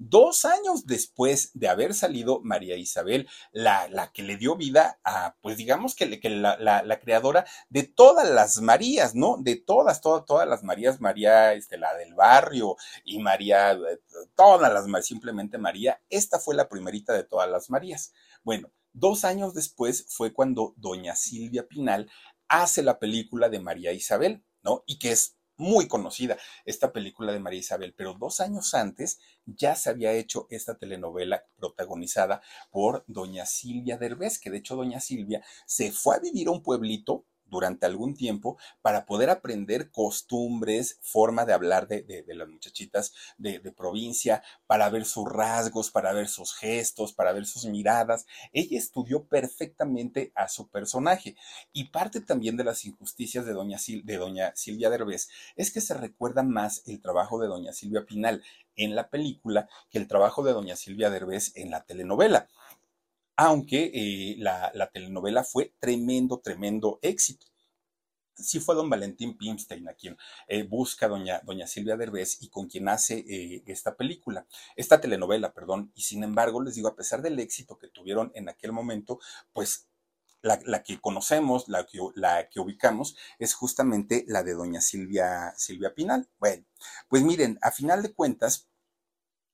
Dos 0.00 0.44
años 0.44 0.86
después 0.86 1.50
de 1.54 1.68
haber 1.68 1.92
salido 1.92 2.40
María 2.44 2.76
Isabel, 2.76 3.28
la, 3.50 3.88
la 3.88 4.12
que 4.12 4.22
le 4.22 4.36
dio 4.36 4.54
vida 4.54 5.00
a, 5.02 5.34
pues 5.42 5.56
digamos 5.56 5.96
que, 5.96 6.06
la, 6.30 6.56
la, 6.56 7.00
creadora 7.00 7.44
de 7.68 7.82
todas 7.82 8.30
las 8.30 8.60
Marías, 8.60 9.16
¿no? 9.16 9.38
De 9.40 9.56
todas, 9.56 10.00
todas, 10.00 10.24
todas 10.24 10.48
las 10.48 10.62
Marías, 10.62 11.00
María, 11.00 11.52
este, 11.54 11.78
la 11.78 11.94
del 11.96 12.14
barrio 12.14 12.76
y 13.04 13.18
María, 13.18 13.72
eh, 13.72 14.00
todas 14.36 14.72
las, 14.72 15.04
simplemente 15.04 15.58
María, 15.58 16.00
esta 16.10 16.38
fue 16.38 16.54
la 16.54 16.68
primerita 16.68 17.12
de 17.12 17.24
todas 17.24 17.50
las 17.50 17.68
Marías. 17.68 18.12
Bueno, 18.44 18.70
dos 18.92 19.24
años 19.24 19.52
después 19.52 20.06
fue 20.08 20.32
cuando 20.32 20.74
doña 20.76 21.16
Silvia 21.16 21.66
Pinal 21.66 22.08
hace 22.46 22.84
la 22.84 23.00
película 23.00 23.48
de 23.48 23.58
María 23.58 23.92
Isabel, 23.92 24.44
¿no? 24.62 24.84
Y 24.86 25.00
que 25.00 25.10
es 25.10 25.37
muy 25.58 25.88
conocida 25.88 26.38
esta 26.64 26.92
película 26.92 27.32
de 27.32 27.40
María 27.40 27.60
Isabel, 27.60 27.92
pero 27.94 28.14
dos 28.14 28.40
años 28.40 28.72
antes 28.74 29.18
ya 29.44 29.74
se 29.74 29.90
había 29.90 30.12
hecho 30.12 30.46
esta 30.50 30.78
telenovela 30.78 31.44
protagonizada 31.56 32.40
por 32.70 33.04
doña 33.06 33.44
Silvia 33.44 33.98
Derbez, 33.98 34.38
que 34.38 34.50
de 34.50 34.58
hecho 34.58 34.76
doña 34.76 35.00
Silvia 35.00 35.44
se 35.66 35.92
fue 35.92 36.16
a 36.16 36.20
vivir 36.20 36.48
a 36.48 36.52
un 36.52 36.62
pueblito 36.62 37.24
durante 37.48 37.86
algún 37.86 38.14
tiempo 38.14 38.58
para 38.82 39.06
poder 39.06 39.30
aprender 39.30 39.90
costumbres, 39.90 40.98
forma 41.02 41.44
de 41.44 41.52
hablar 41.52 41.88
de, 41.88 42.24
las 42.28 42.48
muchachitas 42.48 43.12
de, 43.36 43.60
provincia, 43.72 44.42
para 44.66 44.88
ver 44.90 45.04
sus 45.04 45.28
rasgos, 45.28 45.90
para 45.90 46.12
ver 46.12 46.28
sus 46.28 46.54
gestos, 46.54 47.12
para 47.12 47.32
ver 47.32 47.46
sus 47.46 47.66
miradas. 47.66 48.26
Ella 48.52 48.78
estudió 48.78 49.24
perfectamente 49.24 50.32
a 50.34 50.48
su 50.48 50.68
personaje 50.68 51.36
y 51.72 51.84
parte 51.84 52.20
también 52.20 52.56
de 52.56 52.64
las 52.64 52.84
injusticias 52.84 53.46
de 53.46 53.52
doña, 53.52 53.78
de 54.04 54.16
doña 54.16 54.52
Silvia 54.54 54.90
Derbez 54.90 55.28
es 55.56 55.72
que 55.72 55.80
se 55.80 55.94
recuerda 55.94 56.42
más 56.42 56.82
el 56.86 57.00
trabajo 57.00 57.38
de 57.40 57.48
doña 57.48 57.72
Silvia 57.72 58.04
Pinal 58.04 58.42
en 58.76 58.94
la 58.94 59.08
película 59.08 59.68
que 59.90 59.98
el 59.98 60.08
trabajo 60.08 60.42
de 60.42 60.52
doña 60.52 60.76
Silvia 60.76 61.10
Derbez 61.10 61.52
en 61.56 61.70
la 61.70 61.84
telenovela 61.84 62.48
aunque 63.38 63.92
eh, 63.94 64.34
la, 64.38 64.90
telenovela 64.92 65.44
fue 65.44 65.72
tremendo, 65.78 66.40
tremendo 66.40 66.98
éxito. 67.02 67.46
Sí 68.34 68.58
fue 68.58 68.74
don 68.74 68.90
Valentín 68.90 69.38
Pimstein 69.38 69.88
a 69.88 69.94
quien 69.94 70.16
eh, 70.48 70.64
busca 70.64 71.06
doña, 71.06 71.40
doña 71.44 71.68
Silvia 71.68 71.96
Derbez 71.96 72.42
y 72.42 72.48
con 72.48 72.68
quien 72.68 72.88
hace 72.88 73.18
eh, 73.28 73.62
esta 73.66 73.96
película, 73.96 74.44
esta 74.74 75.00
telenovela, 75.00 75.54
perdón. 75.54 75.92
Y 75.94 76.02
sin 76.02 76.24
embargo, 76.24 76.60
les 76.60 76.74
digo, 76.74 76.88
a 76.88 76.96
pesar 76.96 77.22
del 77.22 77.38
éxito 77.38 77.78
que 77.78 77.86
tuvieron 77.86 78.32
en 78.34 78.48
aquel 78.48 78.72
momento, 78.72 79.20
pues 79.52 79.88
la, 80.42 80.82
que 80.82 81.00
conocemos, 81.00 81.68
la 81.68 81.86
que, 81.86 82.00
la 82.16 82.48
que, 82.48 82.58
ubicamos, 82.58 83.16
es 83.38 83.54
justamente 83.54 84.24
la 84.26 84.42
de 84.42 84.54
doña 84.54 84.80
Silvia, 84.80 85.54
Silvia 85.56 85.94
Pinal. 85.94 86.28
Bueno, 86.40 86.64
pues 87.08 87.22
miren, 87.22 87.58
a 87.62 87.70
final 87.70 88.02
de 88.02 88.12
cuentas, 88.12 88.67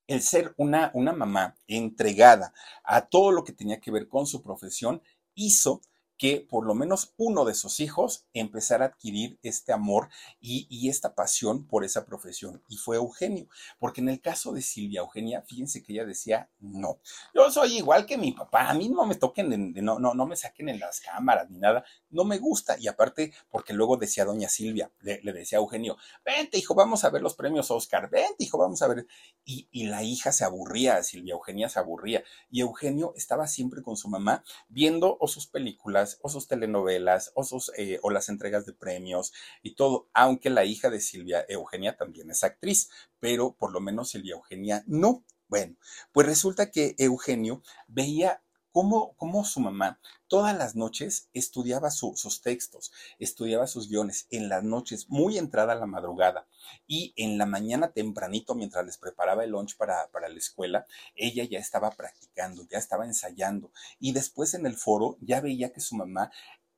el 0.07 0.23
ser 0.23 0.55
una, 0.57 0.91
una 0.95 1.13
mamá 1.13 1.57
entregada 1.67 2.53
a 2.83 3.07
todo 3.07 3.33
lo 3.33 3.45
que 3.45 3.53
tenía 3.53 3.81
que 3.81 3.91
ver 3.91 4.09
con 4.09 4.27
su 4.27 4.43
profesión 4.43 5.03
hizo 5.35 5.81
que 6.17 6.47
por 6.49 6.65
lo 6.65 6.75
menos 6.75 7.13
uno 7.17 7.45
de 7.45 7.55
sus 7.55 7.81
hijos 7.81 8.27
empezara 8.33 8.85
a 8.85 8.89
adquirir 8.89 9.39
este 9.43 9.73
amor 9.73 10.09
y, 10.41 10.89
esta 10.89 11.15
pasión 11.15 11.67
por 11.67 11.85
esa 11.85 12.05
profesión. 12.05 12.63
Y 12.69 12.77
fue 12.77 12.97
Eugenio, 12.97 13.49
porque 13.79 14.03
en 14.03 14.11
el 14.11 14.21
caso 14.21 14.53
de 14.53 14.61
Silvia 14.61 15.01
Eugenia, 15.01 15.43
fíjense 15.43 15.83
que 15.83 15.95
ella 15.95 16.05
decía, 16.05 16.51
no, 16.61 16.99
yo 17.35 17.51
soy 17.51 17.79
igual 17.79 18.05
que 18.05 18.19
mi 18.19 18.33
papá, 18.33 18.69
a 18.69 18.75
mí 18.75 18.89
no 18.89 19.07
me 19.07 19.15
toquen, 19.15 19.73
no, 19.83 19.99
no, 19.99 20.15
no 20.15 20.27
me 20.27 20.37
saquen 20.37 20.69
en 20.69 20.79
las 20.79 21.01
cámaras 21.01 21.49
ni 21.51 21.59
nada, 21.59 21.85
no 22.11 22.25
me 22.25 22.39
gusta. 22.39 22.77
Y 22.79 22.87
aparte, 22.87 23.33
porque 23.51 23.73
luego 23.73 23.97
decía 23.97 24.25
doña 24.25 24.49
Silvia, 24.49 24.91
le, 25.01 25.21
decía 25.33 25.59
a 25.59 25.63
Eugenio, 25.63 25.97
vente 26.25 26.59
hijo, 26.59 26.75
vamos 26.75 27.05
a 27.05 27.11
ver 27.11 27.23
los 27.23 27.35
premios 27.35 27.71
Oscar, 27.71 28.11
vente 28.11 28.45
hijo, 28.45 28.59
vamos 28.59 28.83
a 28.83 28.89
ver. 28.89 29.07
Y, 29.45 29.69
y 29.71 29.87
la 29.87 30.03
hija 30.03 30.33
se 30.33 30.45
aburría, 30.45 31.03
Silvia 31.03 31.33
Eugenia 31.33 31.69
se 31.69 31.79
aburría. 31.79 32.23
Y 32.51 32.61
Eugenio 32.61 33.15
estaba 33.17 33.47
siempre 33.47 33.83
con 33.83 33.97
su 33.97 34.09
mamá 34.09 34.45
viendo 34.69 35.17
o 35.19 35.29
sus 35.29 35.47
películas, 35.47 36.04
o 36.23 36.29
sus 36.29 36.49
telenovelas 36.49 37.33
o, 37.35 37.45
sus, 37.45 37.73
eh, 37.77 37.99
o 38.03 38.11
las 38.11 38.29
entregas 38.29 38.67
de 38.67 38.73
premios 38.73 39.33
y 39.63 39.75
todo, 39.75 40.09
aunque 40.13 40.51
la 40.51 40.65
hija 40.65 40.91
de 40.91 41.01
Silvia 41.01 41.45
Eugenia 41.49 41.97
también 41.97 42.31
es 42.31 42.45
actriz, 42.45 42.91
pero 43.21 43.55
por 43.57 43.73
lo 43.73 43.81
menos 43.81 44.11
Silvia 44.11 44.35
Eugenia 44.35 44.85
no. 44.87 45.25
Bueno, 45.49 45.77
pues 46.13 46.27
resulta 46.27 46.71
que 46.71 46.95
Eugenio 46.99 47.63
veía 47.87 48.43
cómo, 48.75 49.45
su 49.45 49.61
mamá 49.61 50.01
todas 50.27 50.57
las 50.59 50.75
noches 50.75 51.29
estudiaba 51.33 51.93
sus 51.93 52.43
textos, 52.43 52.93
estudiaba 53.21 53.69
sus 53.69 53.89
guiones, 53.89 54.27
en 54.31 54.49
las 54.49 54.65
noches, 54.65 55.09
muy 55.09 55.39
entrada 55.39 55.75
a 55.75 55.77
la 55.77 55.87
madrugada, 55.87 56.49
y 56.89 57.13
en 57.17 57.39
la 57.39 57.47
mañana 57.47 57.93
tempranito, 57.93 58.57
mientras 58.57 58.85
les 58.85 58.99
preparaba 58.99 59.45
el 59.45 59.51
lunch 59.51 59.77
para, 59.77 60.09
para 60.11 60.29
la 60.29 60.39
escuela, 60.39 60.87
ella 61.15 61.45
ya 61.45 61.61
estaba 61.61 61.93
practicando, 61.93 62.67
ya 62.69 62.79
estaba 62.79 63.07
ensayando, 63.07 63.71
y 64.01 64.13
después 64.13 64.55
en 64.55 64.67
el 64.67 64.75
foro 64.77 65.19
ya 65.21 65.41
veía 65.41 65.73
que 65.73 65.81
su 65.81 65.95
mamá 65.95 66.33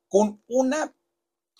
con 0.07 0.43
una 0.47 0.93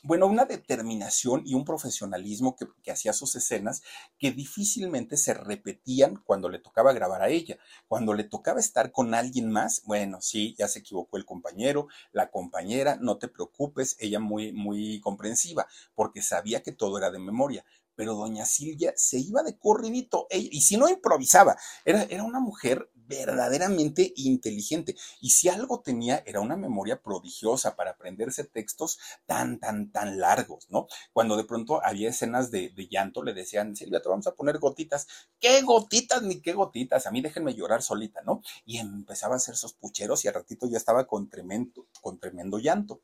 bueno, 0.04 0.28
una 0.28 0.46
determinación 0.46 1.42
y 1.46 1.54
un 1.54 1.66
profesionalismo 1.66 2.56
que, 2.56 2.92
hacía 2.92 3.14
sus 3.14 3.36
escenas 3.36 3.82
que 4.18 4.32
difícilmente 4.32 5.18
se 5.18 5.34
repetían 5.34 6.16
cuando 6.26 6.50
le 6.50 6.60
tocaba 6.60 6.94
grabar 6.94 7.22
a 7.22 7.30
ella. 7.30 7.58
Cuando 7.88 8.14
le 8.14 8.24
tocaba 8.24 8.60
estar 8.60 8.92
con 8.92 9.14
alguien 9.14 9.52
más, 9.52 9.84
bueno, 9.86 10.22
sí, 10.22 10.56
ya 10.58 10.68
se 10.68 10.80
equivocó 10.80 11.18
el 11.18 11.26
compañero, 11.26 11.88
la 12.12 12.32
compañera, 12.32 12.98
no 13.02 13.18
te 13.18 13.28
preocupes, 13.28 13.98
ella 14.00 14.20
muy, 14.20 14.54
muy 14.54 15.00
comprensiva, 15.02 15.68
porque 15.96 16.22
sabía 16.22 16.64
que 16.64 16.72
todo 16.72 16.98
era 16.98 17.12
de 17.12 17.20
memoria 17.20 17.66
pero 17.96 18.14
doña 18.14 18.46
Silvia 18.46 18.94
se 18.96 19.18
iba 19.18 19.42
de 19.42 19.58
corridito, 19.58 20.28
y 20.30 20.62
si 20.62 20.78
no 20.78 20.88
improvisaba, 20.88 21.58
era, 21.84 22.04
era 22.04 22.24
una 22.24 22.40
mujer 22.40 22.92
verdaderamente 23.08 24.14
inteligente. 24.16 24.96
Y 25.22 25.32
si 25.32 25.50
algo 25.50 25.82
tenía, 25.82 26.24
era 26.26 26.42
una 26.42 26.58
memoria 26.58 27.02
prodigiosa 27.02 27.76
para 27.76 27.92
aprenderse 27.92 28.44
textos 28.44 29.00
tan, 29.26 29.60
tan, 29.60 29.92
tan 29.92 30.20
largos, 30.20 30.68
¿no? 30.70 30.88
Cuando 31.14 31.38
de 31.38 31.46
pronto 31.46 31.84
había 31.84 32.10
escenas 32.10 32.52
de, 32.52 32.72
llanto, 32.90 33.24
le 33.24 33.34
decían, 33.34 33.76
Silvia, 33.76 34.02
te 34.02 34.10
vamos 34.10 34.28
a 34.28 34.36
poner 34.36 34.60
gotitas. 34.60 35.08
¿Qué 35.40 35.62
gotitas 35.62 36.22
ni 36.22 36.42
qué 36.42 36.54
gotitas? 36.54 37.08
A 37.08 37.12
mí 37.12 37.22
déjenme 37.22 37.54
llorar 37.56 37.82
solita, 37.82 38.22
¿no? 38.24 38.42
Y 38.66 38.78
empezaba 38.78 39.34
a 39.34 39.38
hacer 39.38 39.56
sus 39.56 39.74
pucheros 39.74 40.24
y 40.26 40.28
al 40.28 40.36
ratito 40.36 40.68
ya 40.68 40.78
estaba 40.78 41.08
con 41.08 41.30
tremendo, 41.30 41.88
con 42.02 42.20
tremendo 42.20 42.60
llanto. 42.60 43.02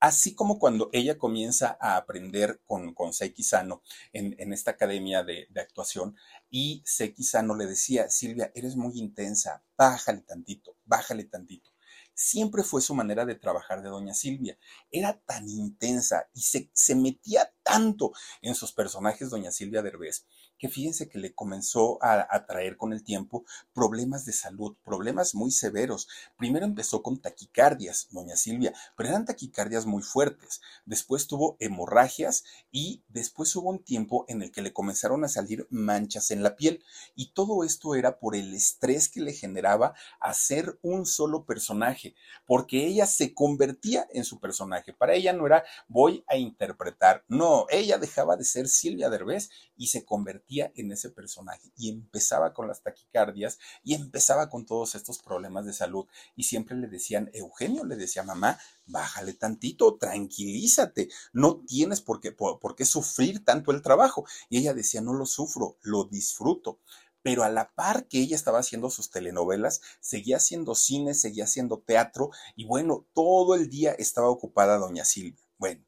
Así 0.00 0.34
como 0.34 0.58
cuando 0.58 0.90
ella 0.92 1.18
comienza 1.18 1.76
a 1.80 1.96
aprender 1.96 2.60
con, 2.66 2.94
con 2.94 3.12
Seiki 3.12 3.42
Sano 3.42 3.82
en, 4.12 4.52
esta 4.52 4.72
academia 4.72 5.22
de, 5.22 5.48
actuación 5.56 6.16
y 6.50 6.82
Seiki 6.84 7.24
Sano 7.24 7.54
le 7.56 7.66
decía, 7.66 8.10
Silvia, 8.10 8.52
eres 8.54 8.76
muy 8.76 8.98
intensa, 8.98 9.62
bájale 9.76 10.20
tantito, 10.20 10.76
bájale 10.84 11.24
tantito 11.24 11.70
siempre 12.16 12.62
fue 12.62 12.80
su 12.80 12.94
manera 12.94 13.24
de 13.24 13.34
trabajar 13.34 13.82
de 13.82 13.88
doña 13.88 14.14
Silvia. 14.14 14.56
Era 14.92 15.18
tan 15.26 15.48
intensa 15.48 16.28
y 16.32 16.42
se, 16.42 16.70
se 16.72 16.94
metía 16.94 17.52
tanto 17.64 18.12
en 18.40 18.54
sus 18.54 18.72
personajes 18.72 19.30
doña 19.30 19.50
Silvia 19.50 19.82
Derbez 19.82 20.24
que 20.64 20.70
fíjense 20.70 21.10
que 21.10 21.18
le 21.18 21.34
comenzó 21.34 22.02
a, 22.02 22.26
a, 22.30 22.46
traer 22.46 22.78
con 22.78 22.94
el 22.94 23.04
tiempo 23.04 23.44
problemas 23.74 24.24
de 24.24 24.32
salud, 24.32 24.74
problemas 24.82 25.34
muy 25.34 25.50
severos. 25.50 26.08
Primero 26.38 26.64
empezó 26.64 27.02
con 27.02 27.20
taquicardias, 27.20 28.08
doña 28.12 28.34
Silvia, 28.34 28.72
pero 28.96 29.10
eran 29.10 29.26
taquicardias 29.26 29.84
muy 29.84 30.02
fuertes. 30.02 30.62
Después 30.86 31.26
tuvo 31.26 31.58
hemorragias 31.60 32.44
y 32.72 33.02
después 33.08 33.54
hubo 33.56 33.68
un 33.68 33.84
tiempo 33.84 34.24
en 34.26 34.40
el 34.40 34.52
que 34.52 34.62
le 34.62 34.72
comenzaron 34.72 35.22
a 35.22 35.28
salir 35.28 35.66
manchas 35.68 36.30
en 36.30 36.42
la 36.42 36.56
piel. 36.56 36.82
Y 37.14 37.32
todo 37.32 37.62
esto 37.62 37.94
era 37.94 38.18
por 38.18 38.34
el 38.34 38.54
estrés 38.54 39.10
que 39.10 39.20
le 39.20 39.34
generaba 39.34 39.92
hacer 40.18 40.78
un 40.80 41.04
solo 41.04 41.44
personaje, 41.44 42.14
porque 42.46 42.86
ella 42.86 43.04
se 43.04 43.34
convertía 43.34 44.08
en 44.14 44.24
su 44.24 44.40
personaje. 44.40 44.94
Para 44.94 45.12
ella 45.12 45.34
no 45.34 45.44
era 45.44 45.62
voy 45.88 46.24
a 46.26 46.38
interpretar, 46.38 47.22
no, 47.28 47.66
ella 47.68 47.98
dejaba 47.98 48.38
de 48.38 48.44
ser 48.44 48.66
Silvia 48.66 49.10
Derbez 49.10 49.50
y 49.76 49.88
se 49.88 50.06
convertía 50.06 50.53
en 50.74 50.92
ese 50.92 51.10
personaje 51.10 51.70
y 51.76 51.90
empezaba 51.90 52.52
con 52.52 52.68
las 52.68 52.82
taquicardias 52.82 53.58
y 53.82 53.94
empezaba 53.94 54.48
con 54.48 54.64
todos 54.64 54.94
estos 54.94 55.18
problemas 55.18 55.66
de 55.66 55.72
salud 55.72 56.06
y 56.36 56.44
siempre 56.44 56.76
le 56.76 56.88
decían, 56.88 57.30
Eugenio 57.32 57.84
le 57.84 57.96
decía, 57.96 58.22
mamá, 58.22 58.58
bájale 58.86 59.34
tantito, 59.34 59.96
tranquilízate, 59.96 61.08
no 61.32 61.64
tienes 61.66 62.00
por 62.00 62.20
qué, 62.20 62.32
por, 62.32 62.76
qué 62.76 62.84
sufrir 62.84 63.44
tanto 63.44 63.72
el 63.72 63.82
trabajo. 63.82 64.24
Y 64.48 64.58
ella 64.58 64.74
decía, 64.74 65.00
no 65.00 65.14
lo 65.14 65.26
sufro, 65.26 65.78
lo 65.82 66.04
disfruto 66.04 66.78
pero 67.22 67.42
a 67.42 67.48
la 67.48 67.72
par 67.74 68.06
que 68.06 68.20
ella 68.20 68.36
estaba 68.36 68.58
haciendo 68.58 68.90
sus 68.90 69.08
telenovelas, 69.08 69.80
seguía 69.98 70.36
haciendo 70.36 70.74
cine, 70.74 71.14
seguía 71.14 71.44
haciendo 71.44 71.78
teatro 71.78 72.28
y 72.54 72.66
bueno, 72.66 73.06
todo 73.14 73.54
el 73.54 73.70
día 73.70 73.92
estaba 73.92 74.28
ocupada 74.28 74.76
doña 74.76 75.06
Silvia. 75.06 75.42
Bueno, 75.56 75.82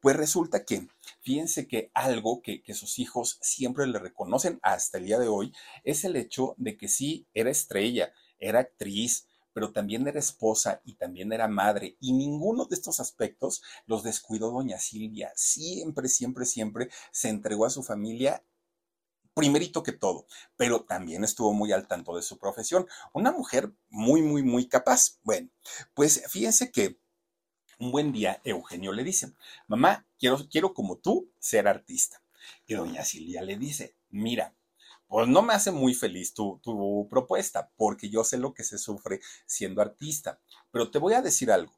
pues 0.00 0.16
resulta 0.16 0.64
que, 0.64 0.88
fíjense 1.22 1.66
que 1.68 1.90
algo 1.94 2.42
que, 2.42 2.62
que, 2.62 2.74
sus 2.74 2.98
hijos 2.98 3.38
siempre 3.40 3.86
le 3.86 3.98
reconocen 3.98 4.58
hasta 4.62 4.98
el 4.98 5.06
día 5.06 5.18
de 5.18 5.28
hoy 5.28 5.52
es 5.84 6.04
el 6.04 6.16
hecho 6.16 6.54
de 6.58 6.76
que 6.76 6.88
sí, 6.88 7.26
era 7.34 7.50
estrella, 7.50 8.12
era 8.38 8.60
actriz, 8.60 9.26
pero 9.52 9.72
también 9.72 10.06
era 10.06 10.18
esposa 10.18 10.80
y 10.84 10.94
también 10.94 11.32
era 11.32 11.48
madre, 11.48 11.96
y 12.00 12.12
ninguno 12.12 12.64
de 12.66 12.74
estos 12.74 13.00
aspectos 13.00 13.62
los 13.86 14.02
descuidó 14.02 14.50
doña 14.50 14.78
Silvia. 14.78 15.32
Siempre, 15.34 16.08
siempre, 16.08 16.46
siempre 16.46 16.88
se 17.12 17.28
entregó 17.28 17.66
a 17.66 17.70
su 17.70 17.82
familia 17.82 18.44
primerito 19.34 19.82
que 19.82 19.92
todo, 19.92 20.26
pero 20.56 20.84
también 20.84 21.24
estuvo 21.24 21.52
muy 21.52 21.72
al 21.72 21.86
tanto 21.86 22.16
de 22.16 22.22
su 22.22 22.38
profesión. 22.38 22.86
Una 23.12 23.32
mujer 23.32 23.72
muy, 23.88 24.22
muy, 24.22 24.42
muy 24.42 24.68
capaz. 24.68 25.18
Bueno, 25.22 25.48
pues 25.94 26.22
fíjense 26.28 26.70
que 26.70 26.98
un 27.80 27.90
buen 27.90 28.12
día 28.12 28.40
Eugenio 28.44 28.92
le 28.92 29.02
dice, 29.02 29.32
mamá, 29.66 30.06
quiero, 30.18 30.38
quiero 30.50 30.74
como 30.74 30.98
tú 30.98 31.30
ser 31.38 31.66
artista. 31.66 32.22
Y 32.66 32.74
doña 32.74 33.04
Silvia 33.04 33.42
le 33.42 33.56
dice, 33.56 33.96
mira, 34.10 34.54
pues 35.08 35.26
no 35.26 35.42
me 35.42 35.54
hace 35.54 35.72
muy 35.72 35.94
feliz 35.94 36.34
tu, 36.34 36.60
tu 36.62 37.08
propuesta, 37.10 37.72
porque 37.76 38.10
yo 38.10 38.22
sé 38.22 38.38
lo 38.38 38.54
que 38.54 38.64
se 38.64 38.78
sufre 38.78 39.20
siendo 39.46 39.82
artista, 39.82 40.40
pero 40.70 40.90
te 40.90 40.98
voy 40.98 41.14
a 41.14 41.22
decir 41.22 41.50
algo, 41.50 41.72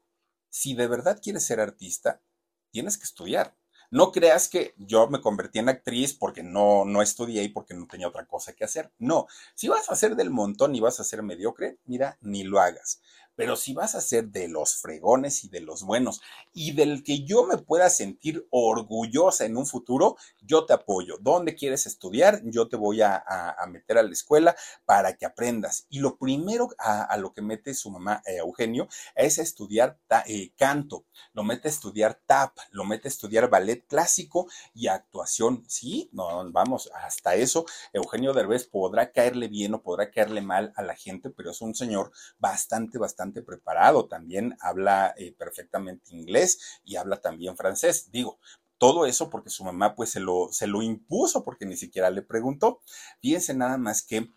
si 0.49 0.75
de 0.75 0.87
verdad 0.87 1.19
quieres 1.21 1.45
ser 1.45 1.59
artista, 1.59 2.21
tienes 2.69 2.97
que 2.97 3.05
estudiar. 3.05 3.55
No 3.89 4.11
creas 4.11 4.49
que 4.49 4.73
yo 4.77 5.07
me 5.07 5.21
convertí 5.21 5.59
en 5.59 5.69
actriz 5.69 6.13
porque 6.13 6.41
no, 6.41 6.83
no 6.83 7.03
estudié 7.03 7.43
y 7.43 7.49
porque 7.49 7.75
no 7.75 7.85
tenía 7.85 8.07
otra 8.07 8.25
cosa 8.25 8.53
que 8.53 8.63
hacer. 8.63 8.91
No, 8.97 9.27
si 9.53 9.67
vas 9.67 9.87
a 9.89 9.95
ser 9.95 10.15
del 10.15 10.31
montón 10.31 10.73
y 10.75 10.79
vas 10.79 10.99
a 10.99 11.03
ser 11.03 11.21
mediocre, 11.21 11.77
mira, 11.85 12.17
ni 12.19 12.43
lo 12.43 12.59
hagas. 12.59 13.01
Pero 13.35 13.55
si 13.55 13.73
vas 13.73 13.95
a 13.95 14.01
ser 14.01 14.29
de 14.29 14.47
los 14.47 14.75
fregones 14.75 15.43
y 15.43 15.49
de 15.49 15.61
los 15.61 15.83
buenos 15.83 16.21
y 16.53 16.73
del 16.73 17.03
que 17.03 17.23
yo 17.23 17.45
me 17.45 17.57
pueda 17.57 17.89
sentir 17.89 18.45
orgullosa 18.51 19.45
en 19.45 19.57
un 19.57 19.65
futuro, 19.65 20.17
yo 20.41 20.65
te 20.65 20.73
apoyo. 20.73 21.17
¿Dónde 21.19 21.55
quieres 21.55 21.85
estudiar? 21.87 22.41
Yo 22.45 22.67
te 22.67 22.75
voy 22.75 23.01
a, 23.01 23.23
meter 23.67 23.97
a 23.97 24.03
la 24.03 24.11
escuela 24.11 24.55
para 24.85 25.15
que 25.15 25.25
aprendas. 25.25 25.87
Y 25.89 25.99
lo 25.99 26.17
primero 26.17 26.69
a, 26.77 27.15
lo 27.17 27.33
que 27.33 27.41
mete 27.41 27.73
su 27.73 27.89
mamá 27.89 28.21
eh, 28.25 28.37
Eugenio 28.37 28.87
es 29.15 29.37
estudiar 29.37 29.97
eh, 30.27 30.51
canto, 30.55 31.05
lo 31.33 31.43
mete 31.43 31.67
a 31.67 31.71
estudiar 31.71 32.19
tap, 32.25 32.57
lo 32.71 32.83
mete 32.83 33.07
a 33.07 33.11
estudiar 33.11 33.49
ballet 33.49 33.85
clásico 33.87 34.47
y 34.73 34.87
actuación. 34.87 35.63
Sí, 35.67 36.09
no, 36.11 36.51
vamos, 36.51 36.89
hasta 36.93 37.35
eso 37.35 37.65
Eugenio 37.93 38.33
Derbez 38.33 38.67
podrá 38.67 39.11
caerle 39.11 39.47
bien 39.47 39.73
o 39.73 39.81
podrá 39.81 40.11
caerle 40.11 40.41
mal 40.41 40.73
a 40.75 40.83
la 40.83 40.95
gente, 40.95 41.29
pero 41.29 41.51
es 41.51 41.61
un 41.61 41.73
señor 41.73 42.11
bastante, 42.37 42.97
bastante 42.97 43.22
preparado, 43.31 44.07
también 44.07 44.57
habla 44.59 45.13
eh, 45.17 45.33
perfectamente 45.37 46.13
inglés 46.13 46.81
y 46.83 46.97
habla 46.97 47.21
también 47.21 47.55
francés. 47.55 48.11
Digo, 48.11 48.39
todo 48.77 49.05
eso 49.05 49.29
porque 49.29 49.49
su 49.49 49.63
mamá 49.63 49.95
pues 49.95 50.09
se 50.11 50.19
lo, 50.19 50.49
se 50.51 50.67
lo 50.67 50.81
impuso 50.81 51.43
porque 51.43 51.65
ni 51.65 51.77
siquiera 51.77 52.09
le 52.09 52.21
preguntó. 52.21 52.81
Fíjense 53.21 53.53
nada 53.53 53.77
más 53.77 54.01
que 54.01 54.29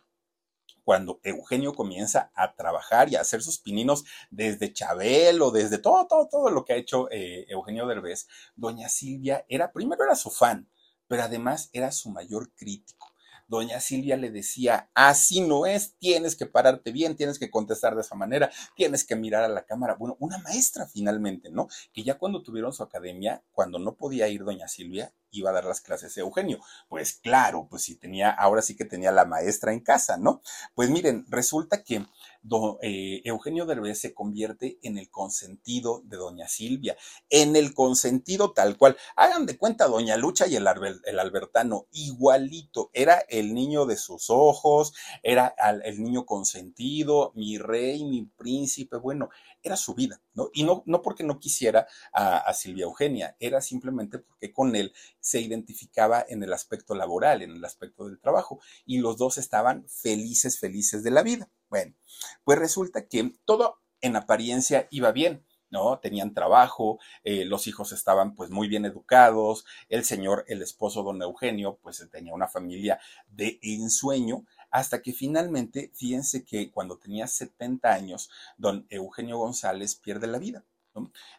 cuando 0.84 1.18
Eugenio 1.24 1.74
comienza 1.74 2.30
a 2.32 2.54
trabajar 2.54 3.08
y 3.08 3.16
a 3.16 3.22
hacer 3.22 3.42
sus 3.42 3.58
pininos 3.58 4.04
desde 4.30 4.72
Chabelo, 4.72 5.50
desde 5.50 5.78
todo, 5.78 6.06
todo, 6.06 6.28
todo 6.28 6.50
lo 6.50 6.64
que 6.64 6.74
ha 6.74 6.76
hecho 6.76 7.10
eh, 7.10 7.44
Eugenio 7.48 7.88
Derbez, 7.88 8.28
doña 8.54 8.88
Silvia 8.88 9.44
era, 9.48 9.72
primero 9.72 10.04
era 10.04 10.14
su 10.14 10.30
fan, 10.30 10.70
pero 11.08 11.24
además 11.24 11.70
era 11.72 11.90
su 11.90 12.10
mayor 12.10 12.52
crítico 12.54 13.15
doña 13.48 13.80
Silvia 13.80 14.16
le 14.16 14.30
decía, 14.30 14.90
así 14.94 15.40
no 15.40 15.66
es, 15.66 15.96
tienes 15.98 16.36
que 16.36 16.46
pararte 16.46 16.92
bien, 16.92 17.16
tienes 17.16 17.38
que 17.38 17.50
contestar 17.50 17.94
de 17.94 18.02
esa 18.02 18.14
manera, 18.14 18.50
tienes 18.74 19.04
que 19.04 19.16
mirar 19.16 19.44
a 19.44 19.48
la 19.48 19.64
cámara. 19.64 19.94
Bueno, 19.94 20.16
una 20.20 20.38
maestra 20.38 20.86
finalmente, 20.86 21.50
¿no? 21.50 21.68
Que 21.92 22.02
ya 22.02 22.18
cuando 22.18 22.42
tuvieron 22.42 22.72
su 22.72 22.82
academia, 22.82 23.42
cuando 23.52 23.78
no 23.78 23.94
podía 23.96 24.28
ir 24.28 24.44
doña 24.44 24.68
Silvia, 24.68 25.12
iba 25.30 25.50
a 25.50 25.52
dar 25.52 25.64
las 25.64 25.80
clases 25.80 26.14
de 26.14 26.22
Eugenio. 26.22 26.60
Pues 26.88 27.14
claro, 27.14 27.66
pues 27.68 27.82
sí 27.82 27.96
tenía, 27.96 28.30
ahora 28.30 28.62
sí 28.62 28.76
que 28.76 28.84
tenía 28.84 29.12
la 29.12 29.24
maestra 29.24 29.72
en 29.72 29.80
casa, 29.80 30.16
¿no? 30.16 30.40
Pues 30.74 30.90
miren, 30.90 31.24
resulta 31.28 31.82
que 31.82 32.06
eh, 32.82 33.22
Eugenio 33.24 33.66
Derbez 33.66 34.00
se 34.00 34.14
convierte 34.14 34.78
en 34.82 34.98
el 34.98 35.10
consentido 35.10 36.02
de 36.04 36.16
doña 36.16 36.48
Silvia, 36.48 36.96
en 37.30 37.56
el 37.56 37.74
consentido 37.74 38.52
tal 38.52 38.76
cual. 38.76 38.96
Hagan 39.16 39.46
de 39.46 39.56
cuenta 39.56 39.86
doña 39.86 40.16
Lucha 40.16 40.46
y 40.46 40.56
el, 40.56 40.66
el 41.04 41.18
Albertano, 41.18 41.86
igualito, 41.92 42.90
era 42.92 43.18
el 43.28 43.54
niño 43.54 43.86
de 43.86 43.96
sus 43.96 44.30
ojos, 44.30 44.94
era 45.22 45.54
el 45.84 46.02
niño 46.02 46.26
consentido, 46.26 47.32
mi 47.34 47.58
rey, 47.58 48.04
mi 48.04 48.22
príncipe, 48.24 48.96
bueno, 48.96 49.30
era 49.62 49.76
su 49.76 49.94
vida, 49.94 50.20
¿no? 50.34 50.50
Y 50.52 50.62
no, 50.64 50.82
no 50.86 51.02
porque 51.02 51.24
no 51.24 51.38
quisiera 51.38 51.86
a, 52.12 52.52
Silvia 52.54 52.84
Eugenia, 52.84 53.36
era 53.40 53.60
simplemente 53.60 54.18
porque 54.18 54.52
con 54.52 54.76
él 54.76 54.92
se 55.20 55.40
identificaba 55.40 56.24
en 56.28 56.42
el 56.42 56.52
aspecto 56.52 56.94
laboral, 56.94 57.42
en 57.42 57.50
el 57.50 57.64
aspecto 57.64 58.06
del 58.06 58.20
trabajo, 58.20 58.60
y 58.84 58.98
los 58.98 59.16
dos 59.16 59.38
estaban 59.38 59.86
felices, 59.88 60.58
felices 60.58 61.02
de 61.02 61.10
la 61.10 61.22
vida. 61.22 61.50
Pues 62.44 62.58
resulta 62.58 63.06
que 63.06 63.32
todo 63.44 63.80
en 64.00 64.16
apariencia 64.16 64.88
iba 64.90 65.12
bien. 65.12 65.44
¿no? 65.68 65.98
Tenían 65.98 66.32
trabajo, 66.32 67.00
eh, 67.24 67.44
los 67.44 67.66
hijos 67.66 67.90
estaban 67.90 68.36
pues 68.36 68.50
muy 68.50 68.68
bien 68.68 68.84
educados, 68.84 69.64
el 69.88 70.04
señor, 70.04 70.44
el 70.46 70.62
esposo 70.62 71.02
don 71.02 71.20
Eugenio, 71.20 71.78
pues 71.82 72.06
tenía 72.10 72.32
una 72.32 72.46
familia 72.46 73.00
de 73.26 73.58
ensueño, 73.62 74.46
hasta 74.70 75.02
que 75.02 75.12
finalmente, 75.12 75.90
fíjense 75.94 76.44
que 76.44 76.70
cuando 76.70 76.98
tenía 76.98 77.26
70 77.26 77.92
años, 77.92 78.30
don 78.56 78.86
Eugenio 78.90 79.38
González 79.38 79.96
pierde 79.96 80.28
la 80.28 80.38
vida. 80.38 80.64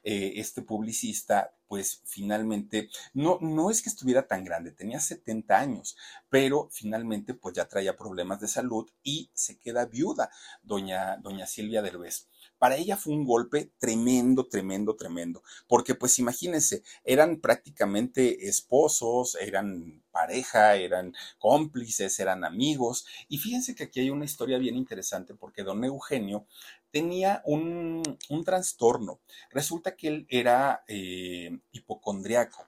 Eh, 0.03 0.33
este 0.35 0.61
publicista, 0.61 1.56
pues 1.67 2.01
finalmente, 2.05 2.89
no, 3.13 3.37
no 3.41 3.69
es 3.69 3.81
que 3.81 3.89
estuviera 3.89 4.27
tan 4.27 4.43
grande, 4.43 4.71
tenía 4.71 4.99
70 4.99 5.59
años, 5.59 5.97
pero 6.29 6.69
finalmente 6.71 7.33
pues 7.33 7.55
ya 7.55 7.67
traía 7.67 7.97
problemas 7.97 8.39
de 8.39 8.47
salud 8.47 8.89
y 9.03 9.29
se 9.33 9.57
queda 9.57 9.85
viuda, 9.85 10.29
doña, 10.63 11.17
doña 11.17 11.45
Silvia 11.45 11.81
Derbez. 11.81 12.27
Para 12.57 12.75
ella 12.75 12.97
fue 12.97 13.13
un 13.13 13.25
golpe 13.25 13.71
tremendo, 13.77 14.47
tremendo, 14.47 14.95
tremendo, 14.95 15.43
porque 15.67 15.93
pues 15.93 16.17
imagínense, 16.17 16.81
eran 17.03 17.39
prácticamente 17.39 18.47
esposos, 18.47 19.37
eran 19.39 20.03
pareja, 20.11 20.75
eran 20.75 21.13
cómplices, 21.37 22.19
eran 22.19 22.43
amigos, 22.43 23.05
y 23.29 23.37
fíjense 23.37 23.75
que 23.75 23.83
aquí 23.83 23.99
hay 23.99 24.09
una 24.09 24.25
historia 24.25 24.57
bien 24.57 24.75
interesante 24.75 25.35
porque 25.35 25.63
don 25.63 25.83
Eugenio 25.83 26.47
tenía 26.91 27.41
un, 27.45 28.03
un 28.29 28.43
trastorno. 28.43 29.19
Resulta 29.51 29.95
que 29.95 30.07
él 30.07 30.27
era 30.29 30.83
eh, 30.87 31.59
hipocondriaco. 31.71 32.67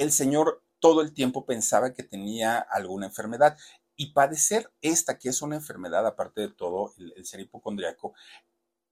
el 0.00 0.12
señor 0.12 0.64
todo 0.78 1.02
el 1.02 1.12
tiempo 1.12 1.44
pensaba 1.44 1.92
que 1.92 2.02
tenía 2.02 2.58
alguna 2.58 3.06
enfermedad. 3.06 3.56
Y 3.96 4.12
padecer 4.12 4.72
esta, 4.80 5.18
que 5.18 5.28
es 5.28 5.42
una 5.42 5.56
enfermedad, 5.56 6.06
aparte 6.06 6.40
de 6.40 6.48
todo, 6.48 6.94
el, 6.96 7.26
ser 7.26 7.40
hipocondriaco, 7.40 8.14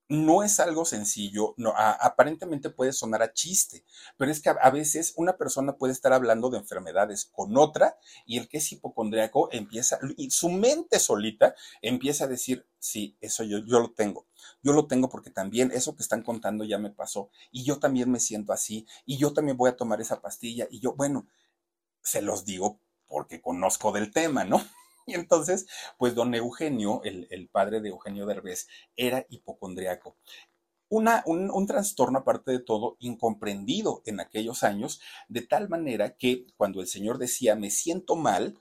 no 0.09 0.42
es 0.42 0.59
algo 0.59 0.86
sencillo, 0.86 1.54
no, 1.59 1.74
aparentemente 1.76 2.70
puede 2.70 2.92
sonar 2.92 3.22
a 3.22 3.32
chiste, 3.32 3.84
pero 4.16 4.30
es 4.30 4.40
que 4.40 4.48
a, 4.48 4.70
veces 4.70 5.12
una 5.16 5.36
persona 5.36 5.76
puede 5.76 5.92
estar 5.92 6.14
hablando 6.14 6.48
de 6.48 6.59
enfermedades 6.59 7.26
con 7.26 7.56
otra 7.59 7.98
y 8.24 8.38
el 8.38 8.48
que 8.48 8.59
es 8.59 8.72
hipocondriaco 8.72 9.50
empieza, 9.52 9.98
y 10.16 10.30
su 10.30 10.48
mente 10.48 10.98
solita 10.98 11.54
empieza 11.82 12.24
a 12.24 12.28
decir, 12.28 12.66
sí, 12.78 13.16
eso 13.20 13.44
yo, 13.44 13.59
yo 13.59 13.80
lo 13.80 13.92
tengo, 13.92 14.26
yo 14.62 14.72
lo 14.72 14.86
tengo 14.86 15.11
porque 15.11 15.30
también 15.30 15.70
eso 15.72 15.94
que 15.94 16.02
están 16.02 16.22
contando 16.22 16.64
ya 16.64 16.78
me 16.78 16.90
pasó 16.90 17.30
y 17.50 17.64
yo 17.64 17.78
también 17.78 18.11
me 18.11 18.20
siento 18.20 18.54
así 18.54 18.86
y 19.04 19.18
yo 19.18 19.34
también 19.34 19.59
voy 19.59 19.68
a 19.70 19.76
tomar 19.76 20.00
esa 20.00 20.22
pastilla 20.22 20.66
y 20.70 20.80
yo, 20.80 20.94
bueno, 20.94 21.26
se 22.02 22.22
los 22.22 22.46
digo 22.46 22.80
porque 23.06 23.42
conozco 23.42 23.92
del 23.92 24.11
tema, 24.11 24.44
¿no? 24.44 24.64
Y 25.09 25.14
entonces, 25.14 25.66
pues 25.96 26.14
don 26.14 26.34
Eugenio, 26.34 27.00
el, 27.02 27.48
padre 27.50 27.80
de 27.80 27.88
Eugenio 27.88 28.26
Derbez, 28.26 28.68
era 28.94 29.24
hipocondriaco. 29.30 30.18
Un, 30.90 31.66
trastorno, 31.66 32.18
aparte 32.18 32.50
de 32.52 32.59
todo, 32.59 32.96
incomprendido 33.00 34.02
en 34.04 34.20
aquellos 34.20 34.64
años, 34.64 35.00
de 35.28 35.40
tal 35.40 35.70
manera 35.70 36.16
que 36.18 36.46
cuando 36.59 36.82
el 36.82 36.86
Señor 36.86 37.16
decía, 37.16 37.56
me 37.56 37.70
siento 37.70 38.16
mal, 38.16 38.59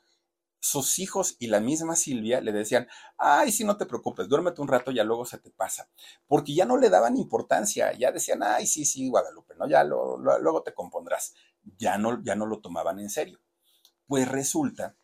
sus 0.61 0.99
hijos 0.99 1.35
y 1.37 1.47
la 1.47 1.59
misma 1.59 1.97
Silvia 1.97 2.39
le 2.39 2.53
decían, 2.53 2.87
ay, 3.17 3.51
sí, 3.51 3.65
no 3.65 3.75
te 3.75 3.85
preocupes, 3.85 4.29
duérmete 4.29 4.61
un 4.61 4.69
rato, 4.69 4.91
ya 4.91 5.03
luego 5.03 5.25
se 5.25 5.37
te 5.37 5.51
pasa. 5.51 5.89
Porque 6.27 6.55
ya 6.55 6.63
no 6.63 6.77
le 6.77 6.89
daban 6.89 7.17
importancia, 7.17 7.91
ya 7.91 8.13
decían, 8.13 8.41
ay, 8.41 8.67
sí, 8.67 8.85
sí, 8.85 9.09
Guadalupe, 9.09 9.53
¿no? 9.55 9.67
Ya 9.67 9.83
lo, 9.83 10.17
luego 10.17 10.63
te 10.63 10.73
compondrás. 10.73 11.33
Ya 11.77 11.97
no, 11.97 12.23
ya 12.23 12.35
no 12.35 12.45
lo 12.45 12.61
tomaban 12.61 12.99
en 12.99 13.09
serio. 13.09 13.39
Pues 14.07 14.29
resulta 14.29 14.95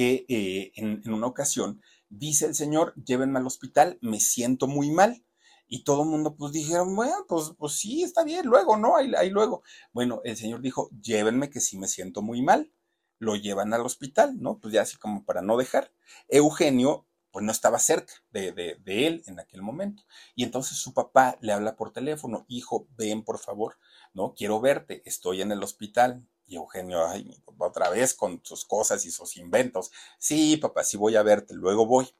que 0.00 0.24
eh, 0.30 0.72
en, 0.76 1.02
una 1.12 1.26
ocasión 1.26 1.82
dice 2.08 2.46
el 2.46 2.54
señor, 2.54 2.94
llévenme 3.04 3.38
al 3.38 3.46
hospital, 3.46 3.98
me 4.00 4.18
siento 4.18 4.66
muy 4.66 4.90
mal. 4.90 5.26
Y 5.68 5.84
todo 5.84 6.04
el 6.04 6.08
mundo 6.08 6.36
pues 6.36 6.52
dijeron, 6.52 6.96
bueno, 6.96 7.26
pues, 7.28 7.52
pues 7.58 7.74
sí, 7.74 8.02
está 8.02 8.24
bien, 8.24 8.46
luego, 8.46 8.78
¿no? 8.78 8.96
Ahí, 8.96 9.12
ahí 9.14 9.28
luego. 9.28 9.62
Bueno, 9.92 10.22
el 10.24 10.38
señor 10.38 10.62
dijo, 10.62 10.88
llévenme 11.02 11.50
que 11.50 11.60
sí 11.60 11.78
me 11.78 11.86
siento 11.86 12.22
muy 12.22 12.40
mal 12.40 12.72
lo 13.18 13.36
llevan 13.36 13.74
al 13.74 13.82
hospital, 13.82 14.40
¿no? 14.40 14.58
Pues 14.58 14.72
ya 14.72 14.80
así 14.80 14.96
como 14.96 15.26
para 15.26 15.42
no 15.42 15.58
dejar. 15.58 15.92
Eugenio, 16.28 17.06
pues 17.30 17.44
no 17.44 17.52
estaba 17.52 17.78
cerca 17.78 18.14
de, 18.30 18.52
de, 18.52 19.06
él 19.06 19.22
en 19.26 19.38
aquel 19.38 19.60
momento. 19.60 20.04
Y 20.34 20.42
entonces 20.42 20.78
su 20.78 20.94
papá 20.94 21.36
le 21.42 21.52
habla 21.52 21.76
por 21.76 21.92
teléfono, 21.92 22.46
hijo, 22.48 22.88
ven 22.96 23.22
por 23.22 23.38
favor, 23.38 23.76
¿no? 24.14 24.32
Quiero 24.34 24.62
verte, 24.62 25.02
estoy 25.04 25.42
en 25.42 25.52
el 25.52 25.62
hospital. 25.62 26.26
Y 26.50 26.56
Eugenio, 26.56 27.06
ay, 27.06 27.40
otra 27.58 27.90
vez 27.90 28.12
con 28.12 28.40
sus 28.42 28.64
cosas 28.64 29.06
y 29.06 29.12
sus 29.12 29.36
inventos. 29.36 29.92
Sí, 30.18 30.56
papá, 30.56 30.82
sí 30.82 30.96
voy 30.96 31.14
a 31.14 31.22
verte, 31.22 31.54
luego 31.54 31.86
voy. 31.86 32.12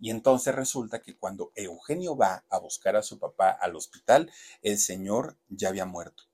Y 0.00 0.10
entonces 0.10 0.52
resulta 0.52 1.00
que 1.00 1.16
cuando 1.16 1.52
Eugenio 1.54 2.16
va 2.16 2.44
a 2.50 2.58
buscar 2.58 2.96
a 2.96 3.04
su 3.04 3.20
papá 3.20 3.50
al 3.50 3.76
hospital, 3.76 4.32
el 4.62 4.78
señor 4.78 5.38
ya 5.48 5.68
había 5.68 5.84
muerto. 5.84 6.24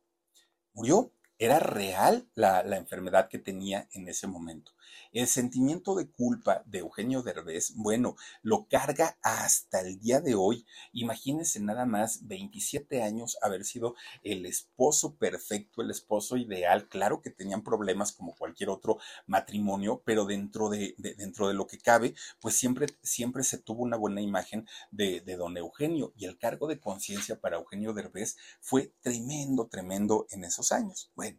Murió 0.73 1.13
era 1.39 1.59
real 1.59 2.27
la, 2.35 2.61
enfermedad 2.79 3.29
que 3.29 3.39
tenía 3.39 3.89
en 3.93 4.09
ese 4.09 4.27
momento. 4.27 4.73
El 5.13 5.27
sentimiento 5.27 5.95
de 5.95 6.11
culpa 6.11 6.63
de 6.67 6.79
Eugenio 6.79 7.23
Derbez, 7.23 7.75
bueno, 7.77 8.17
lo 8.43 8.67
carga 8.69 9.17
hasta 9.23 9.81
el 9.81 9.99
día 10.01 10.21
de 10.21 10.35
hoy. 10.35 10.67
Imagínense 10.93 11.61
nada 11.61 11.87
más 11.87 12.27
27 12.27 13.03
años 13.03 13.37
haber 13.43 13.65
sido 13.65 13.95
el 14.23 14.47
esposo 14.47 15.17
perfecto, 15.17 15.83
el 15.83 15.91
esposo 15.91 16.37
ideal. 16.37 16.89
Claro 16.89 17.23
que 17.23 17.31
tenían 17.31 17.63
problemas 17.63 18.13
como 18.13 18.35
cualquier 18.35 18.71
otro 18.71 18.99
matrimonio, 19.27 20.03
pero 20.05 20.25
dentro 20.25 20.69
de, 20.69 20.95
dentro 20.99 21.49
de 21.49 21.55
lo 21.55 21.67
que 21.67 21.79
cabe, 21.79 22.15
pues 22.41 22.57
siempre, 22.57 22.87
siempre 23.03 23.45
se 23.45 23.59
tuvo 23.59 23.83
una 23.83 23.97
buena 23.97 24.21
imagen 24.21 24.67
de, 24.91 25.21
de 25.21 25.37
don 25.37 25.57
Eugenio 25.57 26.13
y 26.17 26.27
el 26.27 26.39
cargo 26.39 26.67
de 26.67 26.81
conciencia 26.81 27.41
para 27.41 27.57
Eugenio 27.57 27.93
Derbez 27.93 28.37
fue 28.61 28.93
tremendo, 29.01 29.69
tremendo 29.69 30.27
en 30.31 30.45
esos 30.45 30.73
años. 30.73 31.11
Bueno, 31.15 31.39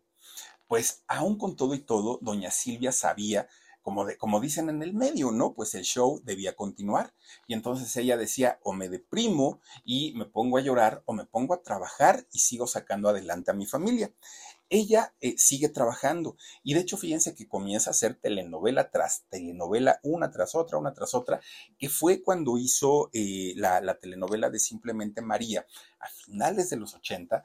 pues 0.67 1.03
aún 1.07 1.37
con 1.37 1.55
todo 1.55 1.73
y 1.75 1.79
todo, 1.79 2.19
doña 2.21 2.51
Silvia 2.51 2.91
sabía 2.91 3.47
como, 3.85 4.07
como, 4.17 4.39
dicen 4.39 4.67
en 4.69 4.81
el 4.81 4.95
medio, 4.95 5.29
¿no? 5.29 5.53
Pues 5.53 5.75
el 5.75 5.83
show 5.83 6.19
debía 6.23 6.55
continuar. 6.55 7.13
Y 7.45 7.53
entonces 7.53 7.95
ella 7.97 8.17
decía, 8.17 8.59
o 8.63 8.73
me 8.73 8.89
deprimo 8.89 9.61
y 9.83 10.11
me 10.15 10.25
pongo 10.25 10.57
a 10.57 10.61
llorar, 10.61 11.03
o 11.05 11.13
me 11.13 11.25
pongo 11.25 11.53
a 11.53 11.61
trabajar 11.61 12.25
y 12.31 12.39
sigo 12.39 12.65
sacando 12.65 13.09
adelante 13.09 13.51
a 13.51 13.53
mi 13.53 13.67
familia. 13.67 14.11
Ella 14.69 15.13
eh, 15.21 15.35
sigue 15.37 15.69
trabajando 15.69 16.35
y 16.63 16.73
de 16.73 16.79
hecho 16.79 16.97
fíjense 16.97 17.35
que 17.35 17.47
comienza 17.47 17.91
a 17.91 17.91
hacer 17.91 18.15
telenovela 18.15 18.89
tras 18.89 19.25
telenovela, 19.29 19.99
una 20.01 20.31
tras 20.31 20.55
otra, 20.55 20.79
una 20.79 20.91
tras 20.91 21.13
otra, 21.13 21.39
que 21.77 21.87
fue 21.87 22.23
cuando 22.23 22.57
hizo 22.57 23.11
eh, 23.13 23.53
la, 23.55 23.81
la 23.81 23.99
telenovela 23.99 24.49
de 24.49 24.57
Simplemente 24.57 25.21
María 25.21 25.67
a 25.99 26.07
finales 26.07 26.71
de 26.71 26.77
los 26.77 26.95
80, 26.95 27.43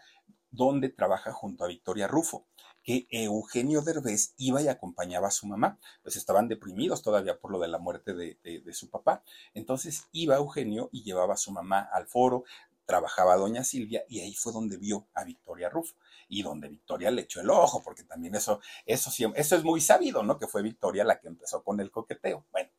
donde 0.51 0.89
trabaja 0.89 1.33
junto 1.33 1.65
a 1.65 1.69
Victoria 1.69 2.09
Rufo 2.09 2.47
que 2.83 3.07
Eugenio 3.11 3.83
Derbez 3.83 4.35
iba 4.37 4.63
y 4.63 4.69
acompañaba 4.69 5.29
a 5.29 5.33
su 5.33 5.47
mamá, 5.47 5.79
pues 6.03 6.17
estaban 6.17 6.49
deprimidos 6.49 7.03
todavía 7.03 7.39
por 7.39 7.51
lo 7.53 7.59
de 7.59 7.69
la 7.69 7.79
muerte 7.79 8.15
de, 8.15 8.73
su 8.73 8.89
papá. 8.89 9.23
Entonces 9.55 10.09
iba 10.13 10.37
Eugenio 10.37 10.89
y 10.93 11.03
llevaba 11.03 11.35
a 11.35 11.37
su 11.37 11.53
mamá 11.53 11.89
al 11.93 12.07
foro, 12.07 12.45
trabajaba 12.87 13.37
doña 13.37 13.63
Silvia 13.63 14.05
y 14.09 14.21
ahí 14.21 14.35
fue 14.35 14.53
donde 14.53 14.77
vio 14.77 15.07
a 15.15 15.25
Victoria 15.25 15.69
Rufo 15.69 15.95
y 16.29 16.43
donde 16.43 16.69
Victoria 16.69 17.11
le 17.11 17.23
echó 17.23 17.41
el 17.41 17.51
ojo, 17.51 17.83
porque 17.85 18.05
también 18.05 18.35
eso, 18.35 18.61
eso, 18.87 19.11
eso 19.35 19.57
es 19.57 19.65
muy 19.65 19.81
sabido, 19.81 20.23
¿no? 20.23 20.39
Que 20.39 20.47
fue 20.47 20.63
Victoria 20.63 21.05
la 21.05 21.21
que 21.21 21.29
empezó 21.29 21.63
con 21.63 21.81
el 21.81 21.91
coqueteo. 21.91 22.47
Bueno, 22.51 22.71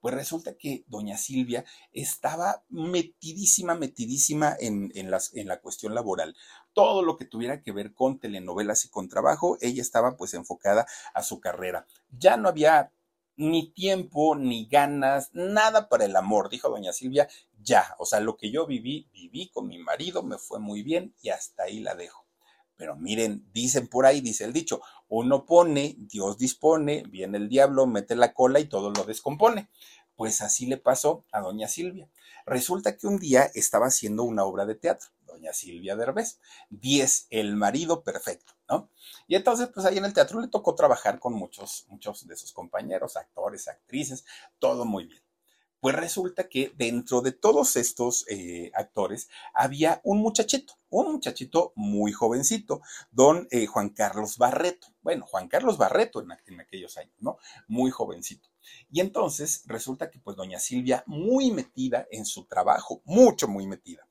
pues 0.00 0.14
resulta 0.14 0.56
que 0.56 0.84
doña 0.86 1.18
Silvia 1.18 1.64
estaba 1.92 2.64
metidísima, 2.68 3.74
metidísima 3.74 4.56
en, 4.58 4.90
las, 5.10 5.34
en 5.34 5.46
la 5.46 5.60
cuestión 5.60 5.94
laboral. 5.94 6.36
Todo 6.72 7.02
lo 7.02 7.16
que 7.16 7.24
tuviera 7.24 7.62
que 7.62 7.72
ver 7.72 7.94
con 7.94 8.18
telenovelas 8.18 8.84
y 8.84 8.90
con 8.90 9.08
trabajo, 9.08 9.58
ella 9.60 9.82
estaba 9.82 10.16
pues 10.16 10.34
enfocada 10.34 10.86
a 11.14 11.22
su 11.22 11.40
carrera. 11.40 11.86
Ya 12.10 12.36
no 12.36 12.48
había 12.48 12.92
ni 13.36 13.72
tiempo, 13.72 14.36
ni 14.36 14.66
ganas, 14.66 15.30
nada 15.32 15.88
para 15.88 16.04
el 16.04 16.14
amor, 16.14 16.50
dijo 16.50 16.68
doña 16.68 16.92
Silvia, 16.92 17.28
ya, 17.62 17.94
o 17.98 18.04
sea, 18.04 18.20
lo 18.20 18.36
que 18.36 18.50
yo 18.50 18.66
viví, 18.66 19.08
viví 19.12 19.48
con 19.48 19.66
mi 19.66 19.78
marido, 19.78 20.22
me 20.22 20.38
fue 20.38 20.58
muy 20.58 20.82
bien 20.82 21.14
y 21.22 21.30
hasta 21.30 21.64
ahí 21.64 21.80
la 21.80 21.94
dejo. 21.94 22.26
Pero 22.76 22.96
miren, 22.96 23.46
dicen 23.52 23.88
por 23.88 24.06
ahí, 24.06 24.20
dice 24.20 24.44
el 24.44 24.52
dicho, 24.52 24.80
uno 25.08 25.44
pone, 25.44 25.96
Dios 25.98 26.38
dispone, 26.38 27.02
viene 27.08 27.36
el 27.36 27.48
diablo, 27.48 27.86
mete 27.86 28.16
la 28.16 28.32
cola 28.32 28.60
y 28.60 28.64
todo 28.66 28.90
lo 28.90 29.04
descompone. 29.04 29.68
Pues 30.16 30.40
así 30.40 30.66
le 30.66 30.78
pasó 30.78 31.24
a 31.32 31.40
doña 31.40 31.68
Silvia. 31.68 32.08
Resulta 32.46 32.96
que 32.96 33.06
un 33.06 33.18
día 33.18 33.50
estaba 33.54 33.86
haciendo 33.86 34.22
una 34.22 34.44
obra 34.44 34.64
de 34.64 34.76
teatro, 34.76 35.10
doña 35.30 35.52
Silvia 35.52 35.96
Derbez, 35.96 36.38
Diez, 36.68 37.26
el 37.30 37.56
marido 37.56 38.02
perfecto, 38.02 38.52
¿no? 38.68 38.90
Y 39.26 39.36
entonces, 39.36 39.68
pues 39.72 39.86
ahí 39.86 39.98
en 39.98 40.04
el 40.04 40.12
teatro 40.12 40.40
le 40.40 40.48
tocó 40.48 40.74
trabajar 40.74 41.18
con 41.18 41.34
muchos, 41.34 41.86
muchos 41.88 42.26
de 42.26 42.36
sus 42.36 42.52
compañeros, 42.52 43.16
actores, 43.16 43.68
actrices, 43.68 44.24
todo 44.58 44.84
muy 44.84 45.04
bien. 45.06 45.22
Pues 45.80 45.96
resulta 45.96 46.46
que 46.46 46.74
dentro 46.76 47.22
de 47.22 47.32
todos 47.32 47.74
estos 47.76 48.26
eh, 48.28 48.70
actores 48.74 49.30
había 49.54 50.02
un 50.04 50.18
muchachito, 50.18 50.74
un 50.90 51.12
muchachito 51.12 51.72
muy 51.74 52.12
jovencito, 52.12 52.82
don 53.10 53.48
eh, 53.50 53.64
Juan 53.64 53.88
Carlos 53.88 54.36
Barreto. 54.36 54.88
Bueno, 55.00 55.24
Juan 55.26 55.48
Carlos 55.48 55.78
Barreto 55.78 56.20
en, 56.20 56.32
en, 56.44 56.60
aquellos 56.60 56.98
años, 56.98 57.14
¿no? 57.20 57.38
Muy 57.66 57.90
jovencito. 57.90 58.50
Y 58.90 59.00
entonces 59.00 59.62
resulta 59.64 60.10
que 60.10 60.18
pues 60.18 60.36
doña 60.36 60.60
Silvia 60.60 61.02
muy 61.06 61.50
metida 61.50 62.06
en 62.10 62.26
su 62.26 62.44
trabajo, 62.44 63.00
mucho, 63.06 63.48
muy 63.48 63.66
metida. 63.66 64.06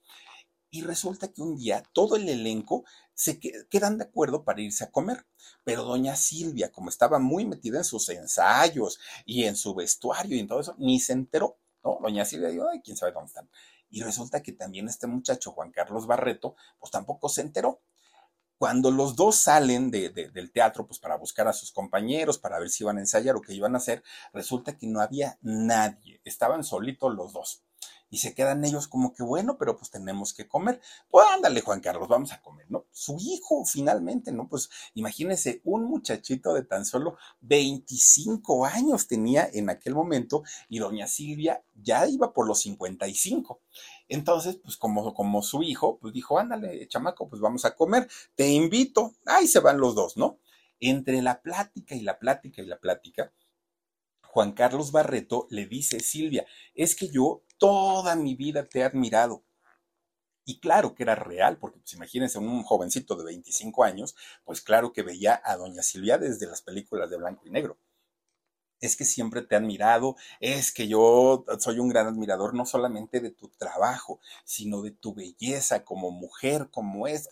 Y 0.71 0.81
resulta 0.81 1.29
que 1.29 1.41
un 1.41 1.57
día 1.57 1.83
todo 1.93 2.15
el 2.15 2.29
elenco 2.29 2.85
se 3.13 3.39
quedan 3.39 3.97
de 3.97 4.05
acuerdo 4.05 4.43
para 4.43 4.61
irse 4.61 4.83
a 4.83 4.91
comer. 4.91 5.25
Pero 5.63 5.83
doña 5.83 6.15
Silvia, 6.15 6.71
como 6.71 6.89
estaba 6.89 7.19
muy 7.19 7.45
metida 7.45 7.79
en 7.79 7.83
sus 7.83 8.07
ensayos 8.09 8.99
y 9.25 9.45
en 9.45 9.55
su 9.55 9.73
vestuario 9.73 10.37
y 10.37 10.39
en 10.39 10.47
todo 10.47 10.59
eso, 10.59 10.75
ni 10.77 10.99
se 10.99 11.13
enteró. 11.13 11.57
¿no? 11.83 11.99
Doña 12.01 12.25
Silvia 12.25 12.49
dijo, 12.49 12.69
ay, 12.69 12.81
quién 12.81 12.97
sabe 12.97 13.11
dónde 13.11 13.27
están. 13.27 13.49
Y 13.89 14.03
resulta 14.03 14.43
que 14.43 14.53
también 14.53 14.87
este 14.87 15.07
muchacho, 15.07 15.51
Juan 15.51 15.71
Carlos 15.71 16.05
Barreto, 16.05 16.55
pues 16.79 16.91
tampoco 16.91 17.29
se 17.29 17.41
enteró. 17.41 17.81
Cuando 18.59 18.91
los 18.91 19.15
dos 19.15 19.37
salen 19.37 19.89
del 19.89 20.51
teatro, 20.51 20.85
pues 20.85 20.99
para 20.99 21.15
buscar 21.15 21.47
a 21.47 21.53
sus 21.53 21.71
compañeros, 21.71 22.37
para 22.37 22.59
ver 22.59 22.69
si 22.69 22.83
iban 22.83 22.97
a 22.97 22.99
ensayar 22.99 23.35
o 23.37 23.41
qué 23.41 23.53
iban 23.53 23.73
a 23.73 23.77
hacer, 23.77 24.03
resulta 24.33 24.77
que 24.77 24.85
no 24.85 24.99
había 24.99 25.39
nadie. 25.41 26.21
Estaban 26.25 26.63
solitos 26.63 27.15
los 27.15 27.31
dos 27.31 27.63
y 28.09 28.17
se 28.17 28.33
quedan 28.33 28.65
ellos 28.65 28.87
como 28.87 29.13
que 29.13 29.23
bueno, 29.23 29.57
pero 29.57 29.77
pues 29.77 29.91
tenemos 29.91 30.33
que 30.33 30.47
comer. 30.47 30.81
Pues 31.09 31.25
ándale, 31.33 31.61
Juan 31.61 31.81
Carlos, 31.81 32.07
vamos 32.07 32.31
a 32.31 32.41
comer, 32.41 32.65
¿no? 32.69 32.85
Su 32.91 33.17
hijo 33.19 33.65
finalmente, 33.65 34.31
¿no? 34.31 34.47
Pues 34.47 34.69
imagínense, 34.95 35.61
un 35.63 35.85
muchachito 35.85 36.53
de 36.53 36.63
tan 36.63 36.85
solo 36.85 37.17
25 37.41 38.65
años 38.65 39.07
tenía 39.07 39.49
en 39.51 39.69
aquel 39.69 39.95
momento 39.95 40.43
y 40.67 40.79
doña 40.79 41.07
Silvia 41.07 41.63
ya 41.75 42.07
iba 42.07 42.33
por 42.33 42.47
los 42.47 42.59
55. 42.61 43.61
Entonces, 44.07 44.57
pues 44.57 44.75
como, 44.77 45.13
como 45.13 45.41
su 45.41 45.63
hijo, 45.63 45.99
pues 45.99 46.13
dijo, 46.13 46.39
ándale, 46.39 46.87
chamaco, 46.87 47.29
pues 47.29 47.41
vamos 47.41 47.65
a 47.65 47.75
comer, 47.75 48.09
te 48.35 48.49
invito. 48.49 49.13
Ahí 49.25 49.47
se 49.47 49.59
van 49.59 49.79
los 49.79 49.95
dos, 49.95 50.17
¿no? 50.17 50.39
Entre 50.79 51.21
la 51.21 51.41
plática 51.41 51.95
y 51.95 52.01
la 52.01 52.17
plática 52.17 52.61
y 52.61 52.65
la 52.65 52.79
plática, 52.79 53.31
Juan 54.31 54.51
Carlos 54.51 54.91
Barreto 54.91 55.47
le 55.49 55.65
dice, 55.65 55.99
Silvia, 56.01 56.45
es 56.75 56.95
que 56.95 57.09
yo 57.09 57.41
toda 57.57 58.15
mi 58.15 58.35
vida 58.35 58.69
te 58.69 58.79
he 58.79 58.83
admirado. 58.83 59.43
Y 60.45 60.59
claro 60.59 60.93
que 60.93 61.01
era 61.01 61.15
real, 61.15 61.57
porque 61.57 61.79
pues 61.79 61.93
imagínense 61.93 62.37
un 62.37 62.61
jovencito 62.61 63.15
de 63.15 63.25
25 63.25 63.83
años, 63.83 64.15
pues 64.45 64.61
claro 64.61 64.93
que 64.93 65.01
veía 65.01 65.41
a 65.43 65.57
doña 65.57 65.81
Silvia 65.81 66.19
desde 66.19 66.45
las 66.45 66.61
películas 66.61 67.09
de 67.09 67.17
blanco 67.17 67.47
y 67.47 67.49
negro. 67.49 67.79
Es 68.79 68.95
que 68.95 69.03
siempre 69.03 69.41
te 69.41 69.55
he 69.55 69.57
admirado, 69.57 70.15
es 70.39 70.71
que 70.71 70.87
yo 70.87 71.43
soy 71.57 71.79
un 71.79 71.89
gran 71.89 72.05
admirador 72.05 72.53
no 72.53 72.67
solamente 72.67 73.21
de 73.21 73.31
tu 73.31 73.49
trabajo, 73.49 74.19
sino 74.45 74.83
de 74.83 74.91
tu 74.91 75.15
belleza 75.15 75.83
como 75.83 76.11
mujer, 76.11 76.69
como 76.69 77.07
es, 77.07 77.29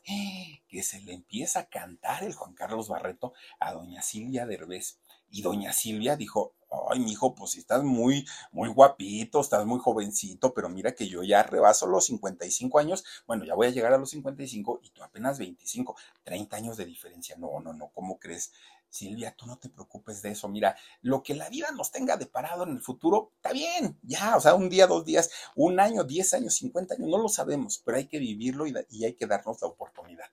que 0.67 0.81
se 0.81 0.99
le 1.01 1.13
empieza 1.13 1.59
a 1.59 1.69
cantar 1.69 2.23
el 2.23 2.33
Juan 2.33 2.55
Carlos 2.55 2.89
Barreto 2.89 3.33
a 3.59 3.73
doña 3.73 4.01
Silvia 4.01 4.47
Derbez. 4.47 4.99
Y 5.29 5.41
doña 5.41 5.73
Silvia 5.73 6.15
dijo, 6.15 6.56
ay, 6.89 6.99
mi 6.99 7.11
hijo, 7.11 7.35
pues 7.35 7.51
si 7.51 7.59
estás 7.59 7.83
muy, 7.83 8.25
muy 8.51 8.69
guapito, 8.69 9.41
estás 9.41 9.65
muy 9.65 9.79
jovencito, 9.79 10.53
pero 10.53 10.69
mira 10.69 10.93
que 10.93 11.07
yo 11.07 11.23
ya 11.23 11.43
rebaso 11.43 11.87
los 11.87 12.05
55 12.05 12.79
años, 12.79 13.03
bueno, 13.25 13.45
ya 13.45 13.55
voy 13.55 13.67
a 13.67 13.71
llegar 13.71 13.93
a 13.93 13.97
los 13.97 14.09
55 14.09 14.79
y 14.83 14.89
tú 14.89 15.03
apenas 15.03 15.39
25, 15.39 15.95
30 16.23 16.57
años 16.57 16.77
de 16.77 16.85
diferencia. 16.85 17.35
No, 17.37 17.59
no, 17.59 17.73
no, 17.73 17.89
¿cómo 17.93 18.19
crees? 18.19 18.51
Silvia, 18.89 19.35
tú 19.35 19.45
no 19.45 19.57
te 19.57 19.69
preocupes 19.69 20.21
de 20.21 20.31
eso. 20.31 20.47
Mira, 20.47 20.75
lo 21.01 21.21
que 21.23 21.35
la 21.35 21.49
vida 21.49 21.71
nos 21.71 21.91
tenga 21.91 22.17
deparado 22.17 22.63
en 22.63 22.71
el 22.71 22.81
futuro, 22.81 23.31
está 23.35 23.51
bien, 23.51 23.99
ya, 24.01 24.35
o 24.37 24.41
sea, 24.41 24.55
un 24.55 24.69
día, 24.69 24.87
dos 24.87 25.05
días, 25.05 25.29
un 25.55 25.79
año, 25.79 26.03
diez 26.03 26.33
años, 26.33 26.55
cincuenta 26.55 26.95
años, 26.95 27.09
no 27.09 27.17
lo 27.17 27.29
sabemos, 27.29 27.81
pero 27.83 27.97
hay 27.97 28.07
que 28.07 28.19
vivirlo 28.19 28.65
y, 28.67 28.73
y 28.89 29.05
hay 29.05 29.13
que 29.13 29.27
darnos 29.27 29.61
la 29.61 29.67
oportunidad. 29.67 30.27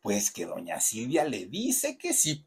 Pues 0.00 0.30
que 0.32 0.46
doña 0.46 0.80
Silvia 0.80 1.24
le 1.24 1.46
dice 1.46 1.96
que 1.96 2.12
sí. 2.12 2.46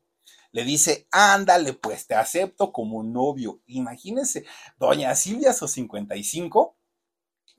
Le 0.56 0.64
dice, 0.64 1.06
ándale, 1.12 1.74
pues 1.74 2.08
te 2.08 2.16
acepto 2.16 2.72
como 2.72 3.03
novio. 3.03 3.60
Imagínense, 3.66 4.45
doña 4.80 5.14
Silvia 5.14 5.51
sus 5.51 5.72
55, 5.72 6.78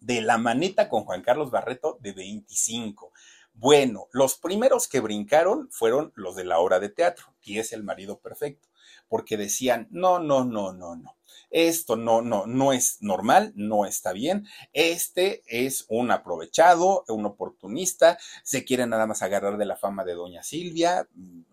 de 0.01 0.23
la 0.23 0.39
manita 0.39 0.89
con 0.89 1.05
Juan 1.05 1.21
Carlos 1.21 1.51
Barreto 1.51 1.99
de 2.01 2.15
25. 2.15 3.13
Bueno, 3.53 4.09
los 4.13 4.39
primeros 4.39 4.89
que 4.89 5.01
brincaron 5.01 5.69
fueron 5.71 6.11
los 6.15 6.37
de 6.37 6.45
la 6.45 6.59
obra 6.59 6.81
de 6.81 6.89
teatro, 6.89 7.35
y 7.43 7.59
es 7.59 7.75
el 7.75 7.83
marido 7.83 8.19
perfecto, 8.19 8.67
porque 9.09 9.37
decían, 9.37 9.89
no, 9.91 10.19
no, 10.19 10.47
no, 10.47 10.73
no, 10.73 10.97
no. 10.97 11.16
Esto 11.51 11.97
no, 11.97 12.23
no, 12.23 12.47
no 12.47 12.73
es 12.73 12.99
normal, 13.01 13.53
no 13.55 13.87
está 13.87 14.13
bien. 14.13 14.47
Este 14.73 15.43
es 15.47 15.87
un 15.89 16.11
aprovechado, 16.11 17.05
un 17.09 17.27
oportunista, 17.27 18.19
se 18.43 18.65
quiere 18.65 18.87
nada 18.87 19.07
más 19.07 19.23
agarrar 19.23 19.57
de 19.57 19.65
la 19.65 19.77
fama 19.77 20.05
de 20.05 20.15
doña 20.15 20.43
Silvia. 20.43 21.09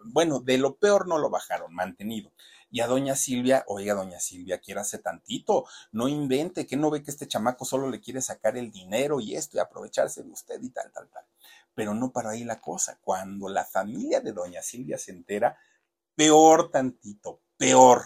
Bueno, 0.06 0.40
de 0.40 0.58
lo 0.58 0.76
peor 0.76 1.08
no 1.08 1.18
lo 1.18 1.30
bajaron, 1.30 1.74
mantenido. 1.74 2.32
Y 2.74 2.80
a 2.80 2.88
doña 2.88 3.16
Silvia, 3.16 3.64
oiga, 3.68 3.94
doña 3.94 4.20
Silvia, 4.20 4.60
hacer 4.78 5.04
tantito, 5.04 5.66
no 5.92 6.08
invente, 6.08 6.66
que 6.66 6.76
no 6.76 6.90
ve 6.90 7.04
que 7.04 7.12
este 7.12 7.28
chamaco 7.28 7.66
solo 7.66 7.88
le 7.88 8.02
quiere 8.02 8.20
sacar 8.20 8.58
el 8.58 8.72
dinero 8.72 9.20
y 9.20 9.36
esto 9.36 9.58
y 9.58 9.60
aprovecharse 9.60 10.24
de 10.24 10.32
usted 10.32 10.60
y 10.60 10.70
tal, 10.72 10.92
tal, 10.92 11.08
tal. 11.10 11.24
Pero 11.76 11.94
no 11.94 12.12
para 12.12 12.32
ahí 12.32 12.44
la 12.44 12.60
cosa. 12.60 12.98
Cuando 13.00 13.48
la 13.48 13.64
familia 13.64 14.22
de 14.22 14.32
doña 14.32 14.64
Silvia 14.64 14.98
se 14.98 15.12
entera, 15.12 15.56
peor 16.16 16.72
tantito, 16.72 17.42
peor 17.58 18.06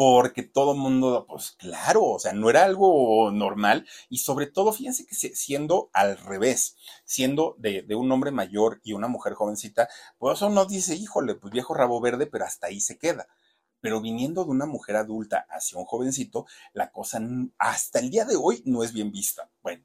porque 0.00 0.42
todo 0.42 0.74
mundo, 0.74 1.26
pues 1.28 1.50
claro, 1.58 2.02
o 2.02 2.18
sea, 2.18 2.32
no 2.32 2.48
era 2.48 2.64
algo 2.64 3.30
normal 3.32 3.86
y 4.08 4.16
sobre 4.16 4.46
todo, 4.46 4.72
fíjense 4.72 5.04
que 5.04 5.14
siendo 5.14 5.90
al 5.92 6.16
revés, 6.16 6.78
siendo 7.04 7.54
de, 7.58 7.84
un 7.94 8.10
hombre 8.10 8.30
mayor 8.30 8.80
y 8.82 8.94
una 8.94 9.08
mujer 9.08 9.34
jovencita, 9.34 9.90
pues 10.16 10.38
eso 10.38 10.48
no 10.48 10.64
dice, 10.64 10.94
híjole, 10.94 11.34
pues 11.34 11.52
viejo 11.52 11.74
rabo 11.74 12.00
verde, 12.00 12.24
pero 12.24 12.46
hasta 12.46 12.68
ahí 12.68 12.80
se 12.80 12.96
queda. 12.96 13.28
Pero 13.82 14.00
viniendo 14.00 14.44
de 14.46 14.52
una 14.52 14.64
mujer 14.64 14.96
adulta 14.96 15.46
hacia 15.50 15.78
un 15.78 15.84
jovencito, 15.84 16.46
la 16.72 16.90
cosa 16.92 17.20
hasta 17.58 17.98
el 17.98 18.08
día 18.08 18.24
de 18.24 18.36
hoy 18.36 18.62
no 18.64 18.82
es 18.82 18.94
bien 18.94 19.12
vista. 19.12 19.50
Bueno, 19.62 19.84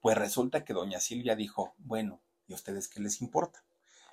pues 0.00 0.16
resulta 0.16 0.64
que 0.64 0.72
doña 0.72 1.00
Silvia 1.00 1.36
dijo, 1.36 1.74
bueno, 1.76 2.22
¿y 2.46 2.54
a 2.54 2.56
ustedes 2.56 2.88
qué 2.88 3.00
les 3.00 3.20
importa? 3.20 3.62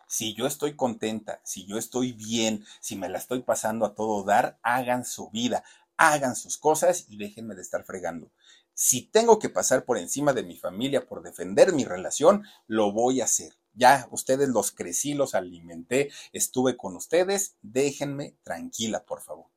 Si 0.08 0.34
yo 0.34 0.48
estoy 0.48 0.76
contenta, 0.76 1.42
si 1.44 1.66
yo 1.66 1.78
estoy 1.78 2.14
bien, 2.14 2.66
si 2.80 2.96
me 2.96 3.10
la 3.10 3.18
estoy 3.18 3.42
pasando 3.42 3.86
a 3.86 3.94
todo 3.94 4.24
dar, 4.24 4.58
hagan 4.64 5.04
su 5.04 5.30
vida, 5.30 5.64
hagan 5.98 6.36
sus 6.36 6.58
cosas 6.58 7.06
y 7.10 7.18
déjenme 7.18 7.56
de 7.56 7.62
estar 7.62 7.84
fregando. 7.84 8.32
Si 8.74 9.02
tengo 9.02 9.40
que 9.40 9.50
pasar 9.50 9.86
por 9.86 9.98
encima 9.98 10.34
de 10.34 10.44
mi 10.44 10.56
familia 10.56 11.08
por 11.08 11.24
defender 11.24 11.74
mi 11.74 11.84
relación, 11.84 12.46
lo 12.68 12.92
voy 12.92 13.22
a 13.22 13.26
hacer. 13.26 13.54
Ya, 13.74 14.08
ustedes 14.12 14.50
los 14.50 14.72
crecí, 14.72 15.14
los 15.14 15.36
alimenté, 15.36 16.12
estuve 16.32 16.78
con 16.78 16.96
ustedes, 16.96 17.56
déjenme 17.62 18.36
tranquila, 18.44 19.04
por 19.04 19.22
favor. 19.22 19.48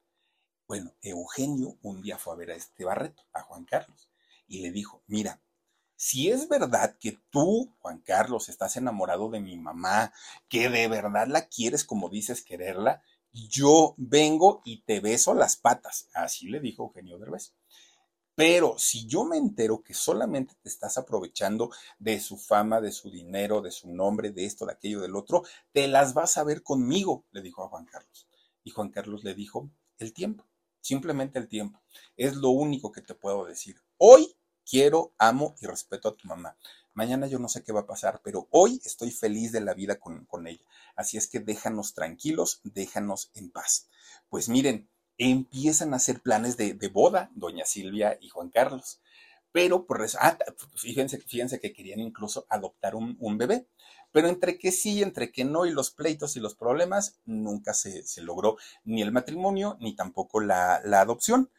Bueno, 0.67 0.95
Eugenio 1.03 1.79
un 1.83 2.03
día 2.03 2.19
fue 2.19 2.33
a 2.33 2.37
ver 2.37 2.51
a 2.51 2.55
este 2.55 2.85
Barreto, 2.85 3.23
a 3.33 3.43
Juan 3.43 3.65
Carlos, 3.65 4.09
y 4.47 4.63
le 4.63 4.71
dijo, 4.73 5.03
mira, 5.07 5.41
si 6.01 6.31
es 6.31 6.49
verdad 6.49 6.97
que 6.99 7.21
tú, 7.29 7.77
Juan 7.81 7.99
Carlos, 8.01 8.49
estás 8.49 8.79
enamorado 8.79 9.29
de 9.29 9.39
mi 9.39 9.59
mamá, 9.59 10.15
que 10.49 10.71
de 10.71 10.89
verdad 10.89 11.27
la 11.29 11.47
quieres 11.47 11.85
como 11.85 12.09
dices 12.09 12.43
quererla, 12.43 13.03
yo 13.33 13.97
vengo 13.99 14.63
y 14.65 14.81
te 14.81 15.01
beso 15.01 15.35
las 15.35 15.57
patas. 15.57 16.09
Así 16.15 16.49
le 16.49 16.61
dijo 16.61 16.85
Eugenio 16.85 17.19
Derbez. 17.19 17.53
Pero 18.35 18.79
si 18.79 19.07
yo 19.07 19.27
me 19.27 19.37
entero 19.37 19.83
que 19.83 19.93
solamente 19.93 20.55
te 20.63 20.71
estás 20.71 20.97
aprovechando 20.97 21.71
de 21.99 22.19
su 22.19 22.39
fama, 22.39 22.81
de 22.81 22.93
su 22.93 23.11
dinero, 23.11 23.61
de 23.61 23.71
su 23.71 23.93
nombre, 23.93 24.31
de 24.31 24.47
esto, 24.47 24.65
de 24.65 24.73
aquello, 24.73 25.03
del 25.03 25.17
otro, 25.17 25.43
te 25.71 25.87
las 25.87 26.15
vas 26.15 26.39
a 26.39 26.45
ver 26.45 26.63
conmigo, 26.63 27.27
le 27.31 27.43
dijo 27.43 27.63
a 27.63 27.69
Juan 27.69 27.85
Carlos. 27.85 28.27
Y 28.65 28.71
Juan 28.71 28.89
Carlos 28.89 29.23
le 29.23 29.35
dijo, 29.35 29.71
el 29.99 30.15
tiempo, 30.15 30.47
simplemente 30.81 31.39
el 31.39 31.47
tiempo. 31.47 31.83
Es 32.17 32.37
lo 32.37 32.49
único 32.49 32.91
que 32.91 33.03
te 33.03 33.15
puedo 33.15 33.45
decir. 33.45 33.77
Hoy 33.99 34.35
quiero, 34.71 35.13
amo 35.19 35.57
y 35.61 35.67
respeto 35.67 36.09
a 36.09 36.17
tu 36.17 36.29
mamá. 36.29 36.57
Mañana 36.95 37.27
yo 37.27 37.39
no 37.39 37.49
sé 37.49 37.63
qué 37.63 37.73
va 37.73 37.81
a 37.81 37.87
pasar, 37.87 38.21
pero 38.23 38.47
hoy 38.51 38.81
estoy 38.85 39.11
feliz 39.11 39.53
de 39.53 39.61
la 39.61 39.75
vida 39.75 39.99
con, 39.99 40.47
ella. 40.47 40.65
Así 40.95 41.17
es 41.17 41.27
que 41.27 41.41
déjanos 41.41 41.95
tranquilos, 41.95 42.61
déjanos 42.63 43.31
en 43.35 43.51
paz. 43.51 43.89
Pues 44.29 44.49
miren, 44.49 44.89
empiezan 45.19 45.93
a 45.93 45.97
hacer 45.97 46.21
planes 46.21 46.57
de, 46.57 46.75
boda, 46.93 47.31
doña 47.35 47.65
Silvia 47.65 48.17
y 48.21 48.29
Juan 48.29 48.51
Carlos. 48.51 49.01
Pero, 49.53 49.87
pues, 49.87 50.17
ah, 50.21 50.39
fíjense, 50.77 51.19
fíjense 51.21 51.61
que 51.61 51.73
querían 51.73 51.99
incluso 51.99 52.47
adoptar 52.49 52.95
un, 52.95 53.39
bebé. 53.39 53.67
Pero 54.13 54.29
entre 54.29 54.59
que 54.59 54.73
sí, 54.73 55.03
entre 55.03 55.33
que 55.33 55.45
no, 55.45 55.67
y 55.67 55.71
los 55.71 55.91
pleitos 55.91 56.37
y 56.37 56.41
los 56.41 56.55
problemas, 56.55 57.19
nunca 57.25 57.75
se, 57.75 58.05
logró 58.19 58.57
ni 58.85 59.03
el 59.03 59.13
matrimonio 59.13 59.77
ni 59.81 59.95
tampoco 59.95 60.41
la, 60.41 60.81
la 60.85 61.01
adopción. 61.01 61.51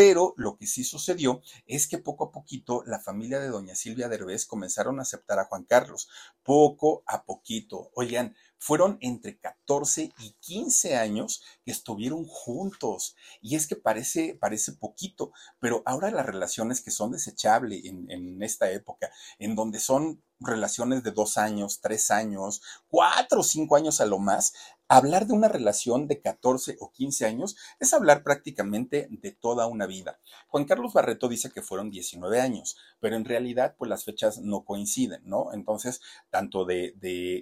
Pero 0.00 0.32
lo 0.38 0.56
que 0.56 0.66
sí 0.66 0.82
sucedió 0.82 1.42
es 1.66 1.86
que 1.86 1.98
poco 1.98 2.24
a 2.24 2.32
poquito 2.32 2.82
la 2.86 3.00
familia 3.00 3.38
de 3.38 3.48
doña 3.48 3.74
Silvia 3.74 4.08
Derbez 4.08 4.46
comenzaron 4.46 4.98
a 4.98 5.02
aceptar 5.02 5.38
a 5.38 5.44
Juan 5.44 5.64
Carlos. 5.64 6.08
Poco 6.42 7.02
a 7.04 7.26
poquito. 7.26 7.90
Oigan, 7.92 8.34
fueron 8.56 8.96
entre 9.02 9.38
14 9.38 10.10
y 10.18 10.36
15 10.40 10.96
años 10.96 11.42
que 11.66 11.72
estuvieron 11.72 12.24
juntos. 12.24 13.14
Y 13.42 13.56
es 13.56 13.66
que 13.66 13.76
parece, 13.76 14.38
parece 14.40 14.72
poquito, 14.72 15.32
pero 15.58 15.82
ahora 15.84 16.10
las 16.10 16.24
relaciones 16.24 16.80
que 16.80 16.90
son 16.90 17.12
desechables 17.12 17.84
en, 17.84 18.10
en 18.10 18.42
esta 18.42 18.70
época, 18.70 19.10
en 19.38 19.54
donde 19.54 19.80
son 19.80 20.22
relaciones 20.40 21.02
de 21.02 21.12
dos 21.12 21.38
años, 21.38 21.80
tres 21.80 22.10
años, 22.10 22.62
cuatro 22.88 23.40
o 23.40 23.44
cinco 23.44 23.76
años 23.76 24.00
a 24.00 24.06
lo 24.06 24.18
más, 24.18 24.54
hablar 24.88 25.26
de 25.26 25.34
una 25.34 25.48
relación 25.48 26.08
de 26.08 26.20
14 26.20 26.78
o 26.80 26.90
15 26.90 27.24
años 27.26 27.56
es 27.78 27.94
hablar 27.94 28.24
prácticamente 28.24 29.06
de 29.10 29.30
toda 29.30 29.66
una 29.66 29.86
vida. 29.86 30.18
Juan 30.48 30.64
Carlos 30.64 30.92
Barreto 30.92 31.28
dice 31.28 31.50
que 31.50 31.62
fueron 31.62 31.90
19 31.90 32.40
años, 32.40 32.76
pero 32.98 33.14
en 33.14 33.24
realidad 33.24 33.76
pues 33.78 33.88
las 33.88 34.04
fechas 34.04 34.38
no 34.38 34.64
coinciden, 34.64 35.22
¿no? 35.24 35.52
Entonces, 35.52 36.00
tanto 36.30 36.64
de, 36.64 36.94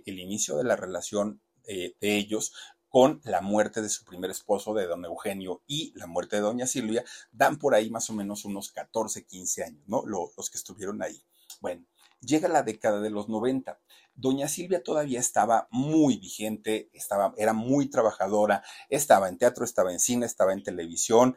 el 0.05 0.19
inicio 0.19 0.59
de 0.59 0.65
la 0.65 0.77
relación 0.77 1.41
eh, 1.65 1.95
de 2.01 2.17
ellos 2.17 2.53
con 2.91 3.21
la 3.25 3.41
muerte 3.41 3.81
de 3.81 3.89
su 3.89 4.05
primer 4.05 4.31
esposo, 4.31 4.75
de 4.75 4.87
don 4.87 5.05
Eugenio, 5.05 5.63
y 5.67 5.93
la 5.95 6.07
muerte 6.07 6.37
de 6.37 6.43
doña 6.43 6.67
Silvia, 6.67 7.05
dan 7.33 7.59
por 7.59 7.75
ahí 7.75 7.91
más 7.91 8.09
o 8.11 8.15
menos 8.15 8.45
unos 8.45 8.73
14, 8.73 9.25
15 9.25 9.65
años, 9.65 9.85
¿no? 9.87 10.05
los 10.07 10.51
que 10.51 10.57
estuvieron 10.57 11.03
ahí. 11.03 11.23
Bueno, 11.61 11.85
Llega 12.21 12.49
la 12.49 12.63
década 12.63 13.01
de 13.01 13.11
los 13.11 13.29
90. 13.29 13.81
Doña 14.15 14.49
Silvia 14.49 14.83
todavía 14.83 15.21
estaba 15.21 15.69
muy 15.71 16.19
vigente, 16.19 16.91
estaba, 16.93 17.33
era 17.37 17.53
muy 17.53 17.89
trabajadora, 17.89 18.63
estaba 18.89 19.29
en 19.29 19.39
teatro, 19.39 19.65
estaba 19.65 19.93
en 19.93 20.01
cine, 20.01 20.27
estaba 20.27 20.53
en 20.53 20.63
televisión, 20.65 21.37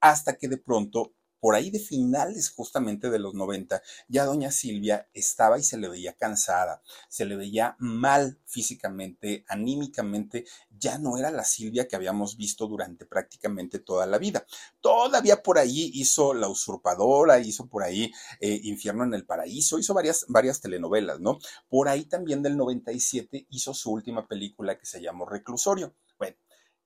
hasta 0.00 0.36
que 0.36 0.48
de 0.48 0.58
pronto 0.58 1.14
por 1.46 1.54
ahí 1.54 1.70
de 1.70 1.78
finales 1.78 2.50
justamente 2.50 3.08
de 3.08 3.20
los 3.20 3.32
90, 3.34 3.80
ya 4.08 4.24
doña 4.24 4.50
Silvia 4.50 5.08
estaba 5.14 5.60
y 5.60 5.62
se 5.62 5.78
le 5.78 5.88
veía 5.88 6.16
cansada, 6.16 6.82
se 7.08 7.24
le 7.24 7.36
veía 7.36 7.76
mal 7.78 8.40
físicamente, 8.46 9.44
anímicamente, 9.46 10.44
ya 10.76 10.98
no 10.98 11.16
era 11.16 11.30
la 11.30 11.44
Silvia 11.44 11.86
que 11.86 11.94
habíamos 11.94 12.36
visto 12.36 12.66
durante 12.66 13.06
prácticamente 13.06 13.78
toda 13.78 14.06
la 14.06 14.18
vida. 14.18 14.44
Todavía 14.80 15.40
por 15.40 15.58
ahí 15.58 15.92
hizo 15.94 16.34
La 16.34 16.48
usurpadora, 16.48 17.38
hizo 17.38 17.68
por 17.68 17.84
ahí 17.84 18.10
eh, 18.40 18.58
Infierno 18.64 19.04
en 19.04 19.14
el 19.14 19.24
Paraíso, 19.24 19.78
hizo 19.78 19.94
varias, 19.94 20.26
varias 20.26 20.60
telenovelas, 20.60 21.20
¿no? 21.20 21.38
Por 21.68 21.88
ahí 21.88 22.06
también 22.06 22.42
del 22.42 22.56
97 22.56 23.46
hizo 23.50 23.72
su 23.72 23.92
última 23.92 24.26
película 24.26 24.76
que 24.76 24.86
se 24.86 25.00
llamó 25.00 25.26
Reclusorio. 25.26 25.94
Bueno, 26.18 26.38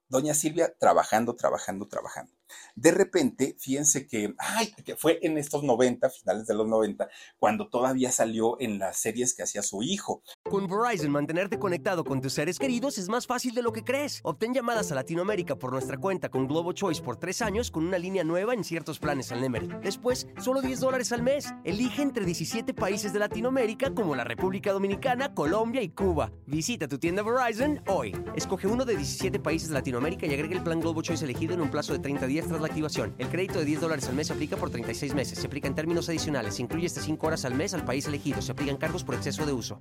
doña 0.06 0.34
Silvia 0.34 0.76
trabajando, 0.78 1.34
trabajando, 1.34 1.88
trabajando. 1.88 2.39
De 2.74 2.90
repente, 2.90 3.57
fíjense 3.59 4.07
que, 4.07 4.34
ay, 4.38 4.72
que 4.84 4.96
fue 4.96 5.18
en 5.22 5.38
estos 5.38 5.62
90, 5.62 6.09
finales 6.11 6.46
de 6.46 6.55
los 6.55 6.66
90, 6.66 7.09
cuando 7.38 7.68
todavía 7.68 8.11
salió 8.11 8.61
en 8.61 8.78
las 8.78 8.96
series 8.96 9.34
que 9.34 9.42
hacía 9.42 9.62
su 9.62 9.82
hijo. 9.82 10.22
Con 10.42 10.66
Verizon, 10.66 11.11
mantenerte 11.11 11.59
conectado 11.59 12.05
con 12.05 12.20
tus 12.20 12.32
seres 12.32 12.59
queridos 12.59 12.98
es 12.98 13.09
más 13.09 13.26
fácil 13.26 13.55
de 13.55 13.62
lo 13.62 13.72
que 13.72 13.84
crees. 13.84 14.20
Obtén 14.22 14.55
llamadas 14.55 14.90
a 14.92 14.94
Latinoamérica 14.94 15.57
por 15.57 15.72
nuestra 15.72 15.96
cuenta 15.98 16.28
con 16.28 16.46
Globo 16.46 16.72
Choice 16.72 17.03
por 17.03 17.16
tres 17.16 17.42
años 17.42 17.70
con 17.70 17.86
una 17.86 17.98
línea 17.98 18.24
nueva 18.24 18.55
en 18.55 18.64
ciertos 18.64 18.98
planes 18.98 19.32
al 19.32 19.40
Nemery. 19.40 19.68
Después, 19.82 20.26
solo 20.40 20.62
10 20.62 20.80
dólares 20.80 21.12
al 21.12 21.22
mes. 21.22 21.53
Elige 21.64 22.03
entre 22.03 22.24
17 22.24 22.74
países 22.74 23.12
de 23.12 23.18
Latinoamérica 23.18 23.94
como 23.94 24.14
la 24.14 24.24
República 24.24 24.72
Dominicana, 24.72 25.34
Colombia 25.34 25.82
y 25.82 25.90
Cuba. 25.90 26.32
Visita 26.46 26.88
tu 26.88 26.98
tienda 26.98 27.22
Verizon 27.22 27.82
hoy. 27.88 28.16
Escoge 28.34 28.66
uno 28.66 28.84
de 28.84 28.96
17 28.96 29.38
países 29.40 29.68
de 29.68 29.74
Latinoamérica 29.74 30.26
y 30.26 30.34
agrega 30.34 30.55
el 30.55 30.62
plan 30.62 30.80
Globo 30.80 31.03
Choice 31.03 31.24
elegido 31.24 31.55
en 31.55 31.61
un 31.61 31.70
plazo 31.70 31.92
de 31.92 31.98
30 31.98 32.26
días 32.26 32.39
tras 32.47 32.61
la 32.61 32.66
activación. 32.66 33.14
El 33.18 33.28
crédito 33.28 33.59
de 33.59 33.64
10 33.64 33.80
dólares 33.80 34.09
al 34.09 34.14
mes 34.14 34.28
se 34.28 34.32
aplica 34.32 34.57
por 34.57 34.70
36 34.70 35.14
meses. 35.14 35.38
Se 35.38 35.47
aplica 35.47 35.68
en 35.68 35.74
términos 35.74 36.09
adicionales. 36.09 36.55
Se 36.55 36.62
incluye 36.62 36.86
hasta 36.86 37.01
5 37.01 37.26
horas 37.26 37.45
al 37.45 37.55
mes 37.55 37.74
al 37.74 37.84
país 37.84 38.07
elegido. 38.07 38.43
Se 38.43 38.53
aplican 38.53 38.76
cargos 38.76 39.05
por 39.05 39.14
exceso 39.14 39.47
de 39.47 39.53
uso. 39.53 39.80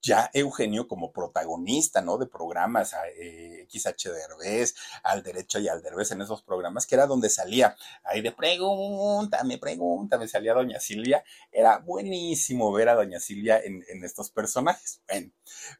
ya 0.00 0.30
Eugenio 0.32 0.88
como 0.88 1.12
protagonista, 1.12 2.00
¿no? 2.00 2.16
De 2.16 2.26
programas, 2.26 2.94
eh, 3.20 3.47
XH 3.68 4.10
Derbez, 4.10 4.74
al 5.02 5.22
derecho 5.22 5.58
y 5.58 5.68
al 5.68 5.82
derbez 5.82 6.10
en 6.10 6.22
esos 6.22 6.42
programas, 6.42 6.86
que 6.86 6.94
era 6.94 7.06
donde 7.06 7.30
salía 7.30 7.76
ahí 8.04 8.20
de 8.20 8.32
pregúntame, 8.32 9.58
pregúntame, 9.58 10.28
salía 10.28 10.54
Doña 10.54 10.80
Silvia. 10.80 11.24
Era 11.52 11.78
buenísimo 11.78 12.72
ver 12.72 12.88
a 12.88 12.94
Doña 12.94 13.20
Silvia 13.20 13.60
en, 13.60 13.84
en 13.88 14.04
estos 14.04 14.30
personajes. 14.30 15.00
Bueno, 15.06 15.32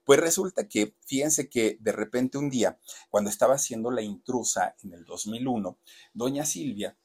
pues 0.04 0.20
resulta 0.20 0.68
que, 0.68 0.94
fíjense 1.06 1.48
que 1.48 1.78
de 1.80 1.92
repente 1.92 2.38
un 2.38 2.50
día, 2.50 2.78
cuando 3.10 3.30
estaba 3.30 3.54
haciendo 3.54 3.90
la 3.90 4.02
intrusa 4.02 4.76
en 4.82 4.92
el 4.92 5.04
2001, 5.04 5.78
Doña 6.12 6.44
Silvia 6.44 6.96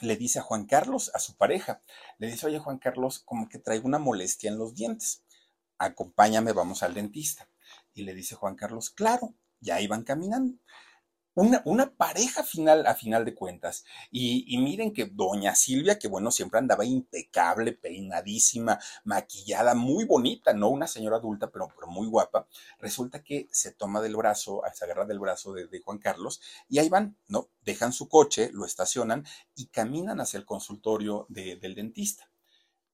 le 0.00 0.16
dice 0.16 0.40
a 0.40 0.42
Juan 0.42 0.66
Carlos, 0.66 1.10
a 1.14 1.18
su 1.18 1.36
pareja, 1.36 1.82
le 2.18 2.26
dice, 2.26 2.46
oye 2.46 2.58
Juan 2.58 2.78
Carlos, 2.78 3.20
como 3.20 3.48
que 3.48 3.58
traigo 3.58 3.86
una 3.86 3.98
molestia 3.98 4.50
en 4.50 4.58
los 4.58 4.74
dientes, 4.74 5.22
acompáñame, 5.78 6.52
vamos 6.52 6.82
al 6.82 6.94
dentista. 6.94 7.48
Y 7.94 8.02
le 8.02 8.14
dice 8.14 8.34
Juan 8.34 8.56
Carlos, 8.56 8.90
claro, 8.90 9.34
ya 9.64 9.80
iban 9.80 10.04
caminando 10.04 10.58
una, 11.34 11.90
pareja 11.96 12.44
final, 12.44 12.86
a 12.86 12.94
final 12.94 13.24
de 13.24 13.34
cuentas. 13.34 13.84
Y, 14.10 14.56
miren 14.58 14.92
que 14.92 15.06
doña 15.06 15.54
Silvia, 15.54 15.98
que 15.98 16.08
bueno, 16.08 16.30
siempre 16.30 16.58
andaba 16.58 16.84
impecable, 16.84 17.72
peinadísima, 17.72 18.78
maquillada, 19.04 19.74
muy 19.74 20.04
bonita, 20.04 20.52
¿no? 20.52 20.68
Una 20.68 20.86
señora 20.86 21.16
adulta, 21.16 21.50
pero, 21.50 21.68
pero 21.74 21.88
muy 21.88 22.06
guapa. 22.06 22.46
Resulta 22.78 23.22
que 23.22 23.48
se 23.50 23.72
toma 23.72 24.00
del 24.00 24.16
brazo, 24.16 24.62
se 24.72 24.84
agarra 24.84 25.06
del 25.06 25.18
brazo 25.18 25.52
de, 25.52 25.80
Juan 25.84 25.98
Carlos 25.98 26.40
y 26.68 26.78
ahí 26.78 26.88
van, 26.88 27.16
¿no? 27.28 27.48
Dejan 27.62 27.92
su 27.92 28.08
coche, 28.08 28.50
lo 28.52 28.64
estacionan 28.64 29.26
y 29.56 29.66
caminan 29.66 30.20
hacia 30.20 30.38
el 30.38 30.44
consultorio 30.46 31.26
del 31.28 31.74
dentista. 31.74 32.30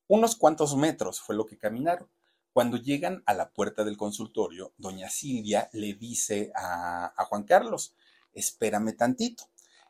Unos 0.08 0.34
cuantos 0.34 0.76
metros 0.76 1.20
fue 1.20 1.36
lo 1.36 1.46
que 1.46 1.58
caminaron. 1.58 2.08
Cuando 2.52 2.76
llegan 2.76 3.22
a 3.26 3.34
la 3.34 3.50
puerta 3.50 3.84
del 3.84 3.96
consultorio, 3.96 4.74
doña 4.76 5.08
Silvia 5.08 5.70
le 5.72 5.94
dice 5.94 6.50
a, 6.56 7.12
Juan 7.28 7.44
Carlos, 7.44 7.94
espérame 8.32 8.96
tantito. 8.96 9.44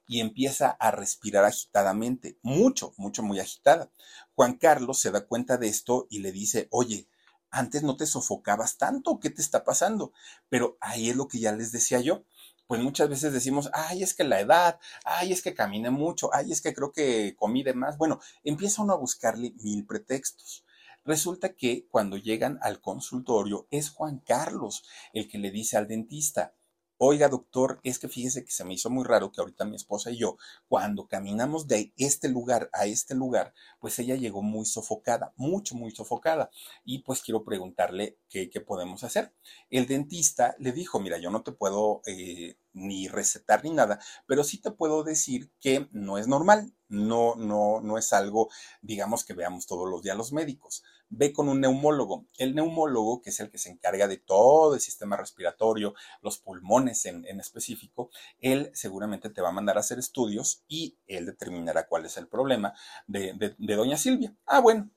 Y 0.06 0.20
empieza 0.20 0.70
a 0.70 0.90
respirar 0.90 1.44
agitadamente, 1.44 2.36
mucho, 2.42 2.92
mucho, 2.96 3.22
muy 3.22 3.38
agitada. 3.38 3.90
Juan 4.34 4.58
Carlos 4.58 4.98
se 4.98 5.12
da 5.12 5.24
cuenta 5.26 5.56
de 5.56 5.68
esto 5.68 6.08
y 6.10 6.18
le 6.18 6.32
dice, 6.32 6.66
oye, 6.70 7.08
antes 7.50 7.82
no 7.82 7.96
te 7.96 8.06
sofocabas 8.06 8.76
tanto, 8.76 9.20
¿qué 9.20 9.30
te 9.30 9.40
está 9.40 9.64
pasando? 9.64 10.12
Pero 10.48 10.76
ahí 10.80 11.10
es 11.10 11.16
lo 11.16 11.28
que 11.28 11.38
ya 11.38 11.52
les 11.52 11.72
decía 11.72 12.00
yo. 12.00 12.24
Pues 12.66 12.80
muchas 12.82 13.08
veces 13.08 13.32
decimos, 13.32 13.70
ay, 13.72 14.02
es 14.02 14.14
que 14.14 14.24
la 14.24 14.40
edad, 14.40 14.78
ay, 15.04 15.32
es 15.32 15.42
que 15.42 15.54
caminé 15.54 15.90
mucho, 15.90 16.30
ay, 16.34 16.52
es 16.52 16.60
que 16.60 16.74
creo 16.74 16.92
que 16.92 17.34
comí 17.36 17.62
de 17.62 17.74
más. 17.74 17.96
Bueno, 17.96 18.20
empieza 18.44 18.82
uno 18.82 18.92
a 18.92 18.96
buscarle 18.96 19.54
mil 19.62 19.86
pretextos. 19.86 20.64
Resulta 21.10 21.56
que 21.56 21.88
cuando 21.88 22.18
llegan 22.18 22.60
al 22.62 22.80
consultorio 22.80 23.66
es 23.72 23.90
Juan 23.90 24.20
Carlos 24.20 24.84
el 25.12 25.26
que 25.26 25.38
le 25.38 25.50
dice 25.50 25.76
al 25.76 25.88
dentista, 25.88 26.54
Oiga, 27.02 27.28
doctor, 27.28 27.80
es 27.82 27.98
que 27.98 28.08
fíjese 28.08 28.44
que 28.44 28.50
se 28.50 28.62
me 28.62 28.74
hizo 28.74 28.90
muy 28.90 29.04
raro 29.04 29.32
que 29.32 29.40
ahorita 29.40 29.64
mi 29.64 29.74
esposa 29.74 30.10
y 30.10 30.18
yo, 30.18 30.36
cuando 30.68 31.08
caminamos 31.08 31.66
de 31.66 31.94
este 31.96 32.28
lugar 32.28 32.68
a 32.74 32.84
este 32.84 33.14
lugar, 33.14 33.54
pues 33.80 33.98
ella 33.98 34.16
llegó 34.16 34.42
muy 34.42 34.66
sofocada, 34.66 35.32
mucho, 35.36 35.74
muy 35.74 35.92
sofocada. 35.92 36.50
Y 36.84 36.98
pues 36.98 37.22
quiero 37.22 37.42
preguntarle 37.42 38.18
qué, 38.28 38.50
qué 38.50 38.60
podemos 38.60 39.02
hacer. 39.02 39.32
El 39.70 39.86
dentista 39.86 40.54
le 40.58 40.72
dijo, 40.72 41.00
mira, 41.00 41.16
yo 41.16 41.30
no 41.30 41.42
te 41.42 41.52
puedo 41.52 42.02
eh, 42.06 42.58
ni 42.74 43.08
recetar 43.08 43.64
ni 43.64 43.70
nada, 43.70 43.98
pero 44.26 44.44
sí 44.44 44.58
te 44.58 44.70
puedo 44.70 45.02
decir 45.02 45.50
que 45.58 45.88
no 45.92 46.18
es 46.18 46.28
normal, 46.28 46.74
no, 46.88 47.34
no, 47.34 47.80
no 47.80 47.96
es 47.96 48.12
algo, 48.12 48.50
digamos, 48.82 49.24
que 49.24 49.32
veamos 49.32 49.66
todos 49.66 49.88
los 49.88 50.02
días 50.02 50.18
los 50.18 50.32
médicos. 50.32 50.82
Ve 51.10 51.32
con 51.32 51.48
un 51.48 51.60
neumólogo. 51.60 52.26
El 52.38 52.54
neumólogo, 52.54 53.20
que 53.20 53.30
es 53.30 53.40
el 53.40 53.50
que 53.50 53.58
se 53.58 53.70
encarga 53.70 54.08
de 54.08 54.16
todo 54.16 54.74
el 54.74 54.80
sistema 54.80 55.16
respiratorio, 55.16 55.94
los 56.22 56.38
pulmones 56.38 57.04
en, 57.04 57.24
específico, 57.40 58.10
él 58.38 58.70
seguramente 58.74 59.28
te 59.28 59.42
va 59.42 59.48
a 59.48 59.52
mandar 59.52 59.76
a 59.76 59.80
hacer 59.80 59.98
estudios 59.98 60.64
y 60.68 60.98
él 61.06 61.26
determinará 61.26 61.86
cuál 61.86 62.06
es 62.06 62.16
el 62.16 62.28
problema 62.28 62.74
de, 63.06 63.54
doña 63.58 63.96
Silvia. 63.96 64.36
Ah, 64.46 64.60
bueno, 64.60 64.90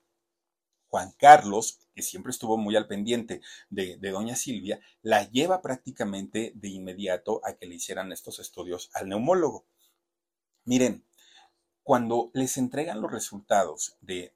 Juan 0.87 1.11
Carlos, 1.17 1.79
que 1.95 2.03
siempre 2.03 2.29
estuvo 2.29 2.55
muy 2.55 2.75
al 2.75 2.85
pendiente 2.85 3.41
de, 3.71 3.97
doña 3.97 4.35
Silvia, 4.35 4.79
la 5.01 5.27
lleva 5.27 5.63
prácticamente 5.63 6.51
de 6.55 6.69
inmediato 6.69 7.41
a 7.43 7.53
que 7.53 7.65
le 7.65 7.75
hicieran 7.75 8.11
estos 8.11 8.37
estudios 8.37 8.91
al 8.93 9.09
neumólogo. 9.09 9.65
Miren, 10.65 11.03
cuando 11.83 12.31
les 12.33 12.57
entregan 12.57 13.01
los 13.01 13.11
resultados 13.11 13.97
de, 14.01 14.33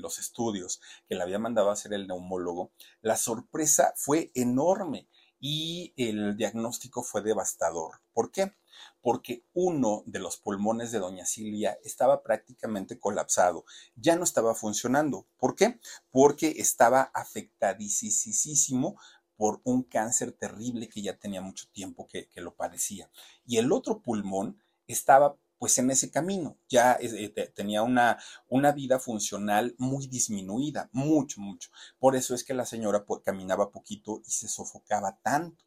los 0.00 0.18
estudios 0.18 0.80
que 1.08 1.14
le 1.14 1.22
había 1.22 1.38
mandado 1.38 1.70
a 1.70 1.72
hacer 1.72 1.92
el 1.94 2.06
neumólogo, 2.06 2.72
la 3.00 3.16
sorpresa 3.16 3.92
fue 3.96 4.30
enorme 4.34 5.08
y 5.40 5.92
el 5.96 6.36
diagnóstico 6.36 7.02
fue 7.02 7.22
devastador. 7.22 8.00
¿Por 8.12 8.30
qué? 8.30 8.52
porque 9.00 9.44
uno 9.52 10.02
de 10.06 10.18
los 10.18 10.36
pulmones 10.38 10.92
de 10.92 10.98
doña 10.98 11.26
Silvia 11.26 11.78
estaba 11.84 12.22
prácticamente 12.22 12.98
colapsado, 12.98 13.64
ya 13.96 14.16
no 14.16 14.24
estaba 14.24 14.54
funcionando. 14.54 15.26
¿Por 15.36 15.56
qué? 15.56 15.80
Porque 16.10 16.54
estaba 16.58 17.10
afectadísimo 17.14 18.96
por 19.36 19.60
un 19.64 19.82
cáncer 19.82 20.32
terrible 20.32 20.88
que 20.88 21.02
ya 21.02 21.18
tenía 21.18 21.40
mucho 21.40 21.66
tiempo 21.72 22.06
que, 22.06 22.28
lo 22.36 22.54
padecía. 22.54 23.10
Y 23.44 23.56
el 23.56 23.72
otro 23.72 24.00
pulmón 24.00 24.62
estaba 24.86 25.36
pues 25.62 25.78
en 25.78 25.92
ese 25.92 26.10
camino, 26.10 26.56
ya 26.68 26.98
eh, 27.00 27.28
tenía 27.54 27.84
una, 27.84 28.18
una 28.48 28.72
vida 28.72 28.98
funcional 28.98 29.76
muy 29.78 30.08
disminuida, 30.08 30.90
mucho, 30.90 31.40
mucho. 31.40 31.70
Por 32.00 32.16
eso 32.16 32.34
es 32.34 32.42
que 32.42 32.52
la 32.52 32.66
señora 32.66 33.04
caminaba 33.24 33.70
poquito 33.70 34.22
y 34.26 34.32
se 34.32 34.48
sofocaba 34.48 35.20
tanto, 35.22 35.64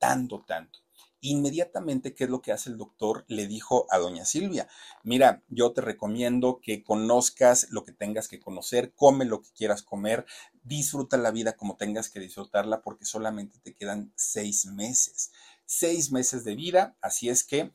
tanto, 0.00 0.44
tanto. 0.44 0.80
Inmediatamente, 1.20 2.12
¿qué 2.12 2.24
es 2.24 2.30
lo 2.30 2.42
que 2.42 2.50
hace 2.50 2.70
el 2.70 2.76
doctor? 2.76 3.24
Le 3.28 3.46
dijo 3.46 3.86
a 3.90 3.98
doña 3.98 4.24
Silvia, 4.24 4.66
mira, 5.04 5.44
yo 5.46 5.72
te 5.72 5.80
recomiendo 5.80 6.58
que 6.60 6.82
conozcas 6.82 7.68
lo 7.70 7.84
que 7.84 7.92
tengas 7.92 8.26
que 8.26 8.40
conocer, 8.40 8.94
come 8.96 9.26
lo 9.26 9.42
que 9.42 9.52
quieras 9.52 9.84
comer, 9.84 10.26
disfruta 10.64 11.18
la 11.18 11.30
vida 11.30 11.52
como 11.56 11.76
tengas 11.76 12.08
que 12.08 12.18
disfrutarla 12.18 12.82
porque 12.82 13.04
solamente 13.04 13.60
te 13.60 13.76
quedan 13.76 14.12
seis 14.16 14.66
meses. 14.66 15.30
Seis 15.68 16.10
meses 16.10 16.42
de 16.42 16.56
vida, 16.56 16.96
así 17.00 17.28
es 17.28 17.44
que 17.44 17.72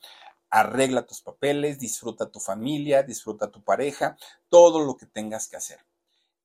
arregla 0.52 1.06
tus 1.06 1.22
papeles, 1.22 1.80
disfruta 1.80 2.30
tu 2.30 2.40
familia, 2.40 3.04
disfruta 3.04 3.50
tu 3.50 3.64
pareja, 3.64 4.18
todo 4.50 4.82
lo 4.82 4.98
que 4.98 5.06
tengas 5.06 5.48
que 5.48 5.58
hacer. 5.58 5.80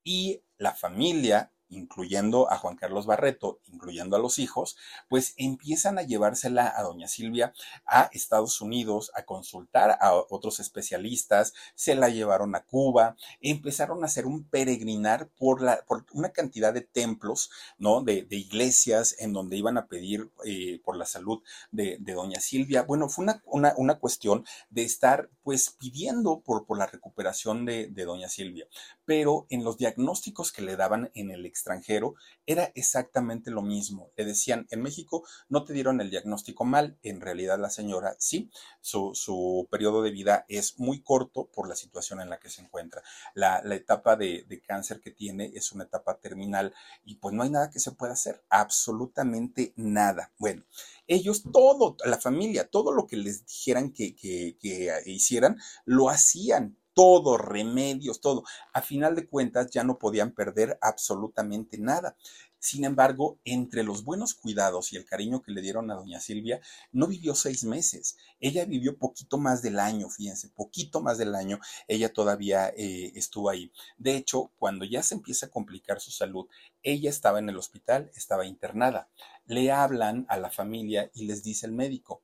Y 0.04 0.42
la 0.56 0.72
familia 0.72 1.52
incluyendo 1.68 2.50
a 2.50 2.58
Juan 2.58 2.76
Carlos 2.76 3.06
Barreto, 3.06 3.58
incluyendo 3.72 4.16
a 4.16 4.18
los 4.20 4.38
hijos, 4.38 4.76
pues 5.08 5.34
empiezan 5.36 5.98
a 5.98 6.02
llevársela 6.02 6.72
a 6.76 6.82
doña 6.82 7.08
Silvia 7.08 7.52
a 7.86 8.08
Estados 8.12 8.60
Unidos 8.60 9.10
a 9.14 9.24
consultar 9.24 9.98
a 10.00 10.14
otros 10.14 10.60
especialistas, 10.60 11.54
se 11.74 11.94
la 11.94 12.08
llevaron 12.08 12.54
a 12.54 12.64
Cuba, 12.64 13.16
empezaron 13.40 14.02
a 14.02 14.06
hacer 14.06 14.26
un 14.26 14.44
peregrinar 14.44 15.28
por, 15.38 15.62
la, 15.62 15.84
por 15.86 16.04
una 16.12 16.30
cantidad 16.30 16.72
de 16.72 16.80
templos, 16.80 17.50
¿no? 17.78 18.02
De, 18.02 18.26
iglesias 18.36 19.16
en 19.18 19.32
donde 19.32 19.56
iban 19.56 19.78
a 19.78 19.86
pedir 19.86 20.30
eh, 20.44 20.80
por 20.84 20.96
la 20.96 21.06
salud 21.06 21.42
de, 21.72 21.96
doña 21.98 22.40
Silvia. 22.40 22.82
Bueno, 22.82 23.08
fue 23.08 23.24
una, 23.24 23.74
una, 23.76 23.94
cuestión 23.98 24.44
de 24.68 24.82
estar 24.82 25.30
pues 25.42 25.70
pidiendo 25.70 26.40
por, 26.40 26.66
por 26.66 26.78
la 26.78 26.86
recuperación 26.86 27.64
de, 27.64 27.86
de 27.88 28.04
doña 28.04 28.28
Silvia, 28.28 28.66
pero 29.06 29.46
en 29.48 29.64
los 29.64 29.78
diagnósticos 29.78 30.52
que 30.52 30.62
le 30.62 30.76
daban 30.76 31.10
en 31.14 31.30
el 31.30 31.46
extranjero, 31.46 32.16
era 32.44 32.72
exactamente 32.74 33.50
lo 33.50 33.62
mismo. 33.62 34.10
Le 34.16 34.24
decían, 34.24 34.66
en 34.70 34.82
México 34.82 35.24
no 35.48 35.64
te 35.64 35.72
dieron 35.72 36.00
el 36.00 36.10
diagnóstico 36.10 36.64
mal, 36.64 36.98
en 37.02 37.20
realidad 37.20 37.58
la 37.58 37.70
señora 37.70 38.16
sí, 38.18 38.50
su, 38.80 39.66
periodo 39.70 40.02
de 40.02 40.10
vida 40.10 40.44
es 40.48 40.78
muy 40.78 41.02
corto 41.02 41.46
por 41.46 41.68
la 41.68 41.76
situación 41.76 42.20
en 42.20 42.28
la 42.28 42.38
que 42.38 42.50
se 42.50 42.62
encuentra. 42.62 43.02
La, 43.34 43.62
etapa 43.76 44.16
de, 44.16 44.44
de 44.48 44.60
cáncer 44.60 45.00
que 45.00 45.10
tiene 45.10 45.52
es 45.54 45.70
una 45.70 45.84
etapa 45.84 46.18
terminal 46.18 46.74
y 47.04 47.16
pues 47.16 47.34
no 47.34 47.42
hay 47.42 47.50
nada 47.50 47.70
que 47.70 47.78
se 47.78 47.92
pueda 47.92 48.14
hacer, 48.14 48.42
absolutamente 48.48 49.72
nada. 49.76 50.32
Bueno, 50.38 50.64
ellos 51.06 51.44
todo, 51.52 51.96
la 52.04 52.18
familia, 52.18 52.68
todo 52.68 52.92
lo 52.92 53.06
que 53.06 53.16
les 53.16 53.46
dijeran 53.46 53.92
que, 53.92 54.16
que, 54.16 54.56
que 54.60 55.02
hicieran, 55.06 55.58
lo 55.84 56.10
hacían 56.10 56.76
todo, 56.96 57.36
remedios, 57.36 58.22
todo. 58.22 58.42
A 58.72 58.80
final 58.80 59.14
de 59.14 59.28
cuentas 59.28 59.70
ya 59.70 59.84
no 59.84 59.98
podían 59.98 60.32
perder 60.32 60.78
absolutamente 60.80 61.76
nada. 61.76 62.16
Sin 62.58 62.86
embargo, 62.86 63.38
entre 63.44 63.82
los 63.82 64.02
buenos 64.02 64.32
cuidados 64.32 64.94
y 64.94 64.96
el 64.96 65.04
cariño 65.04 65.42
que 65.42 65.52
le 65.52 65.60
dieron 65.60 65.90
a 65.90 65.94
doña 65.94 66.20
Silvia, 66.20 66.62
no 66.92 67.06
vivió 67.06 67.34
seis 67.34 67.64
meses. 67.64 68.16
Ella 68.40 68.64
vivió 68.64 68.96
poquito 68.96 69.36
más 69.36 69.60
del 69.60 69.78
año, 69.78 70.08
fíjense, 70.08 70.48
poquito 70.48 71.02
más 71.02 71.18
del 71.18 71.34
año, 71.34 71.60
ella 71.86 72.10
todavía 72.14 72.70
eh, 72.74 73.12
estuvo 73.14 73.50
ahí. 73.50 73.70
De 73.98 74.16
hecho, 74.16 74.50
cuando 74.56 74.86
ya 74.86 75.02
se 75.02 75.16
empieza 75.16 75.46
a 75.46 75.50
complicar 75.50 76.00
su 76.00 76.10
salud, 76.10 76.46
ella 76.82 77.10
estaba 77.10 77.40
en 77.40 77.50
el 77.50 77.58
hospital, 77.58 78.10
estaba 78.16 78.46
internada. 78.46 79.10
Le 79.44 79.70
hablan 79.70 80.24
a 80.30 80.38
la 80.38 80.50
familia 80.50 81.10
y 81.14 81.26
les 81.26 81.42
dice 81.42 81.66
el 81.66 81.72
médico, 81.72 82.22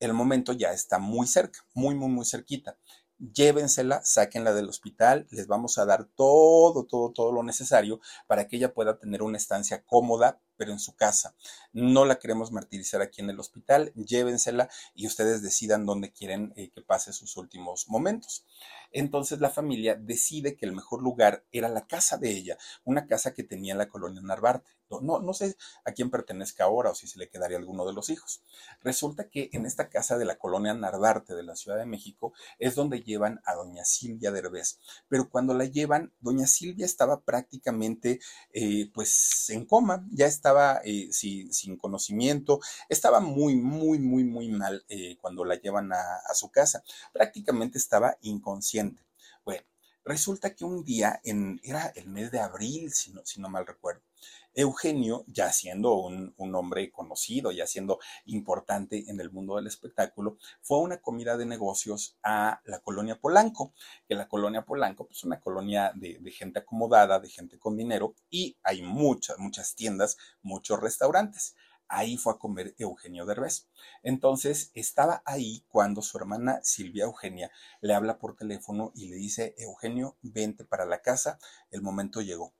el 0.00 0.12
momento 0.12 0.52
ya 0.52 0.72
está 0.72 0.98
muy 0.98 1.28
cerca, 1.28 1.64
muy, 1.72 1.94
muy, 1.94 2.08
muy 2.08 2.26
cerquita 2.26 2.76
llévensela, 3.18 4.02
sáquenla 4.04 4.52
del 4.52 4.68
hospital, 4.68 5.26
les 5.30 5.46
vamos 5.46 5.78
a 5.78 5.86
dar 5.86 6.04
todo, 6.04 6.84
todo, 6.84 7.12
todo 7.12 7.32
lo 7.32 7.42
necesario 7.42 8.00
para 8.26 8.46
que 8.46 8.56
ella 8.56 8.74
pueda 8.74 8.98
tener 8.98 9.22
una 9.22 9.38
estancia 9.38 9.82
cómoda, 9.84 10.40
pero 10.56 10.72
en 10.72 10.78
su 10.78 10.94
casa. 10.96 11.34
No 11.72 12.04
la 12.04 12.18
queremos 12.18 12.50
martirizar 12.52 13.02
aquí 13.02 13.20
en 13.20 13.30
el 13.30 13.40
hospital, 13.40 13.92
llévensela 13.94 14.68
y 14.94 15.06
ustedes 15.06 15.42
decidan 15.42 15.86
dónde 15.86 16.12
quieren 16.12 16.52
eh, 16.56 16.70
que 16.70 16.82
pase 16.82 17.12
sus 17.12 17.36
últimos 17.36 17.88
momentos. 17.88 18.44
Entonces 18.92 19.40
la 19.40 19.50
familia 19.50 19.94
decide 19.94 20.56
que 20.56 20.66
el 20.66 20.72
mejor 20.72 21.02
lugar 21.02 21.44
era 21.52 21.68
la 21.68 21.86
casa 21.86 22.16
de 22.16 22.30
ella, 22.30 22.56
una 22.84 23.06
casa 23.06 23.34
que 23.34 23.44
tenía 23.44 23.72
en 23.72 23.78
la 23.78 23.88
colonia 23.88 24.20
Narvarte. 24.22 24.70
No, 24.88 25.20
no 25.20 25.34
sé 25.34 25.56
a 25.84 25.92
quién 25.92 26.10
pertenezca 26.10 26.64
ahora 26.64 26.90
o 26.90 26.94
si 26.94 27.06
se 27.06 27.18
le 27.18 27.28
quedaría 27.28 27.56
alguno 27.56 27.84
de 27.86 27.92
los 27.92 28.08
hijos. 28.08 28.42
Resulta 28.82 29.28
que 29.28 29.50
en 29.52 29.66
esta 29.66 29.88
casa 29.88 30.16
de 30.16 30.24
la 30.24 30.38
colonia 30.38 30.74
Narvarte 30.74 31.34
de 31.34 31.42
la 31.42 31.56
Ciudad 31.56 31.78
de 31.78 31.86
México 31.86 32.32
es 32.58 32.74
donde 32.74 33.02
llevan 33.02 33.40
a 33.44 33.54
doña 33.54 33.84
Silvia 33.84 34.30
Derbez. 34.30 34.78
Pero 35.08 35.28
cuando 35.28 35.54
la 35.54 35.64
llevan, 35.64 36.12
doña 36.20 36.46
Silvia 36.46 36.86
estaba 36.86 37.20
prácticamente 37.20 38.20
eh, 38.52 38.90
pues 38.94 39.50
en 39.50 39.66
coma, 39.66 40.06
ya 40.10 40.26
estaba 40.26 40.80
eh, 40.84 41.08
sin 41.12 41.76
conocimiento, 41.76 42.60
estaba 42.88 43.20
muy, 43.20 43.56
muy, 43.56 43.98
muy, 43.98 44.24
muy 44.24 44.48
mal 44.48 44.84
eh, 44.88 45.16
cuando 45.20 45.44
la 45.44 45.56
llevan 45.56 45.92
a, 45.92 46.16
a 46.28 46.34
su 46.34 46.50
casa. 46.50 46.82
Prácticamente 47.12 47.78
estaba 47.78 48.16
inconsciente. 48.22 49.02
Bueno, 49.44 49.62
resulta 50.04 50.54
que 50.54 50.64
un 50.64 50.84
día, 50.84 51.20
en, 51.24 51.60
era 51.62 51.92
el 51.96 52.08
mes 52.08 52.30
de 52.30 52.40
abril, 52.40 52.92
si 52.92 53.12
no, 53.12 53.24
si 53.24 53.40
no 53.40 53.48
mal 53.48 53.66
recuerdo, 53.66 54.02
Eugenio, 54.56 55.26
ya 55.28 55.52
siendo 55.52 55.96
un, 55.96 56.34
hombre 56.54 56.90
conocido, 56.90 57.52
ya 57.52 57.66
siendo 57.66 57.98
importante 58.24 59.04
en 59.10 59.20
el 59.20 59.30
mundo 59.30 59.56
del 59.56 59.66
espectáculo, 59.66 60.38
fue 60.62 60.78
a 60.78 60.80
una 60.80 60.96
comida 61.02 61.36
de 61.36 61.44
negocios 61.44 62.16
a 62.22 62.62
la 62.64 62.80
colonia 62.80 63.20
Polanco, 63.20 63.74
que 64.08 64.14
la 64.14 64.28
colonia 64.28 64.64
Polanco 64.64 65.06
pues, 65.06 65.18
es 65.18 65.24
una 65.24 65.40
colonia 65.40 65.92
de, 65.94 66.18
de, 66.20 66.30
gente 66.30 66.60
acomodada, 66.60 67.20
de 67.20 67.28
gente 67.28 67.58
con 67.58 67.76
dinero, 67.76 68.14
y 68.30 68.56
hay 68.62 68.80
muchas, 68.80 69.38
muchas 69.38 69.74
tiendas, 69.74 70.16
muchos 70.40 70.80
restaurantes. 70.80 71.54
Ahí 71.88 72.16
fue 72.16 72.32
a 72.32 72.38
comer 72.38 72.74
Eugenio 72.78 73.26
Derbez. 73.26 73.68
Entonces 74.02 74.70
estaba 74.72 75.22
ahí 75.26 75.64
cuando 75.68 76.00
su 76.00 76.16
hermana 76.16 76.60
Silvia 76.62 77.04
Eugenia 77.04 77.50
le 77.82 77.92
habla 77.92 78.18
por 78.18 78.36
teléfono 78.36 78.90
y 78.94 79.08
le 79.08 79.16
dice, 79.16 79.54
Eugenio, 79.58 80.16
vente 80.22 80.64
para 80.64 80.86
la 80.86 81.02
casa, 81.02 81.38
el 81.70 81.82
momento 81.82 82.22
llegó. 82.22 82.54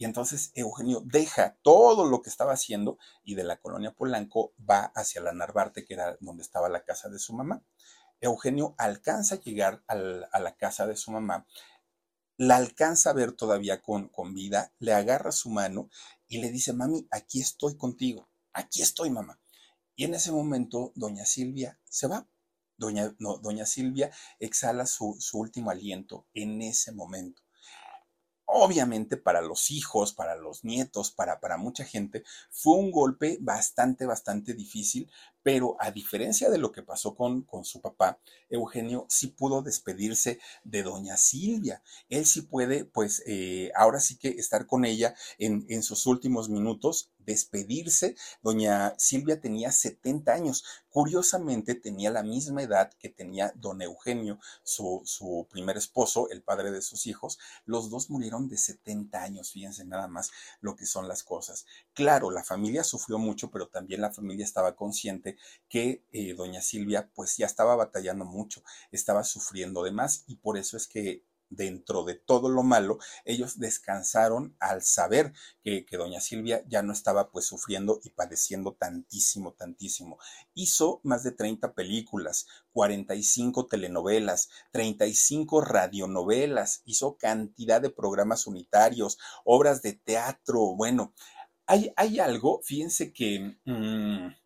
Y 0.00 0.06
entonces 0.06 0.50
Eugenio 0.54 1.02
deja 1.04 1.58
todo 1.60 2.06
lo 2.06 2.22
que 2.22 2.30
estaba 2.30 2.54
haciendo 2.54 2.96
y 3.22 3.34
de 3.34 3.44
la 3.44 3.58
colonia 3.58 3.92
Polanco 3.92 4.54
va 4.58 4.90
hacia 4.94 5.20
la 5.20 5.34
Narvarte, 5.34 5.84
que 5.84 5.92
era 5.92 6.16
donde 6.20 6.42
estaba 6.42 6.70
la 6.70 6.84
casa 6.84 7.10
de 7.10 7.18
su 7.18 7.34
mamá. 7.34 7.62
Eugenio 8.18 8.74
alcanza 8.78 9.34
a 9.34 9.40
llegar 9.40 9.84
a 9.86 10.40
la 10.40 10.56
casa 10.56 10.86
de 10.86 10.96
su 10.96 11.10
mamá, 11.10 11.46
la 12.38 12.56
alcanza 12.56 13.10
a 13.10 13.12
ver 13.12 13.32
todavía 13.32 13.82
con, 13.82 14.08
con 14.08 14.32
vida, 14.32 14.72
le 14.78 14.94
agarra 14.94 15.32
su 15.32 15.50
mano 15.50 15.90
y 16.28 16.38
le 16.38 16.50
dice, 16.50 16.72
mami, 16.72 17.06
aquí 17.10 17.42
estoy 17.42 17.76
contigo, 17.76 18.30
aquí 18.54 18.80
estoy, 18.80 19.10
mamá. 19.10 19.38
Y 19.96 20.04
en 20.04 20.14
ese 20.14 20.32
momento, 20.32 20.92
doña 20.94 21.26
Silvia 21.26 21.78
se 21.84 22.06
va. 22.06 22.26
Doña, 22.78 23.14
no, 23.18 23.36
doña 23.36 23.66
Silvia 23.66 24.10
exhala 24.38 24.86
su, 24.86 25.18
su 25.20 25.38
último 25.38 25.70
aliento 25.70 26.26
en 26.32 26.62
ese 26.62 26.92
momento. 26.92 27.42
Obviamente 28.52 29.16
para 29.16 29.40
los 29.40 29.70
hijos, 29.70 30.12
para 30.12 30.34
los 30.36 30.64
nietos, 30.64 31.12
para, 31.12 31.38
para 31.38 31.56
mucha 31.56 31.84
gente, 31.84 32.24
fue 32.50 32.76
un 32.76 32.90
golpe 32.90 33.38
bastante, 33.40 34.06
bastante 34.06 34.54
difícil, 34.54 35.08
pero 35.42 35.76
a 35.80 35.90
diferencia 35.90 36.50
de 36.50 36.58
lo 36.58 36.72
que 36.72 36.82
pasó 36.82 37.14
con, 37.14 37.42
con 37.42 37.64
su 37.64 37.80
papá, 37.80 38.18
Eugenio 38.48 39.06
sí 39.08 39.28
pudo 39.28 39.62
despedirse 39.62 40.40
de 40.64 40.82
doña 40.82 41.16
Silvia. 41.16 41.82
Él 42.08 42.26
sí 42.26 42.42
puede, 42.42 42.84
pues, 42.84 43.22
eh, 43.26 43.70
ahora 43.74 44.00
sí 44.00 44.16
que 44.16 44.28
estar 44.28 44.66
con 44.66 44.84
ella 44.84 45.14
en, 45.38 45.64
en 45.68 45.82
sus 45.82 46.06
últimos 46.06 46.48
minutos 46.48 47.10
despedirse. 47.24 48.16
Doña 48.42 48.94
Silvia 48.98 49.40
tenía 49.40 49.70
70 49.72 50.32
años. 50.32 50.64
Curiosamente 50.90 51.74
tenía 51.74 52.10
la 52.10 52.22
misma 52.22 52.62
edad 52.62 52.92
que 52.98 53.08
tenía 53.08 53.52
don 53.54 53.80
Eugenio, 53.80 54.40
su, 54.64 55.02
su, 55.04 55.46
primer 55.50 55.76
esposo, 55.76 56.28
el 56.30 56.42
padre 56.42 56.72
de 56.72 56.82
sus 56.82 57.06
hijos. 57.06 57.38
Los 57.64 57.90
dos 57.90 58.10
murieron 58.10 58.48
de 58.48 58.56
70 58.56 59.22
años, 59.22 59.52
fíjense 59.52 59.84
nada 59.84 60.08
más 60.08 60.30
lo 60.60 60.74
que 60.74 60.86
son 60.86 61.06
las 61.06 61.22
cosas. 61.22 61.66
Claro, 61.94 62.30
la 62.30 62.42
familia 62.42 62.82
sufrió 62.82 63.18
mucho, 63.18 63.50
pero 63.50 63.68
también 63.68 64.00
la 64.00 64.12
familia 64.12 64.44
estaba 64.44 64.74
consciente 64.74 65.29
que 65.68 66.04
eh, 66.12 66.34
doña 66.34 66.60
Silvia 66.62 67.10
pues 67.14 67.36
ya 67.36 67.46
estaba 67.46 67.76
batallando 67.76 68.24
mucho, 68.24 68.62
estaba 68.92 69.24
sufriendo 69.24 69.82
de 69.82 69.92
más 69.92 70.24
y 70.26 70.36
por 70.36 70.58
eso 70.58 70.76
es 70.76 70.86
que 70.86 71.24
dentro 71.50 72.04
de 72.04 72.14
todo 72.14 72.48
lo 72.48 72.62
malo, 72.62 72.98
ellos 73.24 73.58
descansaron 73.58 74.56
al 74.60 74.82
saber 74.82 75.32
que, 75.62 75.84
doña 75.90 76.20
Silvia 76.20 76.64
ya 76.68 76.82
no 76.82 76.92
estaba 76.92 77.30
pues 77.30 77.44
sufriendo 77.44 78.00
y 78.04 78.10
padeciendo 78.10 78.72
tantísimo, 78.72 79.52
tantísimo. 79.52 80.18
Hizo 80.54 81.00
más 81.02 81.24
de 81.24 81.32
30 81.32 81.74
películas, 81.74 82.46
45 82.72 83.66
telenovelas, 83.66 84.48
35 84.70 85.60
radionovelas, 85.60 86.82
hizo 86.86 87.18
cantidad 87.18 87.82
de 87.82 87.90
programas 87.90 88.46
unitarios, 88.46 89.18
obras 89.44 89.82
de 89.82 89.92
teatro, 89.92 90.74
bueno. 90.76 91.12
Hay, 91.66 91.92
hay 91.94 92.18
algo, 92.18 92.60
fíjense 92.64 93.12
que 93.12 93.56
mm, 93.64 94.39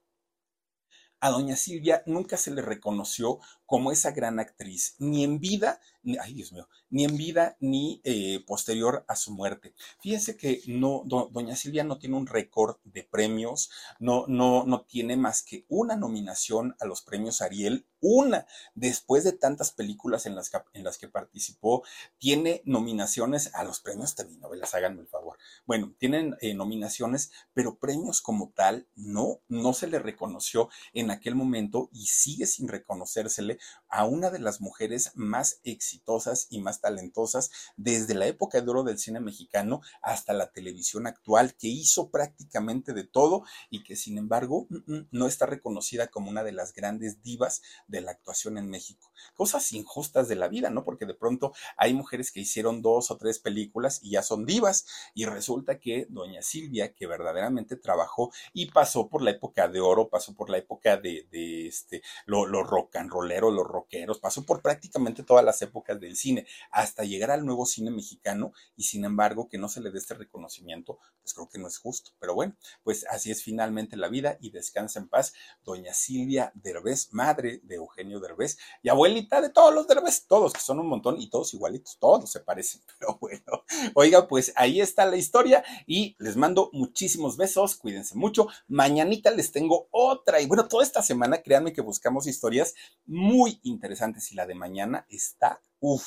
a 1.24 1.30
doña 1.30 1.56
Silvia 1.56 2.02
nunca 2.04 2.36
se 2.36 2.50
le 2.50 2.60
reconoció 2.60 3.38
como 3.66 3.92
esa 3.92 4.10
gran 4.10 4.38
actriz, 4.38 4.94
ni 4.98 5.24
en 5.24 5.40
vida, 5.40 5.80
ni, 6.02 6.16
ay 6.18 6.34
Dios 6.34 6.52
mío, 6.52 6.68
ni 6.90 7.04
en 7.04 7.16
vida 7.16 7.56
ni 7.60 8.00
eh, 8.04 8.44
posterior 8.46 9.04
a 9.08 9.16
su 9.16 9.32
muerte. 9.32 9.74
Fíjense 10.00 10.36
que 10.36 10.62
no, 10.66 11.02
doña 11.06 11.56
Silvia 11.56 11.84
no 11.84 11.98
tiene 11.98 12.16
un 12.16 12.26
récord 12.26 12.76
de 12.84 13.04
premios, 13.04 13.70
no, 13.98 14.26
no, 14.28 14.64
no 14.64 14.82
tiene 14.82 15.16
más 15.16 15.42
que 15.42 15.64
una 15.68 15.96
nominación 15.96 16.76
a 16.80 16.86
los 16.86 17.02
premios 17.02 17.40
Ariel, 17.40 17.86
una, 18.06 18.46
después 18.74 19.24
de 19.24 19.32
tantas 19.32 19.72
películas 19.72 20.26
en 20.26 20.34
las 20.34 20.50
que, 20.98 21.08
participó, 21.08 21.84
tiene 22.18 22.60
nominaciones 22.66 23.50
a 23.54 23.64
los 23.64 23.80
premios 23.80 24.14
telenovelas, 24.14 24.74
háganme 24.74 25.00
el 25.00 25.08
favor. 25.08 25.38
Bueno, 25.64 25.94
tienen 25.98 26.36
eh, 26.42 26.52
nominaciones, 26.52 27.32
pero 27.54 27.78
premios 27.78 28.20
como 28.20 28.52
tal, 28.54 28.86
no, 28.94 29.40
no 29.48 29.72
se 29.72 29.86
le 29.86 29.98
reconoció 29.98 30.68
en 30.92 31.10
aquel 31.10 31.34
momento 31.34 31.88
y 31.92 32.06
sigue 32.06 32.46
sin 32.46 32.68
reconocérsele 32.68 33.53
a 33.88 34.04
una 34.04 34.30
de 34.30 34.38
las 34.38 34.60
mujeres 34.60 35.12
más 35.14 35.60
exitosas 35.64 36.46
y 36.50 36.60
más 36.60 36.80
talentosas 36.80 37.50
desde 37.76 38.14
la 38.14 38.26
época 38.26 38.60
de 38.60 38.70
oro 38.70 38.82
del 38.82 38.98
cine 38.98 39.20
mexicano 39.20 39.82
hasta 40.02 40.32
la 40.32 40.50
televisión 40.50 41.06
actual, 41.06 41.54
que 41.54 41.68
hizo 41.68 42.10
prácticamente 42.10 42.92
de 42.92 43.04
todo 43.04 43.44
y 43.70 43.84
que 43.84 43.96
sin 43.96 44.18
embargo 44.18 44.66
mm, 44.68 44.92
mm, 44.92 45.08
no 45.10 45.26
está 45.26 45.46
reconocida 45.46 46.08
como 46.08 46.30
una 46.30 46.42
de 46.42 46.52
las 46.52 46.72
grandes 46.72 47.22
divas 47.22 47.62
de 47.86 48.00
la 48.00 48.12
actuación 48.12 48.58
en 48.58 48.68
México. 48.68 49.10
Cosas 49.34 49.72
injustas 49.72 50.28
de 50.28 50.36
la 50.36 50.48
vida, 50.48 50.70
¿no? 50.70 50.84
Porque 50.84 51.06
de 51.06 51.14
pronto 51.14 51.52
hay 51.76 51.94
mujeres 51.94 52.32
que 52.32 52.40
hicieron 52.40 52.82
dos 52.82 53.10
o 53.10 53.16
tres 53.16 53.38
películas 53.38 54.00
y 54.02 54.10
ya 54.10 54.22
son 54.22 54.44
divas 54.44 54.86
y 55.14 55.24
resulta 55.24 55.78
que 55.78 56.06
doña 56.08 56.42
Silvia, 56.42 56.94
que 56.94 57.06
verdaderamente 57.06 57.76
trabajó 57.76 58.32
y 58.52 58.66
pasó 58.66 59.08
por 59.08 59.22
la 59.22 59.30
época 59.30 59.68
de 59.68 59.80
oro, 59.80 60.08
pasó 60.08 60.34
por 60.34 60.50
la 60.50 60.58
época 60.58 60.96
de, 60.96 61.26
este, 61.66 62.02
lo, 62.26 62.46
lo 62.46 62.62
rock 62.62 62.96
and 62.96 63.10
rollero, 63.10 63.43
los 63.50 63.66
rockeros, 63.66 64.18
pasó 64.18 64.44
por 64.44 64.62
prácticamente 64.62 65.22
todas 65.22 65.44
las 65.44 65.60
épocas 65.62 66.00
del 66.00 66.16
cine, 66.16 66.46
hasta 66.70 67.04
llegar 67.04 67.30
al 67.30 67.44
nuevo 67.44 67.66
cine 67.66 67.90
mexicano 67.90 68.52
y 68.76 68.84
sin 68.84 69.04
embargo 69.04 69.48
que 69.48 69.58
no 69.58 69.68
se 69.68 69.80
le 69.80 69.90
dé 69.90 69.98
este 69.98 70.14
reconocimiento, 70.14 70.98
pues 71.22 71.34
creo 71.34 71.48
que 71.48 71.58
no 71.58 71.68
es 71.68 71.78
justo. 71.78 72.12
Pero 72.18 72.34
bueno, 72.34 72.56
pues 72.82 73.04
así 73.08 73.30
es 73.30 73.42
finalmente 73.42 73.96
la 73.96 74.08
vida 74.08 74.36
y 74.40 74.50
descansa 74.50 74.98
en 74.98 75.08
paz 75.08 75.32
doña 75.64 75.94
Silvia 75.94 76.52
Derbez, 76.54 77.08
madre 77.12 77.60
de 77.64 77.76
Eugenio 77.76 78.20
Derbez 78.20 78.58
y 78.82 78.88
abuelita 78.88 79.40
de 79.40 79.50
todos 79.50 79.74
los 79.74 79.86
Derbez, 79.86 80.26
todos 80.26 80.52
que 80.52 80.60
son 80.60 80.80
un 80.80 80.88
montón 80.88 81.20
y 81.20 81.28
todos 81.30 81.54
igualitos, 81.54 81.98
todos 81.98 82.30
se 82.30 82.40
parecen, 82.40 82.82
pero 82.98 83.18
bueno, 83.20 83.64
oiga, 83.94 84.28
pues 84.28 84.52
ahí 84.56 84.80
está 84.80 85.06
la 85.06 85.16
historia 85.16 85.64
y 85.86 86.16
les 86.18 86.36
mando 86.36 86.70
muchísimos 86.72 87.36
besos, 87.36 87.76
cuídense 87.76 88.14
mucho, 88.14 88.48
mañanita 88.68 89.30
les 89.30 89.52
tengo 89.52 89.88
otra 89.90 90.40
y 90.40 90.46
bueno, 90.46 90.68
toda 90.68 90.84
esta 90.84 91.02
semana 91.02 91.42
créanme 91.42 91.72
que 91.72 91.80
buscamos 91.80 92.26
historias 92.26 92.74
muy 93.06 93.33
muy 93.34 93.58
interesantes 93.64 94.30
y 94.30 94.36
la 94.36 94.46
de 94.46 94.54
mañana 94.54 95.06
está, 95.08 95.60
uff, 95.80 96.06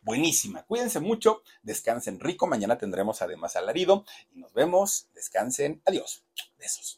buenísima. 0.00 0.62
Cuídense 0.64 1.00
mucho, 1.00 1.42
descansen 1.62 2.20
rico. 2.20 2.46
Mañana 2.46 2.78
tendremos 2.78 3.20
además 3.20 3.56
alarido 3.56 4.04
y 4.30 4.38
nos 4.38 4.52
vemos. 4.52 5.08
Descansen. 5.12 5.82
Adiós. 5.84 6.24
Besos. 6.56 6.97